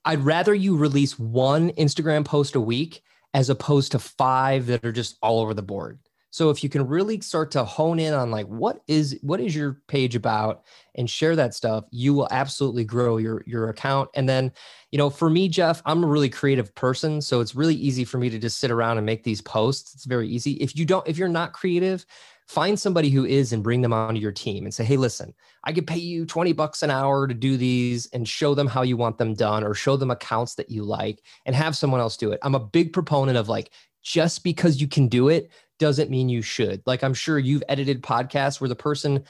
I'd 0.03 0.19
rather 0.19 0.53
you 0.53 0.75
release 0.75 1.17
one 1.17 1.71
Instagram 1.71 2.25
post 2.25 2.55
a 2.55 2.61
week 2.61 3.01
as 3.33 3.49
opposed 3.49 3.91
to 3.91 3.99
five 3.99 4.65
that 4.67 4.85
are 4.85 4.91
just 4.91 5.17
all 5.21 5.39
over 5.39 5.53
the 5.53 5.61
board. 5.61 5.99
So 6.31 6.51
if 6.51 6.63
you 6.63 6.69
can 6.69 6.85
really 6.87 7.21
start 7.21 7.51
to 7.51 7.63
hone 7.63 7.99
in 7.99 8.13
on 8.13 8.29
like 8.29 8.45
what 8.45 8.81
is 8.87 9.17
what 9.21 9.39
is 9.39 9.55
your 9.55 9.81
page 9.87 10.15
about 10.15 10.63
and 10.95 11.09
share 11.09 11.35
that 11.35 11.55
stuff, 11.55 11.85
you 11.89 12.13
will 12.13 12.27
absolutely 12.29 12.83
grow 12.83 13.17
your 13.17 13.43
your 13.47 13.69
account. 13.69 14.09
And 14.13 14.29
then, 14.29 14.51
you 14.91 14.97
know, 14.99 15.09
for 15.09 15.29
me, 15.29 15.49
Jeff, 15.49 15.81
I'm 15.85 16.03
a 16.03 16.07
really 16.07 16.29
creative 16.29 16.73
person, 16.75 17.21
so 17.21 17.39
it's 17.39 17.55
really 17.55 17.75
easy 17.75 18.05
for 18.05 18.19
me 18.19 18.29
to 18.29 18.37
just 18.37 18.59
sit 18.59 18.69
around 18.69 18.97
and 18.97 19.05
make 19.05 19.23
these 19.23 19.41
posts. 19.41 19.95
It's 19.95 20.05
very 20.05 20.27
easy. 20.27 20.53
If 20.53 20.75
you 20.75 20.85
don't 20.85 21.07
if 21.07 21.17
you're 21.17 21.29
not 21.29 21.53
creative, 21.53 22.05
find 22.49 22.79
somebody 22.79 23.11
who 23.11 23.25
is 23.25 23.53
and 23.53 23.61
bring 23.61 23.81
them 23.81 23.93
onto 23.93 24.19
your 24.19 24.31
team 24.31 24.65
and 24.65 24.73
say, 24.73 24.83
"Hey, 24.83 24.97
listen, 24.97 25.35
I 25.63 25.71
could 25.71 25.85
pay 25.85 25.99
you 25.99 26.25
20 26.25 26.51
bucks 26.53 26.81
an 26.81 26.89
hour 26.89 27.27
to 27.27 27.33
do 27.35 27.57
these 27.57 28.07
and 28.07 28.27
show 28.27 28.55
them 28.55 28.65
how 28.65 28.81
you 28.81 28.97
want 28.97 29.19
them 29.19 29.35
done 29.35 29.63
or 29.63 29.75
show 29.75 29.95
them 29.95 30.09
accounts 30.09 30.55
that 30.55 30.71
you 30.71 30.83
like 30.83 31.21
and 31.45 31.55
have 31.55 31.77
someone 31.77 32.01
else 32.01 32.17
do 32.17 32.31
it." 32.31 32.39
I'm 32.41 32.55
a 32.55 32.59
big 32.59 32.91
proponent 32.91 33.37
of 33.37 33.49
like 33.49 33.71
just 34.01 34.43
because 34.43 34.81
you 34.81 34.87
can 34.87 35.07
do 35.07 35.29
it 35.29 35.51
doesn't 35.77 36.09
mean 36.09 36.27
you 36.27 36.41
should. 36.41 36.81
Like 36.87 37.03
I'm 37.03 37.13
sure 37.13 37.37
you've 37.37 37.63
edited 37.69 38.01
podcasts 38.01 38.59
where 38.59 38.67
the 38.67 38.75
person 38.75 39.23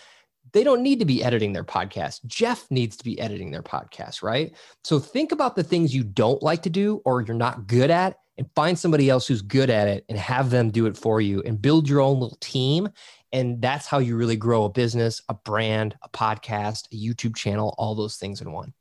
they 0.53 0.63
don't 0.63 0.81
need 0.81 0.99
to 0.99 1.05
be 1.05 1.23
editing 1.23 1.53
their 1.53 1.65
podcast. 1.65 2.25
Jeff 2.25 2.71
needs 2.71 2.97
to 2.97 3.03
be 3.03 3.19
editing 3.19 3.51
their 3.51 3.61
podcast, 3.61 4.23
right? 4.23 4.55
So 4.83 4.97
think 4.97 5.31
about 5.31 5.55
the 5.55 5.63
things 5.63 5.93
you 5.93 6.03
don't 6.03 6.41
like 6.41 6.63
to 6.63 6.69
do 6.69 7.01
or 7.05 7.21
you're 7.21 7.35
not 7.35 7.67
good 7.67 7.91
at 7.91 8.17
and 8.39 8.49
find 8.55 8.79
somebody 8.79 9.09
else 9.09 9.27
who's 9.27 9.41
good 9.41 9.69
at 9.69 9.89
it 9.89 10.05
and 10.07 10.17
have 10.17 10.49
them 10.49 10.71
do 10.71 10.85
it 10.85 10.95
for 10.95 11.19
you 11.19 11.43
and 11.45 11.61
build 11.61 11.89
your 11.89 11.99
own 11.99 12.21
little 12.21 12.37
team. 12.39 12.87
And 13.33 13.61
that's 13.61 13.85
how 13.85 13.99
you 13.99 14.15
really 14.15 14.37
grow 14.37 14.63
a 14.63 14.69
business, 14.69 15.21
a 15.27 15.33
brand, 15.33 15.95
a 16.01 16.09
podcast, 16.09 16.87
a 16.93 16.95
YouTube 16.95 17.35
channel, 17.35 17.75
all 17.77 17.95
those 17.95 18.15
things 18.15 18.39
in 18.39 18.53
one. 18.53 18.73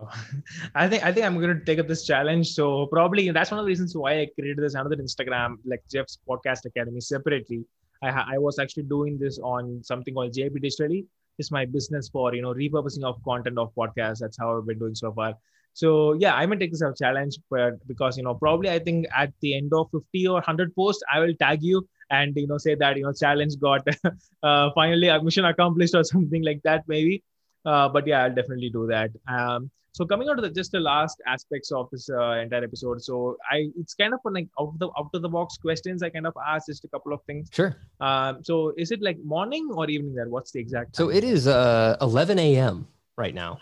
I 0.74 0.88
think 0.88 1.04
I 1.04 1.12
think 1.12 1.26
I'm 1.26 1.40
going 1.40 1.58
to 1.58 1.64
take 1.64 1.80
up 1.80 1.88
this 1.88 2.06
challenge. 2.06 2.52
So 2.52 2.86
probably 2.86 3.30
that's 3.32 3.50
one 3.50 3.58
of 3.58 3.64
the 3.64 3.68
reasons 3.68 3.96
why 3.96 4.20
I 4.20 4.28
created 4.38 4.62
this 4.62 4.74
another 4.74 4.94
Instagram 4.96 5.56
like 5.64 5.82
Jeff's 5.90 6.18
Podcast 6.28 6.66
Academy 6.66 7.00
separately. 7.00 7.64
I 8.02 8.10
I 8.34 8.38
was 8.38 8.60
actually 8.60 8.84
doing 8.84 9.18
this 9.18 9.38
on 9.38 9.82
something 9.82 10.14
called 10.14 10.32
JP 10.32 10.62
Digitally. 10.62 11.06
It's 11.38 11.50
my 11.50 11.64
business 11.64 12.08
for 12.10 12.32
you 12.34 12.42
know 12.42 12.54
repurposing 12.54 13.04
of 13.04 13.20
content 13.24 13.58
of 13.58 13.74
podcasts. 13.74 14.18
That's 14.18 14.38
how 14.38 14.56
I've 14.56 14.66
been 14.66 14.78
doing 14.78 14.94
so 14.94 15.12
far. 15.12 15.34
So 15.76 16.14
yeah, 16.14 16.34
I 16.34 16.46
may 16.46 16.56
take 16.56 16.72
this 16.72 16.82
as 16.82 16.92
a 16.92 17.04
challenge, 17.04 17.38
but 17.50 17.86
because 17.86 18.16
you 18.16 18.22
know, 18.22 18.34
probably 18.34 18.70
I 18.70 18.78
think 18.78 19.06
at 19.14 19.32
the 19.42 19.54
end 19.54 19.72
of 19.74 19.90
50 19.92 20.26
or 20.28 20.34
100 20.34 20.74
posts, 20.74 21.02
I 21.12 21.20
will 21.20 21.34
tag 21.34 21.62
you 21.62 21.86
and 22.10 22.34
you 22.34 22.46
know 22.46 22.56
say 22.56 22.74
that 22.76 22.96
you 22.96 23.02
know 23.02 23.12
challenge 23.12 23.58
got 23.60 23.86
uh, 24.42 24.70
finally 24.74 25.08
a 25.08 25.22
mission 25.22 25.44
accomplished 25.44 25.94
or 25.94 26.02
something 26.12 26.42
like 26.42 26.62
that 26.62 26.84
maybe. 26.88 27.22
Uh, 27.66 27.90
but 27.90 28.06
yeah, 28.06 28.22
I'll 28.22 28.34
definitely 28.34 28.70
do 28.70 28.86
that. 28.86 29.10
Um, 29.28 29.70
so 29.92 30.06
coming 30.06 30.30
on 30.30 30.36
to 30.36 30.42
the, 30.42 30.50
just 30.50 30.72
the 30.72 30.80
last 30.80 31.20
aspects 31.26 31.70
of 31.70 31.90
this 31.92 32.08
uh, 32.08 32.32
entire 32.44 32.64
episode. 32.64 33.02
So 33.02 33.36
I 33.50 33.68
it's 33.76 33.92
kind 33.92 34.14
of 34.14 34.20
like 34.24 34.48
out 34.58 34.68
of 34.68 34.78
the 34.78 34.88
out 34.98 35.10
of 35.12 35.20
the 35.20 35.28
box 35.28 35.58
questions. 35.58 36.02
I 36.02 36.08
kind 36.08 36.26
of 36.26 36.34
asked 36.48 36.68
just 36.68 36.86
a 36.86 36.88
couple 36.88 37.12
of 37.12 37.20
things. 37.24 37.50
Sure. 37.52 37.76
Um, 38.00 38.42
so 38.42 38.72
is 38.78 38.92
it 38.92 39.02
like 39.02 39.18
morning 39.22 39.68
or 39.74 39.90
evening 39.90 40.14
there? 40.14 40.30
What's 40.30 40.52
the 40.52 40.60
exact? 40.60 40.94
Time? 40.94 41.04
So 41.04 41.10
it 41.10 41.22
is 41.22 41.46
uh 41.46 41.98
11 42.00 42.38
a.m. 42.38 42.86
right 43.18 43.34
now. 43.34 43.58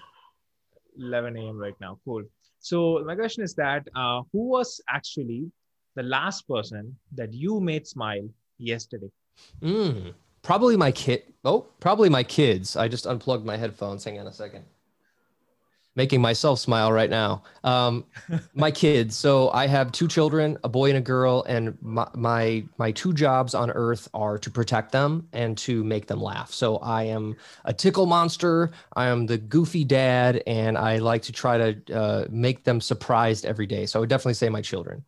11 0.99 1.37
a.m. 1.37 1.57
right 1.59 1.75
now. 1.81 1.99
Cool. 2.05 2.25
So 2.61 3.03
my 3.07 3.15
question 3.15 3.45
is 3.45 3.55
that 3.55 3.87
uh, 3.95 4.23
who 4.33 4.49
was 4.49 4.81
actually 4.89 5.51
the 5.97 6.03
last 6.03 6.49
person 6.49 6.97
that 7.15 7.33
you 7.33 7.61
made 7.61 7.87
smile 7.87 8.29
yesterday? 8.59 9.11
Mm, 9.63 10.15
probably 10.43 10.77
my 10.77 10.93
kid. 10.93 11.23
Oh, 11.45 11.67
probably 11.81 12.09
my 12.09 12.23
kids. 12.23 12.77
I 12.77 12.89
just 12.89 13.07
unplugged 13.07 13.45
my 13.45 13.57
headphones. 13.57 14.05
Hang 14.05 14.19
on 14.19 14.27
a 14.27 14.33
second 14.33 14.65
making 15.97 16.21
myself 16.21 16.59
smile 16.59 16.93
right 16.93 17.11
now. 17.11 17.43
Um, 17.63 18.05
my 18.55 18.71
kids. 18.71 19.17
So 19.17 19.51
I 19.51 19.67
have 19.67 19.93
two 19.93 20.09
children, 20.09 20.59
a 20.65 20.69
boy 20.69 20.89
and 20.91 20.99
a 20.99 21.01
girl, 21.01 21.45
and 21.49 21.77
my, 21.81 22.09
my 22.15 22.65
my 22.79 22.93
two 22.93 23.13
jobs 23.13 23.55
on 23.55 23.71
Earth 23.71 24.09
are 24.15 24.39
to 24.39 24.51
protect 24.51 24.93
them 24.93 25.29
and 25.33 25.57
to 25.59 25.85
make 25.85 26.07
them 26.07 26.21
laugh. 26.21 26.53
So 26.53 26.77
I 26.79 27.05
am 27.05 27.37
a 27.65 27.73
tickle 27.73 28.07
monster. 28.07 28.73
I 28.97 29.07
am 29.07 29.27
the 29.27 29.39
goofy 29.39 29.85
dad, 29.85 30.43
and 30.47 30.77
I 30.79 30.99
like 30.99 31.23
to 31.23 31.33
try 31.33 31.59
to 31.73 31.95
uh, 31.95 32.27
make 32.31 32.65
them 32.65 32.81
surprised 32.81 33.45
every 33.45 33.67
day. 33.67 33.87
So 33.87 33.99
I 33.99 34.01
would 34.01 34.09
definitely 34.09 34.35
say 34.35 34.49
my 34.49 34.63
children. 34.63 35.05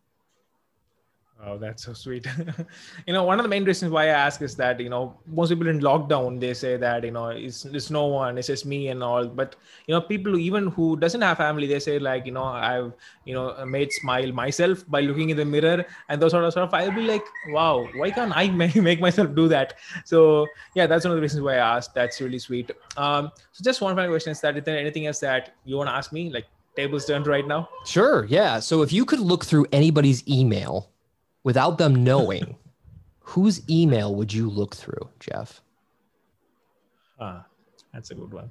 Oh, 1.45 1.55
that's 1.57 1.83
so 1.83 1.93
sweet. 1.93 2.25
you 3.07 3.13
know, 3.13 3.23
one 3.23 3.39
of 3.39 3.43
the 3.43 3.49
main 3.49 3.63
reasons 3.63 3.91
why 3.91 4.05
I 4.05 4.07
ask 4.07 4.41
is 4.41 4.55
that, 4.55 4.79
you 4.79 4.89
know, 4.89 5.15
most 5.27 5.49
people 5.49 5.67
in 5.67 5.79
lockdown, 5.81 6.39
they 6.39 6.55
say 6.55 6.77
that, 6.77 7.03
you 7.03 7.11
know, 7.11 7.27
it's, 7.27 7.63
it's 7.63 7.91
no 7.91 8.07
one, 8.07 8.39
it's 8.39 8.47
just 8.47 8.65
me 8.65 8.87
and 8.87 9.03
all. 9.03 9.27
But, 9.27 9.55
you 9.85 9.93
know, 9.93 10.01
people 10.01 10.37
even 10.39 10.67
who 10.67 10.97
doesn't 10.97 11.21
have 11.21 11.37
family, 11.37 11.67
they 11.67 11.79
say 11.79 11.99
like, 11.99 12.25
you 12.25 12.31
know, 12.31 12.43
I've, 12.43 12.91
you 13.25 13.35
know, 13.35 13.63
made 13.67 13.93
smile 13.93 14.31
myself 14.31 14.83
by 14.89 15.01
looking 15.01 15.29
in 15.29 15.37
the 15.37 15.45
mirror 15.45 15.85
and 16.09 16.19
those 16.19 16.31
sort 16.31 16.43
of 16.43 16.53
stuff. 16.53 16.73
I'll 16.73 16.91
be 16.91 17.03
like, 17.03 17.23
wow, 17.49 17.87
why 17.95 18.09
can't 18.09 18.35
I 18.35 18.49
make 18.49 18.99
myself 18.99 19.35
do 19.35 19.47
that? 19.49 19.75
So 20.05 20.47
yeah, 20.73 20.87
that's 20.87 21.05
one 21.05 21.11
of 21.11 21.17
the 21.17 21.21
reasons 21.21 21.43
why 21.43 21.53
I 21.53 21.77
asked. 21.77 21.93
That's 21.93 22.19
really 22.19 22.39
sweet. 22.39 22.71
Um, 22.97 23.31
so 23.51 23.63
just 23.63 23.79
one 23.79 23.95
final 23.95 24.11
question 24.11 24.31
is 24.31 24.41
that, 24.41 24.57
is 24.57 24.63
there 24.63 24.77
anything 24.77 25.05
else 25.05 25.19
that 25.19 25.53
you 25.65 25.77
want 25.77 25.89
to 25.89 25.93
ask 25.93 26.11
me? 26.11 26.31
Like 26.31 26.45
tables 26.75 27.05
turned 27.05 27.27
right 27.27 27.45
now? 27.45 27.69
Sure. 27.85 28.25
Yeah. 28.25 28.59
So 28.59 28.81
if 28.81 28.91
you 28.91 29.05
could 29.05 29.19
look 29.19 29.45
through 29.45 29.67
anybody's 29.71 30.27
email 30.27 30.89
without 31.47 31.77
them 31.77 32.03
knowing, 32.03 32.57
whose 33.31 33.63
email 33.69 34.13
would 34.13 34.33
you 34.33 34.49
look 34.49 34.75
through, 34.75 35.07
Jeff? 35.17 35.61
Ah, 37.21 37.45
that's 37.93 38.11
a 38.11 38.15
good 38.15 38.33
one. 38.33 38.49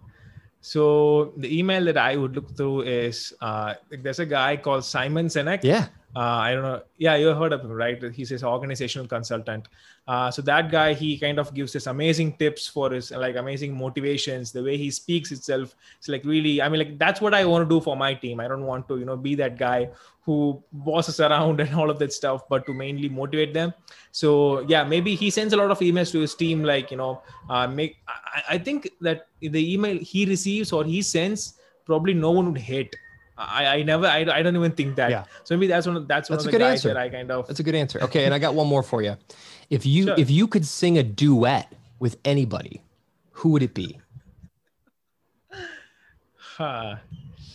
So 0.63 1.35
the 1.37 1.59
email 1.59 1.85
that 1.85 1.99
I 1.99 2.17
would 2.17 2.35
look 2.35 2.57
through 2.57 2.89
is 2.89 3.35
uh, 3.43 3.75
there's 3.91 4.19
a 4.19 4.25
guy 4.25 4.57
called 4.57 4.83
Simon 4.83 5.27
Sinek. 5.27 5.61
Yeah. 5.63 5.89
Uh, 6.17 6.39
I 6.49 6.55
don't 6.55 6.63
know. 6.63 6.81
Yeah, 6.97 7.17
you 7.17 7.35
heard 7.35 7.53
of 7.53 7.61
him, 7.61 7.73
right? 7.73 8.03
He's 8.15 8.31
his 8.31 8.43
organizational 8.43 9.07
consultant. 9.07 9.69
Uh, 10.09 10.31
so 10.31 10.41
that 10.43 10.71
guy, 10.71 10.95
he 10.95 11.19
kind 11.19 11.39
of 11.39 11.53
gives 11.53 11.77
us 11.77 11.87
amazing 11.89 12.39
tips 12.39 12.67
for 12.67 12.91
his 12.91 13.11
like 13.11 13.37
amazing 13.37 13.77
motivations. 13.77 14.51
The 14.51 14.63
way 14.63 14.79
he 14.79 14.91
speaks 14.91 15.31
itself, 15.31 15.77
it's 15.99 16.09
like 16.09 16.25
really. 16.25 16.63
I 16.63 16.71
mean, 16.71 16.79
like 16.79 16.99
that's 16.99 17.21
what 17.21 17.35
I 17.35 17.45
want 17.45 17.69
to 17.69 17.75
do 17.75 17.83
for 17.83 17.99
my 17.99 18.15
team. 18.15 18.41
I 18.41 18.49
don't 18.49 18.65
want 18.65 18.89
to, 18.89 18.99
you 18.99 19.05
know, 19.05 19.19
be 19.19 19.35
that 19.35 19.59
guy 19.59 19.91
who 20.23 20.63
bosses 20.73 21.21
around 21.21 21.61
and 21.65 21.75
all 21.75 21.91
of 21.91 21.99
that 21.99 22.15
stuff, 22.15 22.49
but 22.49 22.65
to 22.65 22.73
mainly 22.73 23.11
motivate 23.11 23.53
them. 23.53 23.75
So 24.11 24.61
yeah, 24.61 24.85
maybe 24.85 25.17
he 25.17 25.29
sends 25.29 25.53
a 25.53 25.59
lot 25.59 25.71
of 25.71 25.81
emails 25.81 26.13
to 26.13 26.21
his 26.21 26.35
team, 26.35 26.63
like 26.63 26.91
you 26.91 26.97
know, 26.97 27.21
uh, 27.51 27.67
make. 27.67 27.99
I, 28.09 28.55
I 28.55 28.59
think 28.59 28.89
that 29.03 29.27
the 29.41 29.75
email 29.75 29.99
he 29.99 30.25
receives 30.25 30.73
or 30.73 30.83
he 30.83 31.03
sends, 31.03 31.59
probably 31.85 32.15
no 32.15 32.31
one 32.31 32.51
would 32.53 32.63
hate 32.63 32.97
I, 33.38 33.66
I 33.66 33.83
never 33.83 34.07
I, 34.07 34.20
I 34.20 34.42
don't 34.42 34.57
even 34.57 34.72
think 34.72 34.96
that. 34.96 35.11
Yeah. 35.11 35.25
So 35.44 35.55
maybe 35.57 35.66
that's 35.66 35.87
one 35.87 35.96
of 35.96 36.09
that's 36.09 36.31
one 36.31 36.37
that's 36.38 36.44
of 36.44 36.49
a 36.49 36.53
the 36.53 36.59
good 36.59 36.64
guys 36.64 36.72
answer. 36.79 36.88
that 36.88 36.96
I 36.96 37.09
kind 37.09 37.31
of 37.31 37.46
That's 37.46 37.61
a 37.61 37.62
good 37.62 37.75
answer. 37.75 38.01
Okay, 38.03 38.25
and 38.25 38.33
I 38.33 38.38
got 38.38 38.55
one 38.55 38.66
more 38.66 38.83
for 38.83 39.03
you. 39.03 39.16
If 39.70 39.85
you 39.85 40.05
Sure. 40.05 40.14
if 40.18 40.31
you 40.31 40.46
could 40.46 40.64
sing 40.64 40.96
a 40.99 41.03
duet 41.03 41.72
with 41.99 42.16
anybody, 42.25 42.83
who 43.33 43.51
would 43.51 43.62
it 43.62 43.75
be? 43.75 44.01
Huh. 46.37 46.96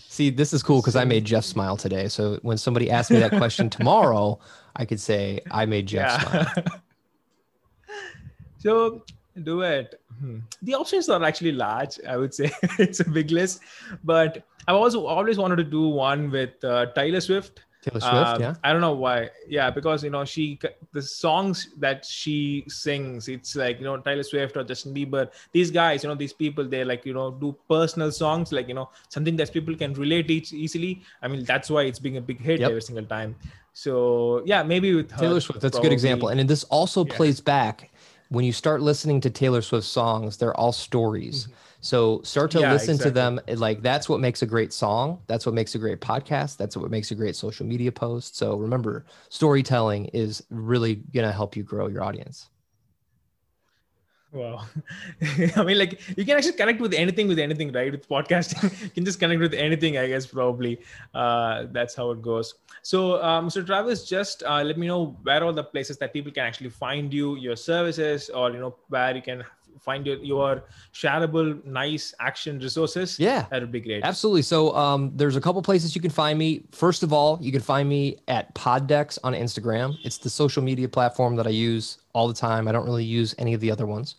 See, 0.08 0.30
this 0.30 0.54
is 0.54 0.62
cool 0.62 0.82
because 0.82 0.96
I 0.96 1.06
made 1.06 1.26
Jeff 1.26 1.44
smile 1.46 1.78
today. 1.78 2.08
So 2.10 2.38
when 2.42 2.58
somebody 2.58 2.92
asks 2.92 3.12
me 3.12 3.20
that 3.20 3.32
question 3.32 3.70
tomorrow, 3.78 4.40
I 4.76 4.86
could 4.86 5.00
say 5.00 5.40
I 5.50 5.66
made 5.66 5.88
Jeff 5.88 6.22
smile. 6.22 6.48
yeah. 6.56 6.64
so 8.60 9.04
do 9.44 9.62
it. 9.62 10.00
Hmm. 10.20 10.40
The 10.62 10.76
options 10.76 11.08
are 11.10 11.24
actually 11.24 11.54
large. 11.54 12.00
I 12.08 12.18
would 12.18 12.34
say 12.34 12.52
it's 12.78 13.00
a 13.00 13.10
big 13.10 13.32
list, 13.32 13.62
but 14.04 14.44
I've 14.68 14.76
also 14.76 15.06
always 15.06 15.38
wanted 15.38 15.58
to 15.58 15.64
do 15.64 15.88
one 15.88 16.30
with 16.32 16.64
uh, 16.64 16.88
Taylor 16.94 17.22
Swift. 17.22 17.64
Taylor 17.82 18.00
Swift, 18.00 18.16
Um, 18.16 18.42
yeah. 18.42 18.54
I 18.64 18.72
don't 18.72 18.82
know 18.82 18.94
why. 18.94 19.30
Yeah, 19.48 19.72
because 19.72 20.04
you 20.04 20.12
know 20.12 20.24
she 20.24 20.60
the 20.94 21.02
songs 21.02 21.70
that 21.80 22.06
she 22.06 22.64
sings, 22.68 23.28
it's 23.28 23.56
like 23.56 23.80
you 23.80 23.86
know 23.86 23.98
Taylor 23.98 24.22
Swift 24.22 24.56
or 24.56 24.64
Justin 24.64 24.94
Bieber. 24.94 25.32
These 25.52 25.72
guys, 25.72 26.04
you 26.04 26.10
know, 26.10 26.14
these 26.16 26.32
people, 26.32 26.64
they 26.64 26.84
like 26.84 27.08
you 27.08 27.14
know 27.16 27.32
do 27.32 27.56
personal 27.68 28.12
songs, 28.12 28.52
like 28.52 28.68
you 28.68 28.76
know 28.76 28.90
something 29.10 29.36
that 29.38 29.52
people 29.52 29.76
can 29.76 29.94
relate 29.94 30.30
each 30.30 30.54
easily. 30.54 31.02
I 31.24 31.28
mean, 31.28 31.44
that's 31.44 31.72
why 31.72 31.84
it's 31.84 31.98
being 31.98 32.18
a 32.18 32.22
big 32.22 32.40
hit 32.40 32.60
Yep. 32.60 32.70
every 32.70 32.82
single 32.84 33.06
time. 33.06 33.36
So 33.74 34.44
yeah, 34.46 34.62
maybe 34.64 34.94
with 34.94 35.10
her, 35.12 35.18
Taylor 35.18 35.40
Swift, 35.40 35.62
that's 35.62 35.78
a 35.78 35.82
good 35.82 35.92
example. 35.94 36.28
And 36.30 36.48
this 36.48 36.64
also 36.66 37.04
Yeah. 37.06 37.16
plays 37.16 37.42
back 37.42 37.90
when 38.30 38.46
you 38.46 38.52
start 38.54 38.82
listening 38.82 39.22
to 39.22 39.30
Taylor 39.30 39.62
Swift 39.62 39.88
songs, 39.88 40.38
they're 40.38 40.56
all 40.56 40.72
stories. 40.72 41.48
So 41.82 42.22
start 42.24 42.52
to. 42.52 42.60
Yeah, 42.60 42.72
listen 42.72 42.98
to 43.00 43.12
them. 43.12 43.42
Like 43.48 43.82
that's 43.82 44.08
what 44.08 44.20
makes 44.20 44.44
a 44.44 44.46
great 44.46 44.72
song. 44.72 45.20
That's 45.28 45.46
what 45.46 45.56
makes 45.56 45.76
a 45.76 45.80
great 45.80 46.00
podcast. 46.00 46.58
That's 46.58 46.78
what 46.78 46.90
makes 46.92 47.12
a 47.12 47.16
great 47.16 47.36
social 47.36 47.66
media 47.66 47.92
post. 47.92 48.38
So 48.38 48.56
remember, 48.56 49.06
storytelling 49.30 50.06
is 50.06 50.44
really 50.50 50.96
going 50.96 51.26
to 51.28 51.34
help 51.34 51.56
you 51.56 51.64
grow 51.64 51.88
your 51.88 52.04
audience. 52.04 52.50
Wow. 54.32 54.64
I 55.58 55.64
mean, 55.64 55.78
like 55.78 56.00
you 56.18 56.24
can 56.24 56.38
actually 56.38 56.54
connect 56.54 56.80
with 56.80 56.94
anything 56.94 57.28
with 57.28 57.38
anything, 57.38 57.72
right? 57.74 57.92
With 57.92 58.08
podcasting, 58.08 58.64
you 58.84 58.90
can 58.90 59.04
just 59.04 59.20
connect 59.20 59.42
with 59.42 59.54
anything, 59.54 59.98
I 59.98 60.08
guess, 60.08 60.26
probably. 60.26 60.80
Uh, 61.14 61.66
that's 61.72 61.96
how 61.96 62.12
it 62.12 62.22
goes. 62.22 62.56
So, 62.82 63.22
um, 63.22 63.50
so 63.50 63.62
Travis, 63.62 64.08
just 64.08 64.44
uh, 64.44 64.64
let 64.64 64.78
me 64.78 64.88
know 64.88 65.18
where 65.24 65.44
are 65.44 65.52
the 65.52 65.66
places 65.66 65.98
that 65.98 66.14
people 66.14 66.32
can 66.32 66.46
actually 66.46 66.70
find 66.70 67.14
you, 67.14 67.36
your 67.36 67.58
services, 67.58 68.30
or, 68.30 68.52
you 68.52 68.60
know, 68.60 68.76
where 68.88 69.14
you 69.14 69.22
can 69.22 69.44
find 69.80 70.06
your, 70.06 70.18
your 70.18 70.64
shareable, 70.94 71.64
nice 71.66 72.14
action 72.20 72.60
resources. 72.60 73.20
Yeah. 73.20 73.46
That 73.50 73.62
would 73.62 73.72
be 73.72 73.80
great. 73.80 74.04
Absolutely. 74.04 74.42
So 74.42 74.76
um, 74.76 75.12
there's 75.16 75.36
a 75.36 75.42
couple 75.42 75.62
places 75.62 75.96
you 75.96 76.02
can 76.02 76.12
find 76.12 76.38
me. 76.38 76.64
First 76.72 77.04
of 77.04 77.14
all, 77.14 77.38
you 77.42 77.52
can 77.52 77.62
find 77.62 77.88
me 77.88 78.18
at 78.28 78.54
Poddecks 78.56 79.18
on 79.24 79.34
Instagram. 79.34 79.98
It's 80.04 80.18
the 80.18 80.30
social 80.30 80.62
media 80.62 80.88
platform 80.88 81.36
that 81.36 81.48
I 81.48 81.52
use 81.52 82.00
all 82.14 82.28
the 82.28 82.34
time. 82.34 82.68
I 82.68 82.72
don't 82.72 82.86
really 82.86 83.06
use 83.06 83.34
any 83.38 83.54
of 83.54 83.62
the 83.62 83.72
other 83.72 83.86
ones. 83.86 84.16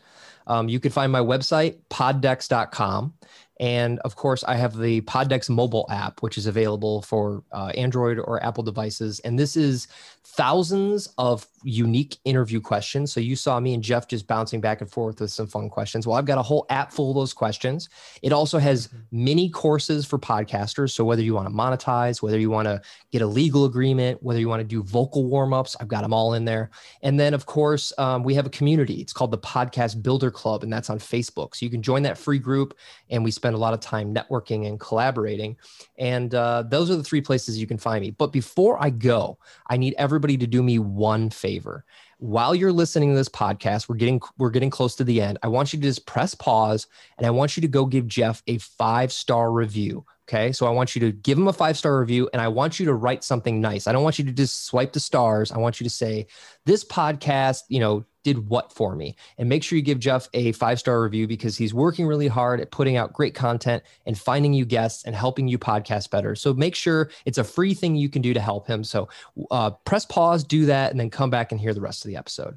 Um, 0.47 0.69
you 0.69 0.81
can 0.81 0.91
find 0.91 1.13
my 1.13 1.21
website, 1.21 1.77
poddecks.com. 1.91 3.15
And 3.61 3.99
of 4.01 4.17
course, 4.17 4.43
I 4.45 4.57
have 4.57 4.77
the 4.77 5.03
Poddecks 5.03 5.49
mobile 5.49 5.87
app, 5.91 6.21
which 6.23 6.39
is 6.39 6.47
available 6.47 7.03
for 7.03 7.45
uh, 7.53 7.73
Android 7.77 8.19
or 8.19 8.43
Apple 8.43 8.65
devices. 8.65 9.21
And 9.21 9.39
this 9.39 9.57
is 9.57 9.89
thousands 10.25 11.09
of 11.19 11.47
unique 11.63 12.17
interview 12.25 12.61
questions. 12.61 13.13
So 13.13 13.21
you 13.21 13.37
saw 13.37 13.61
me 13.61 13.75
and 13.75 13.83
Jeff 13.83 14.09
just 14.09 14.27
bouncing 14.27 14.61
back 14.61 14.81
and 14.81 14.91
forth 14.91 15.21
with 15.21 15.31
some 15.31 15.47
fun 15.47 15.69
questions. 15.69 16.07
Well, 16.07 16.17
I've 16.17 16.25
got 16.25 16.39
a 16.39 16.43
whole 16.43 16.67
app 16.71 16.93
full 16.93 17.11
of 17.11 17.17
those 17.17 17.33
questions. 17.33 17.89
It 18.23 18.33
also 18.33 18.59
has 18.59 18.89
mini 19.11 19.49
courses 19.49 20.07
for 20.07 20.19
podcasters. 20.19 20.91
So 20.91 21.05
whether 21.05 21.23
you 21.23 21.35
want 21.35 21.49
to 21.49 21.55
monetize, 21.55 22.23
whether 22.23 22.39
you 22.39 22.51
want 22.51 22.67
to 22.67 22.81
get 23.13 23.23
a 23.23 23.27
legal 23.27 23.65
agreement, 23.65 24.23
whether 24.23 24.41
you 24.41 24.49
want 24.49 24.61
to 24.61 24.65
do 24.65 24.83
vocal 24.83 25.27
warm 25.27 25.53
ups, 25.53 25.77
I've 25.79 25.89
got 25.89 26.03
them 26.03 26.15
all 26.15 26.35
in 26.35 26.45
there. 26.45 26.71
And 27.03 27.21
then, 27.21 27.35
of 27.35 27.47
course, 27.47 27.93
um, 27.99 28.23
we 28.23 28.35
have 28.35 28.47
a 28.47 28.51
community. 28.51 28.95
It's 28.95 29.13
called 29.13 29.31
the 29.31 29.39
Podcast 29.39 30.03
Builder 30.03 30.31
Club, 30.31 30.63
and 30.63 30.73
that's 30.73 30.91
on 30.91 30.99
Facebook. 30.99 31.55
So 31.55 31.65
you 31.67 31.71
can 31.71 31.83
join 31.83 32.03
that 32.03 32.19
free 32.19 32.39
group, 32.39 32.77
and 33.11 33.23
we 33.23 33.31
spend 33.31 33.52
a 33.55 33.59
lot 33.59 33.75
of 33.75 33.81
time 33.81 34.15
networking 34.15 34.67
and 34.67 34.79
collaborating. 34.79 35.57
And 35.99 36.35
uh, 36.35 36.65
those 36.69 36.91
are 36.91 36.97
the 36.97 37.05
three 37.05 37.21
places 37.21 37.59
you 37.59 37.67
can 37.67 37.79
find 37.79 38.03
me. 38.03 38.11
But 38.11 38.33
before 38.33 38.83
I 38.83 38.91
go, 38.91 39.39
I 39.69 39.77
need 39.77 39.95
everybody 39.99 40.37
to 40.39 40.47
do 40.47 40.63
me 40.63 40.79
one 40.79 41.31
favor. 41.31 41.85
While 42.19 42.55
you're 42.55 42.73
listening 42.73 43.11
to 43.11 43.17
this 43.17 43.29
podcast, 43.29 43.89
we're 43.89 43.97
getting 43.97 44.21
we're 44.39 44.51
getting 44.51 44.71
close 44.71 44.95
to 44.97 45.05
the 45.05 45.21
end. 45.21 45.39
I 45.43 45.49
want 45.49 45.73
you 45.73 45.81
to 45.81 45.85
just 45.85 46.07
press 46.07 46.35
pause, 46.35 46.87
and 47.19 47.27
I 47.27 47.31
want 47.31 47.57
you 47.57 47.61
to 47.63 47.69
go 47.69 47.85
give 47.85 48.07
Jeff 48.07 48.43
a 48.47 48.59
five 48.59 49.13
star 49.13 49.51
review. 49.51 50.05
Okay. 50.29 50.53
So 50.53 50.67
I 50.67 50.71
want 50.71 50.95
you 50.95 51.01
to 51.01 51.13
give 51.13 51.37
him 51.37 51.49
a 51.49 51.53
five 51.53 51.77
star 51.77 51.99
review 51.99 52.31
and 52.33 52.41
I 52.41 52.49
want 52.49 52.79
you 52.79 52.87
to 52.87 52.95
write 52.95 53.25
something 53.25 53.61
nice. 53.61 53.87
I 53.87 53.93
don't 53.93 54.05
want 54.05 54.19
you 54.19 54.25
to 54.25 54.33
just 54.33 54.67
swipe 54.67 54.93
the 54.93 55.01
stars. 55.01 55.51
I 55.51 55.59
want 55.59 55.81
you 55.81 55.85
to 55.85 55.91
say, 55.91 56.27
this 56.65 56.85
podcast, 56.85 57.63
you 57.69 57.81
know, 57.81 58.05
did 58.23 58.49
what 58.49 58.73
for 58.73 58.95
me. 58.95 59.17
And 59.39 59.49
make 59.49 59.63
sure 59.63 59.77
you 59.77 59.83
give 59.83 59.99
Jeff 59.99 60.29
a 60.35 60.53
five 60.53 60.79
star 60.79 61.03
review 61.03 61.27
because 61.27 61.57
he's 61.57 61.75
working 61.75 62.07
really 62.07 62.29
hard 62.29 62.61
at 62.61 62.71
putting 62.71 62.97
out 62.97 63.13
great 63.13 63.35
content 63.35 63.83
and 64.07 64.19
finding 64.19 64.53
you 64.53 64.65
guests 64.65 65.05
and 65.05 65.15
helping 65.15 65.49
you 65.49 65.59
podcast 65.59 66.11
better. 66.11 66.35
So 66.35 66.55
make 66.55 66.75
sure 66.75 67.11
it's 67.25 67.39
a 67.39 67.45
free 67.45 67.75
thing 67.75 67.95
you 67.95 68.09
can 68.09 68.23
do 68.23 68.35
to 68.35 68.41
help 68.41 68.67
him. 68.67 68.85
So 68.85 69.09
uh, 69.51 69.71
press 69.71 70.05
pause, 70.05 70.45
do 70.45 70.67
that, 70.67 70.91
and 70.91 71.01
then 71.01 71.11
come 71.11 71.31
back 71.31 71.53
and 71.53 71.61
hear 71.61 71.75
the 71.75 71.81
rest 71.81 72.05
of 72.05 72.09
the 72.09 72.17
episode. 72.17 72.57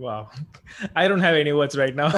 Wow. 0.00 0.30
I 0.96 1.08
don't 1.08 1.20
have 1.20 1.34
any 1.34 1.52
words 1.52 1.76
right 1.76 1.94
now. 1.94 2.10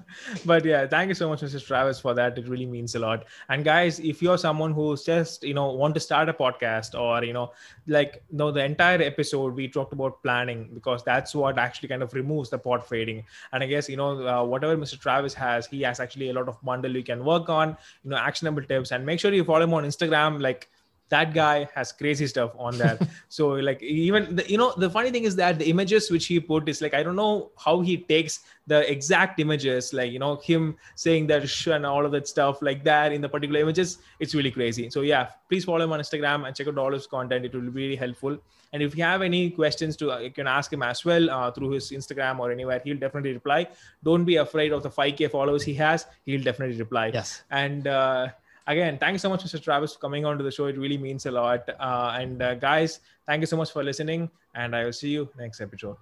but 0.46 0.64
yeah, 0.64 0.86
thank 0.86 1.08
you 1.08 1.14
so 1.14 1.28
much, 1.28 1.42
Mr. 1.42 1.62
Travis, 1.64 2.00
for 2.00 2.14
that. 2.14 2.38
It 2.38 2.48
really 2.48 2.64
means 2.64 2.94
a 2.94 2.98
lot. 2.98 3.26
And 3.50 3.62
guys, 3.62 4.00
if 4.00 4.22
you're 4.22 4.38
someone 4.38 4.72
who's 4.72 5.04
just, 5.04 5.42
you 5.42 5.52
know, 5.52 5.70
want 5.72 5.92
to 5.96 6.00
start 6.00 6.30
a 6.30 6.32
podcast 6.32 6.98
or, 6.98 7.22
you 7.22 7.34
know, 7.34 7.52
like, 7.88 8.24
you 8.30 8.38
know, 8.38 8.50
the 8.50 8.64
entire 8.64 9.02
episode, 9.02 9.54
we 9.54 9.68
talked 9.68 9.92
about 9.92 10.22
planning 10.22 10.70
because 10.72 11.04
that's 11.04 11.34
what 11.34 11.58
actually 11.58 11.90
kind 11.90 12.02
of 12.02 12.14
removes 12.14 12.48
the 12.48 12.58
pod 12.58 12.86
fading. 12.86 13.22
And 13.52 13.62
I 13.62 13.66
guess, 13.66 13.86
you 13.86 13.98
know, 13.98 14.26
uh, 14.26 14.42
whatever 14.42 14.74
Mr. 14.74 14.98
Travis 14.98 15.34
has, 15.34 15.66
he 15.66 15.82
has 15.82 16.00
actually 16.00 16.30
a 16.30 16.32
lot 16.32 16.48
of 16.48 16.62
bundle 16.62 16.96
you 16.96 17.04
can 17.04 17.22
work 17.22 17.50
on, 17.50 17.76
you 18.02 18.10
know, 18.12 18.16
actionable 18.16 18.62
tips. 18.62 18.92
And 18.92 19.04
make 19.04 19.20
sure 19.20 19.30
you 19.30 19.44
follow 19.44 19.64
him 19.64 19.74
on 19.74 19.84
Instagram. 19.84 20.40
Like, 20.40 20.70
that 21.08 21.34
guy 21.34 21.68
has 21.74 21.92
crazy 21.92 22.26
stuff 22.26 22.52
on 22.58 22.76
that. 22.78 23.00
So 23.28 23.48
like 23.48 23.82
even 23.82 24.36
the, 24.36 24.50
you 24.50 24.56
know 24.56 24.72
the 24.76 24.88
funny 24.88 25.10
thing 25.10 25.24
is 25.24 25.36
that 25.36 25.58
the 25.58 25.68
images 25.68 26.10
which 26.10 26.26
he 26.26 26.38
put 26.40 26.68
is 26.68 26.80
like 26.80 26.94
i 26.94 27.02
don't 27.02 27.16
know 27.16 27.50
how 27.58 27.80
he 27.80 27.96
takes 27.98 28.40
the 28.66 28.90
exact 28.90 29.40
images 29.40 29.92
like 29.92 30.10
you 30.12 30.18
know 30.18 30.36
him 30.36 30.76
saying 30.94 31.26
that 31.26 31.48
sh 31.48 31.66
and 31.66 31.84
all 31.84 32.06
of 32.06 32.12
that 32.12 32.28
stuff 32.28 32.62
like 32.62 32.82
that 32.84 33.12
in 33.12 33.20
the 33.20 33.28
particular 33.28 33.60
images 33.60 33.98
it's 34.20 34.34
really 34.34 34.50
crazy. 34.50 34.88
So 34.90 35.02
yeah 35.02 35.28
please 35.48 35.64
follow 35.64 35.84
him 35.84 35.92
on 35.92 36.00
instagram 36.00 36.46
and 36.46 36.56
check 36.56 36.68
out 36.68 36.78
all 36.78 36.92
his 36.92 37.06
content. 37.06 37.44
It 37.44 37.54
will 37.54 37.62
be 37.62 37.82
really 37.82 37.96
helpful. 37.96 38.38
And 38.72 38.82
if 38.82 38.96
you 38.96 39.04
have 39.04 39.22
any 39.22 39.50
questions 39.50 39.96
to 39.98 40.12
uh, 40.12 40.18
you 40.18 40.30
can 40.30 40.46
ask 40.46 40.72
him 40.72 40.82
as 40.82 41.04
well 41.04 41.30
uh, 41.30 41.50
through 41.50 41.70
his 41.70 41.90
instagram 41.90 42.38
or 42.38 42.50
anywhere. 42.50 42.80
He'll 42.84 42.98
definitely 42.98 43.32
reply. 43.32 43.68
Don't 44.02 44.24
be 44.24 44.36
afraid 44.36 44.72
of 44.72 44.82
the 44.82 44.90
5k 44.90 45.30
followers 45.30 45.62
he 45.62 45.74
has. 45.74 46.06
He'll 46.24 46.42
definitely 46.42 46.78
reply. 46.78 47.10
Yes. 47.12 47.42
And 47.50 47.86
uh, 47.86 48.28
again, 48.66 48.98
thank 48.98 49.12
you 49.12 49.18
so 49.18 49.28
much, 49.28 49.44
Mr. 49.44 49.62
Travis, 49.62 49.94
for 49.94 50.00
coming 50.00 50.24
on 50.24 50.38
to 50.38 50.44
the 50.44 50.50
show. 50.50 50.66
It 50.66 50.78
really 50.78 50.98
means 50.98 51.26
a 51.26 51.30
lot. 51.30 51.68
Uh, 51.80 52.16
and 52.18 52.42
uh, 52.42 52.54
guys, 52.54 53.00
thank 53.26 53.40
you 53.40 53.46
so 53.46 53.56
much 53.56 53.72
for 53.72 53.82
listening. 53.82 54.30
And 54.54 54.74
I 54.74 54.84
will 54.84 54.92
see 54.92 55.10
you 55.10 55.28
next 55.38 55.60
episode. 55.60 55.96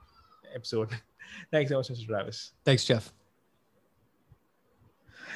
Episode. 0.54 0.90
Thanks 1.50 1.70
so 1.70 1.78
much, 1.78 1.88
Mr. 1.88 2.06
Travis. 2.06 2.52
Thanks, 2.64 2.84
Jeff. 2.84 3.12